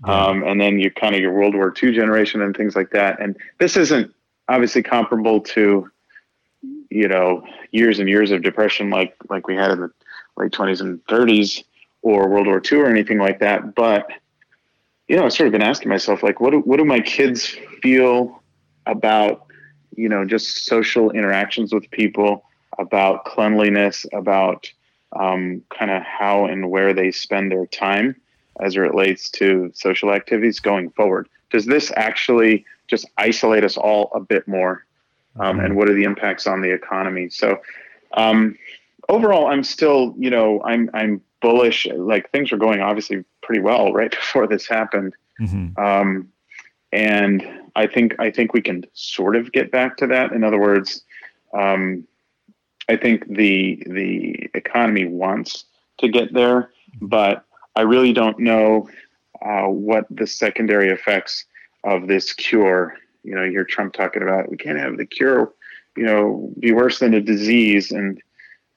Um, 0.04 0.42
and 0.44 0.60
then 0.60 0.78
you 0.78 0.90
kind 0.90 1.14
of 1.14 1.20
your 1.20 1.32
World 1.32 1.54
War 1.54 1.72
II 1.82 1.92
generation 1.92 2.40
and 2.42 2.56
things 2.56 2.76
like 2.76 2.90
that. 2.90 3.20
And 3.20 3.36
this 3.58 3.76
isn't 3.76 4.12
obviously 4.48 4.82
comparable 4.82 5.40
to 5.40 5.90
you 6.90 7.08
know 7.08 7.44
years 7.70 7.98
and 7.98 8.08
years 8.08 8.30
of 8.30 8.42
depression 8.42 8.88
like 8.88 9.14
like 9.28 9.46
we 9.46 9.54
had 9.54 9.70
in 9.70 9.80
the 9.80 9.90
late 10.36 10.52
20s 10.52 10.80
and 10.80 11.04
30s 11.06 11.64
or 12.02 12.28
World 12.28 12.46
War 12.46 12.62
II 12.64 12.78
or 12.78 12.86
anything 12.86 13.18
like 13.18 13.40
that. 13.40 13.74
But 13.74 14.08
you 15.08 15.16
know, 15.16 15.24
I've 15.24 15.32
sort 15.32 15.48
of 15.48 15.52
been 15.52 15.62
asking 15.62 15.88
myself 15.88 16.22
like, 16.22 16.40
what 16.40 16.50
do, 16.50 16.58
what 16.60 16.76
do 16.76 16.84
my 16.84 17.00
kids 17.00 17.56
feel 17.82 18.42
about 18.86 19.46
you 19.96 20.08
know 20.08 20.24
just 20.24 20.66
social 20.66 21.10
interactions 21.10 21.72
with 21.72 21.90
people, 21.90 22.44
about 22.78 23.24
cleanliness, 23.24 24.06
about 24.12 24.70
um, 25.18 25.62
kind 25.76 25.90
of 25.90 26.02
how 26.02 26.46
and 26.46 26.70
where 26.70 26.92
they 26.92 27.10
spend 27.10 27.50
their 27.50 27.66
time 27.66 28.14
as 28.60 28.76
it 28.76 28.80
relates 28.80 29.30
to 29.30 29.70
social 29.74 30.12
activities 30.12 30.60
going 30.60 30.90
forward? 30.90 31.28
Does 31.50 31.66
this 31.66 31.92
actually 31.96 32.64
just 32.88 33.06
isolate 33.16 33.64
us 33.64 33.76
all 33.76 34.10
a 34.14 34.20
bit 34.20 34.46
more? 34.46 34.84
Um, 35.40 35.60
and 35.60 35.76
what 35.76 35.88
are 35.88 35.94
the 35.94 36.04
impacts 36.04 36.46
on 36.46 36.62
the 36.62 36.72
economy? 36.72 37.28
So, 37.28 37.60
um, 38.14 38.58
overall, 39.08 39.46
I'm 39.46 39.62
still, 39.62 40.14
you 40.18 40.30
know, 40.30 40.62
I'm 40.64 40.90
I'm 40.94 41.20
bullish. 41.40 41.86
Like 41.86 42.30
things 42.30 42.50
were 42.50 42.58
going 42.58 42.80
obviously 42.80 43.24
pretty 43.42 43.60
well 43.60 43.92
right 44.00 44.10
before 44.10 44.46
this 44.46 44.66
happened, 44.66 45.14
mm-hmm. 45.40 45.78
um, 45.80 46.28
and 46.92 47.46
I 47.76 47.86
think 47.86 48.16
I 48.18 48.30
think 48.30 48.52
we 48.52 48.62
can 48.62 48.84
sort 48.94 49.36
of 49.36 49.52
get 49.52 49.70
back 49.70 49.96
to 49.98 50.06
that. 50.08 50.32
In 50.32 50.42
other 50.42 50.58
words, 50.58 51.02
um, 51.56 52.06
I 52.88 52.96
think 52.96 53.28
the 53.28 53.82
the 53.86 54.50
economy 54.54 55.04
wants 55.04 55.64
to 55.98 56.08
get 56.08 56.32
there, 56.32 56.70
but 57.00 57.44
I 57.78 57.82
really 57.82 58.12
don't 58.12 58.40
know 58.40 58.88
uh, 59.40 59.66
what 59.66 60.04
the 60.10 60.26
secondary 60.26 60.88
effects 60.88 61.44
of 61.84 62.08
this 62.08 62.32
cure. 62.32 62.96
You 63.22 63.36
know, 63.36 63.44
you 63.44 63.52
hear 63.52 63.64
Trump 63.64 63.92
talking 63.92 64.20
about 64.20 64.50
we 64.50 64.56
can't 64.56 64.80
have 64.80 64.96
the 64.96 65.06
cure, 65.06 65.52
you 65.96 66.02
know, 66.04 66.52
be 66.58 66.72
worse 66.72 66.98
than 66.98 67.14
a 67.14 67.20
disease. 67.20 67.92
And 67.92 68.20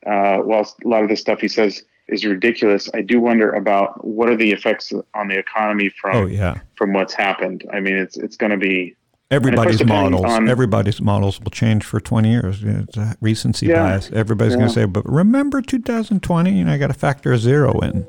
uh, 0.06 0.38
while 0.38 0.72
a 0.86 0.88
lot 0.88 1.02
of 1.02 1.10
the 1.10 1.16
stuff 1.16 1.42
he 1.42 1.48
says 1.48 1.82
is 2.10 2.24
ridiculous, 2.24 2.92
I 2.94 3.02
do 3.02 3.20
wonder 3.20 3.52
about 3.52 4.06
what 4.06 4.30
are 4.30 4.38
the 4.38 4.52
effects 4.52 4.94
on 5.16 5.30
the 5.30 5.38
economy 5.40 5.90
from 5.90 6.16
oh, 6.16 6.26
yeah. 6.28 6.60
from 6.76 6.94
what's 6.94 7.16
happened. 7.16 7.68
I 7.74 7.80
mean, 7.80 7.96
it's 7.96 8.18
it's 8.18 8.38
going 8.38 8.52
to 8.52 8.58
be 8.58 8.96
everybody's 9.32 9.84
models. 9.84 10.26
On, 10.26 10.48
everybody's 10.48 11.02
models 11.02 11.40
will 11.42 11.50
change 11.50 11.84
for 11.84 12.00
twenty 12.00 12.30
years. 12.30 12.62
It's 12.64 12.98
a 12.98 13.18
recency 13.20 13.66
yeah, 13.66 13.82
bias. 13.82 14.12
Everybody's 14.12 14.54
yeah. 14.54 14.60
going 14.60 14.70
to 14.70 14.76
say, 14.76 14.86
but 14.86 15.12
remember 15.12 15.60
2020, 15.60 16.52
you 16.52 16.66
know, 16.66 16.72
I 16.72 16.78
got 16.78 16.88
to 16.88 16.94
factor 16.94 17.34
a 17.34 17.40
zero 17.40 17.80
in. 17.80 18.08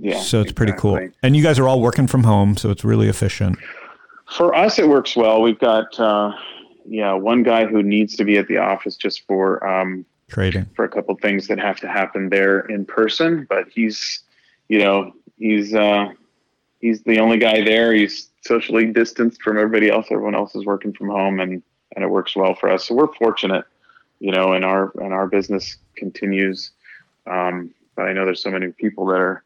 Yeah. 0.00 0.14
So 0.14 0.40
it's 0.40 0.50
exactly. 0.50 0.52
pretty 0.54 0.72
cool. 0.78 1.10
And 1.22 1.36
you 1.36 1.42
guys 1.42 1.58
are 1.58 1.68
all 1.68 1.80
working 1.80 2.06
from 2.06 2.24
home, 2.24 2.56
so 2.56 2.70
it's 2.70 2.84
really 2.84 3.08
efficient. 3.08 3.58
For 4.34 4.54
us, 4.54 4.78
it 4.78 4.88
works 4.88 5.14
well. 5.14 5.42
We've 5.42 5.58
got, 5.58 5.98
uh, 6.00 6.32
yeah, 6.86 7.12
one 7.12 7.42
guy 7.42 7.66
who 7.66 7.82
needs 7.82 8.16
to 8.16 8.24
be 8.24 8.38
at 8.38 8.48
the 8.48 8.56
office 8.56 8.96
just 8.96 9.26
for 9.26 9.66
um, 9.66 10.06
trading 10.28 10.66
for 10.74 10.84
a 10.84 10.88
couple 10.88 11.14
things 11.16 11.48
that 11.48 11.58
have 11.58 11.78
to 11.80 11.88
happen 11.88 12.30
there 12.30 12.60
in 12.60 12.86
person. 12.86 13.46
But 13.48 13.68
he's, 13.68 14.22
you 14.68 14.78
know, 14.78 15.12
he's 15.36 15.74
uh, 15.74 16.08
he's 16.80 17.02
the 17.02 17.18
only 17.18 17.38
guy 17.38 17.62
there. 17.62 17.92
He's 17.92 18.30
socially 18.42 18.86
distanced 18.86 19.42
from 19.42 19.58
everybody 19.58 19.90
else. 19.90 20.06
Everyone 20.10 20.34
else 20.34 20.54
is 20.54 20.64
working 20.64 20.94
from 20.94 21.10
home, 21.10 21.40
and 21.40 21.62
and 21.94 22.04
it 22.04 22.08
works 22.08 22.34
well 22.34 22.54
for 22.54 22.70
us. 22.70 22.86
So 22.86 22.94
we're 22.94 23.12
fortunate, 23.14 23.66
you 24.18 24.32
know, 24.32 24.54
and 24.54 24.64
our 24.64 24.92
and 25.02 25.12
our 25.12 25.26
business 25.26 25.76
continues. 25.96 26.70
Um, 27.26 27.74
but 27.96 28.06
I 28.06 28.14
know 28.14 28.24
there's 28.24 28.42
so 28.42 28.50
many 28.50 28.68
people 28.68 29.04
that 29.06 29.20
are 29.20 29.44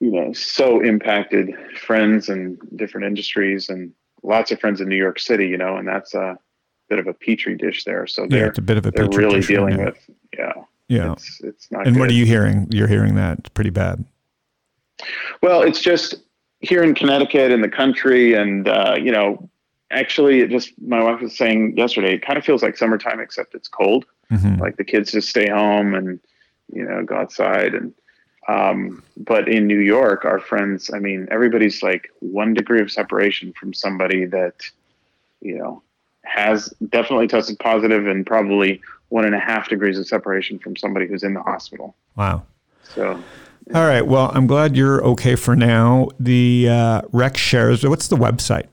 you 0.00 0.10
know, 0.10 0.32
so 0.32 0.80
impacted 0.80 1.54
friends 1.78 2.28
and 2.30 2.58
different 2.76 3.06
industries 3.06 3.68
and 3.68 3.92
lots 4.22 4.50
of 4.50 4.58
friends 4.58 4.80
in 4.80 4.88
New 4.88 4.96
York 4.96 5.20
City, 5.20 5.46
you 5.46 5.58
know, 5.58 5.76
and 5.76 5.86
that's 5.86 6.14
a 6.14 6.38
bit 6.88 6.98
of 6.98 7.06
a 7.06 7.12
petri 7.14 7.54
dish 7.54 7.84
there. 7.84 8.06
So 8.06 8.26
they're, 8.26 8.40
yeah, 8.40 8.46
it's 8.46 8.58
a 8.58 8.62
bit 8.62 8.78
of 8.78 8.86
a 8.86 8.90
they're 8.90 9.08
really 9.08 9.40
dealing 9.40 9.84
with, 9.84 9.98
yeah. 10.36 10.52
Yeah. 10.88 11.12
It's, 11.12 11.40
it's 11.42 11.70
not 11.70 11.86
And 11.86 11.94
good. 11.94 12.00
what 12.00 12.10
are 12.10 12.14
you 12.14 12.24
hearing? 12.26 12.66
You're 12.70 12.88
hearing 12.88 13.14
that 13.14 13.38
it's 13.38 13.48
pretty 13.50 13.70
bad. 13.70 14.04
Well, 15.42 15.62
it's 15.62 15.80
just 15.80 16.16
here 16.60 16.82
in 16.82 16.94
Connecticut 16.94 17.52
in 17.52 17.60
the 17.60 17.68
country. 17.68 18.34
And, 18.34 18.68
uh, 18.68 18.96
you 19.00 19.12
know, 19.12 19.48
actually 19.90 20.40
it 20.40 20.50
just, 20.50 20.72
my 20.80 21.02
wife 21.02 21.20
was 21.20 21.36
saying 21.36 21.76
yesterday, 21.76 22.14
it 22.14 22.22
kind 22.22 22.38
of 22.38 22.44
feels 22.44 22.62
like 22.62 22.76
summertime, 22.76 23.20
except 23.20 23.54
it's 23.54 23.68
cold. 23.68 24.04
Mm-hmm. 24.32 24.60
Like 24.60 24.78
the 24.78 24.84
kids 24.84 25.12
just 25.12 25.28
stay 25.28 25.48
home 25.48 25.94
and, 25.94 26.18
you 26.72 26.84
know, 26.84 27.04
go 27.04 27.16
outside 27.16 27.74
and, 27.74 27.92
um, 28.50 29.02
but 29.16 29.48
in 29.48 29.68
New 29.68 29.78
York, 29.78 30.24
our 30.24 30.40
friends, 30.40 30.90
I 30.92 30.98
mean, 30.98 31.28
everybody's 31.30 31.82
like 31.84 32.10
one 32.18 32.52
degree 32.52 32.80
of 32.80 32.90
separation 32.90 33.52
from 33.52 33.72
somebody 33.72 34.24
that, 34.26 34.54
you 35.40 35.56
know, 35.56 35.82
has 36.24 36.72
definitely 36.88 37.28
tested 37.28 37.60
positive 37.60 38.08
and 38.08 38.26
probably 38.26 38.80
one 39.08 39.24
and 39.24 39.36
a 39.36 39.38
half 39.38 39.68
degrees 39.68 39.98
of 39.98 40.06
separation 40.06 40.58
from 40.58 40.74
somebody 40.74 41.06
who's 41.06 41.22
in 41.22 41.34
the 41.34 41.42
hospital. 41.42 41.94
Wow. 42.16 42.42
So. 42.82 43.22
All 43.72 43.86
right. 43.86 44.04
Well, 44.04 44.32
I'm 44.34 44.48
glad 44.48 44.76
you're 44.76 45.04
okay 45.04 45.36
for 45.36 45.54
now. 45.54 46.08
The 46.18 46.68
uh, 46.68 47.02
Rex 47.12 47.40
shares, 47.40 47.86
what's 47.86 48.08
the 48.08 48.16
website? 48.16 48.66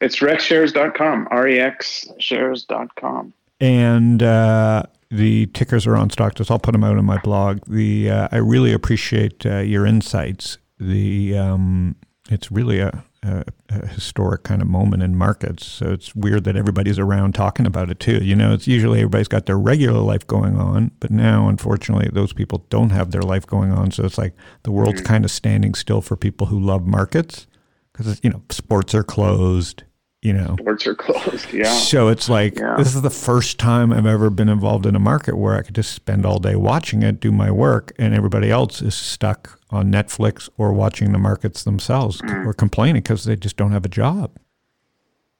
It's 0.00 0.16
rexshares.com, 0.16 1.28
R 1.30 1.46
E 1.46 1.60
X 1.60 2.08
shares.com. 2.18 3.32
And 3.60 4.22
uh, 4.24 4.84
The 5.10 5.46
tickers 5.46 5.86
are 5.86 5.96
on 5.96 6.10
Stocktwits. 6.10 6.50
I'll 6.50 6.58
put 6.58 6.72
them 6.72 6.84
out 6.84 6.98
on 6.98 7.04
my 7.04 7.18
blog. 7.18 7.60
The 7.66 8.10
uh, 8.10 8.28
I 8.30 8.36
really 8.36 8.72
appreciate 8.72 9.46
uh, 9.46 9.58
your 9.58 9.86
insights. 9.86 10.58
The 10.78 11.36
um, 11.36 11.96
it's 12.30 12.52
really 12.52 12.80
a, 12.80 13.04
a, 13.22 13.44
a 13.70 13.86
historic 13.86 14.42
kind 14.42 14.60
of 14.60 14.68
moment 14.68 15.02
in 15.02 15.16
markets. 15.16 15.66
So 15.66 15.90
it's 15.92 16.14
weird 16.14 16.44
that 16.44 16.56
everybody's 16.56 16.98
around 16.98 17.34
talking 17.34 17.66
about 17.66 17.90
it 17.90 18.00
too. 18.00 18.18
You 18.22 18.36
know, 18.36 18.52
it's 18.52 18.66
usually 18.66 18.98
everybody's 18.98 19.28
got 19.28 19.46
their 19.46 19.58
regular 19.58 20.00
life 20.00 20.26
going 20.26 20.58
on, 20.58 20.90
but 21.00 21.10
now 21.10 21.48
unfortunately 21.48 22.10
those 22.12 22.32
people 22.34 22.66
don't 22.68 22.90
have 22.90 23.10
their 23.10 23.22
life 23.22 23.46
going 23.46 23.72
on. 23.72 23.90
So 23.90 24.04
it's 24.04 24.18
like 24.18 24.34
the 24.64 24.72
world's 24.72 25.00
kind 25.00 25.24
of 25.24 25.30
standing 25.30 25.74
still 25.74 26.02
for 26.02 26.16
people 26.16 26.48
who 26.48 26.60
love 26.60 26.86
markets 26.86 27.46
because 27.92 28.20
you 28.22 28.30
know 28.30 28.42
sports 28.50 28.94
are 28.94 29.04
closed. 29.04 29.84
You 30.20 30.32
know, 30.32 30.56
Sports 30.58 30.86
are 30.88 30.94
closed. 31.06 31.52
Yeah. 31.52 31.70
so 31.72 32.08
it's 32.08 32.28
like 32.28 32.58
Yeah. 32.58 32.74
this 32.76 32.92
is 32.96 33.02
the 33.02 33.10
first 33.10 33.58
time 33.60 33.92
I've 33.92 34.04
ever 34.06 34.30
been 34.30 34.48
involved 34.48 34.84
in 34.84 34.96
a 34.96 34.98
market 34.98 35.36
where 35.36 35.54
I 35.54 35.62
could 35.62 35.76
just 35.76 35.92
spend 35.92 36.26
all 36.26 36.40
day 36.40 36.56
watching 36.56 37.04
it, 37.04 37.20
do 37.20 37.30
my 37.30 37.52
work, 37.52 37.92
and 37.98 38.12
everybody 38.14 38.50
else 38.50 38.82
is 38.82 38.96
stuck 38.96 39.60
on 39.70 39.92
Netflix 39.92 40.48
or 40.58 40.72
watching 40.72 41.12
the 41.12 41.18
markets 41.18 41.62
themselves 41.62 42.20
Mm. 42.22 42.46
or 42.46 42.52
complaining 42.52 43.02
because 43.02 43.24
they 43.26 43.36
just 43.36 43.56
don't 43.56 43.70
have 43.70 43.84
a 43.84 43.88
job. 43.88 44.36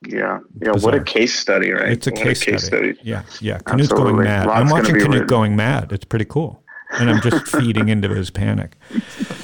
Yeah. 0.07 0.39
Yeah. 0.63 0.73
What 0.79 0.95
a 0.95 1.03
case 1.03 1.37
study, 1.37 1.73
right? 1.73 1.89
It's 1.91 2.07
a 2.07 2.11
What 2.13 2.21
case, 2.23 2.65
study. 2.65 2.97
Yeah, 3.03 3.23
yeah. 3.41 3.59
Canute's 3.67 3.89
going 3.93 4.17
mad. 4.17 4.47
Lots 4.47 4.61
I'm 4.61 4.69
watching 4.69 4.95
Canute 4.95 5.11
written. 5.11 5.27
going 5.27 5.57
mad. 5.57 5.91
It's 5.91 6.05
pretty 6.05 6.25
cool. 6.27 6.63
And 6.91 7.11
I'm 7.11 7.21
just 7.21 7.47
feeding 7.57 7.89
into 7.89 8.09
his 8.09 8.31
panic. 8.31 8.77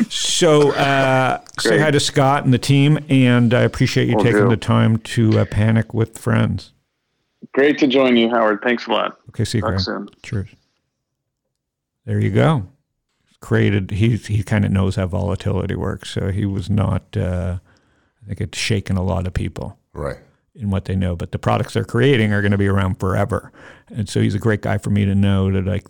So 0.08 0.70
uh, 0.72 1.40
say 1.58 1.78
hi 1.78 1.90
to 1.90 2.00
Scott 2.00 2.44
and 2.44 2.52
the 2.54 2.58
team, 2.58 2.98
and 3.08 3.52
I 3.52 3.60
appreciate 3.62 4.08
you 4.08 4.16
Will 4.16 4.24
taking 4.24 4.42
do. 4.44 4.48
the 4.48 4.56
time 4.56 4.98
to 4.98 5.40
uh, 5.40 5.44
panic 5.44 5.92
with 5.92 6.18
friends. 6.18 6.72
Great 7.52 7.78
to 7.78 7.86
join 7.86 8.16
you, 8.16 8.30
Howard. 8.30 8.60
Thanks 8.62 8.86
a 8.86 8.90
lot. 8.90 9.18
Okay, 9.30 9.44
see 9.44 9.58
you, 9.58 9.62
Talk 9.62 9.78
soon. 9.80 10.08
Cheers. 10.22 10.48
There 12.06 12.20
you 12.20 12.30
go. 12.30 12.66
Created. 13.40 13.90
He 13.92 14.16
he 14.16 14.42
kind 14.42 14.64
of 14.64 14.70
knows 14.70 14.96
how 14.96 15.06
volatility 15.06 15.74
works, 15.74 16.10
so 16.10 16.30
he 16.30 16.46
was 16.46 16.70
not. 16.70 17.16
Uh, 17.16 17.58
I 18.22 18.26
think 18.26 18.40
it's 18.40 18.58
shaken 18.58 18.96
a 18.96 19.02
lot 19.02 19.26
of 19.26 19.34
people 19.34 19.78
Right. 19.92 20.16
in 20.54 20.70
what 20.70 20.86
they 20.86 20.96
know. 20.96 21.14
But 21.14 21.32
the 21.32 21.38
products 21.38 21.74
they're 21.74 21.84
creating 21.84 22.32
are 22.32 22.40
going 22.40 22.52
to 22.52 22.58
be 22.58 22.68
around 22.68 22.98
forever, 22.98 23.52
and 23.88 24.08
so 24.08 24.20
he's 24.20 24.34
a 24.34 24.38
great 24.38 24.62
guy 24.62 24.78
for 24.78 24.90
me 24.90 25.04
to 25.04 25.14
know 25.14 25.50
that 25.52 25.66
like. 25.66 25.84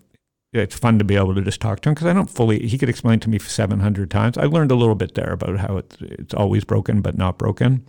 It's 0.55 0.79
fun 0.79 1.01
to 1.01 1.05
be 1.05 1.17
able 1.17 1.35
to 1.35 1.43
just 1.43 1.61
talk 1.61 1.81
to 1.81 1.89
him 1.89 1.95
because 1.95 2.07
I 2.07 2.13
don't 2.13 2.31
fully. 2.31 2.67
He 2.67 2.79
could 2.79 2.89
explain 2.89 3.19
to 3.21 3.29
me 3.29 3.41
seven 3.41 3.81
hundred 3.81 4.09
times. 4.11 4.39
I 4.39 4.45
learned 4.45 4.71
a 4.71 4.77
little 4.77 4.95
bit 4.95 5.15
there 5.17 5.33
about 5.33 5.59
how 5.59 5.79
it's 5.79 5.97
it's 6.01 6.33
always 6.33 6.65
broken 6.65 7.03
but 7.03 7.19
not 7.19 7.39
broken. 7.39 7.85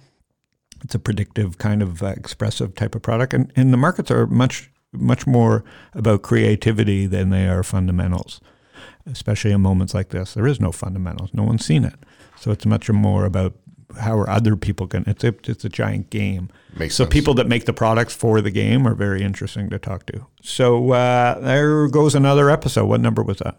It's 0.84 0.96
a 0.96 1.00
predictive 1.00 1.60
kind 1.60 1.84
of 1.84 2.02
uh, 2.02 2.08
expressive 2.08 2.74
type 2.74 2.96
of 2.96 3.04
product, 3.04 3.34
and 3.34 3.54
and 3.56 3.72
the 3.72 3.78
markets 3.78 4.10
are 4.10 4.26
much 4.26 4.72
much 4.92 5.28
more 5.28 5.64
about 5.94 6.24
creativity 6.24 7.06
than 7.06 7.30
they 7.30 7.48
are 7.48 7.64
fundamentals, 7.64 8.42
especially 9.06 9.52
in 9.52 9.62
moments 9.62 9.94
like 9.94 10.10
this. 10.10 10.34
There 10.34 10.48
is 10.48 10.60
no 10.60 10.72
fundamentals. 10.72 11.34
No 11.34 11.44
one's 11.44 11.66
seen 11.66 11.86
it, 11.86 12.00
so 12.40 12.50
it's 12.52 12.66
much 12.66 12.90
more 12.90 13.26
about 13.26 13.54
how 14.00 14.18
are 14.18 14.30
other 14.30 14.56
people 14.56 14.88
going. 14.88 15.06
It's 15.08 15.24
a 15.24 15.34
it's 15.44 15.66
a 15.66 15.70
giant 15.70 16.10
game. 16.10 16.50
Makes 16.78 16.96
so 16.96 17.04
sense. 17.04 17.14
people 17.14 17.34
that 17.36 17.48
make 17.48 17.66
the 17.66 17.74
products 17.74 18.16
for 18.16 18.42
the 18.42 18.52
game 18.52 18.88
are 18.88 18.96
very 18.96 19.22
interesting 19.22 19.70
to 19.70 19.80
talk 19.80 20.06
to. 20.08 20.26
So 20.42 20.92
uh, 20.92 21.40
there 21.40 21.88
goes 21.88 22.16
another 22.16 22.50
episode. 22.50 22.86
What 22.86 23.02
number 23.02 23.24
was 23.24 23.38
that? 23.40 23.58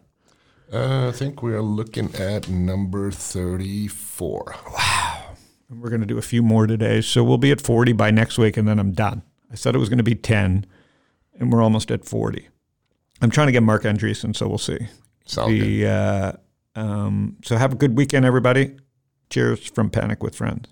Uh, 0.72 1.08
I 1.08 1.12
think 1.12 1.42
we 1.42 1.52
are 1.54 1.62
looking 1.62 2.14
at 2.16 2.48
number 2.48 3.10
34. 3.10 4.56
Wow! 4.72 5.36
And 5.70 5.80
We're 5.80 5.90
going 5.90 6.00
to 6.00 6.06
do 6.06 6.18
a 6.18 6.22
few 6.22 6.42
more 6.42 6.66
today. 6.66 7.00
So 7.00 7.22
we'll 7.22 7.38
be 7.38 7.52
at 7.52 7.60
40 7.60 7.92
by 7.92 8.10
next 8.10 8.36
week, 8.36 8.56
and 8.56 8.66
then 8.66 8.78
I'm 8.78 8.92
done. 8.92 9.22
I 9.50 9.54
said 9.54 9.76
it 9.76 9.78
was 9.78 9.88
going 9.88 9.98
to 9.98 10.04
be 10.04 10.16
10, 10.16 10.66
and 11.38 11.52
we're 11.52 11.62
almost 11.62 11.90
at 11.92 12.04
40. 12.04 12.48
I'm 13.22 13.30
trying 13.30 13.46
to 13.46 13.52
get 13.52 13.62
Marc 13.62 13.84
Andreessen, 13.84 14.34
so 14.34 14.48
we'll 14.48 14.58
see. 14.58 14.78
Sound 15.24 15.52
good. 15.52 15.62
The, 15.62 15.86
uh, 15.86 16.32
um, 16.74 17.36
so 17.44 17.56
have 17.56 17.72
a 17.72 17.76
good 17.76 17.96
weekend, 17.96 18.24
everybody. 18.24 18.76
Cheers 19.30 19.66
from 19.68 19.90
Panic 19.90 20.22
with 20.22 20.36
Friends. 20.36 20.68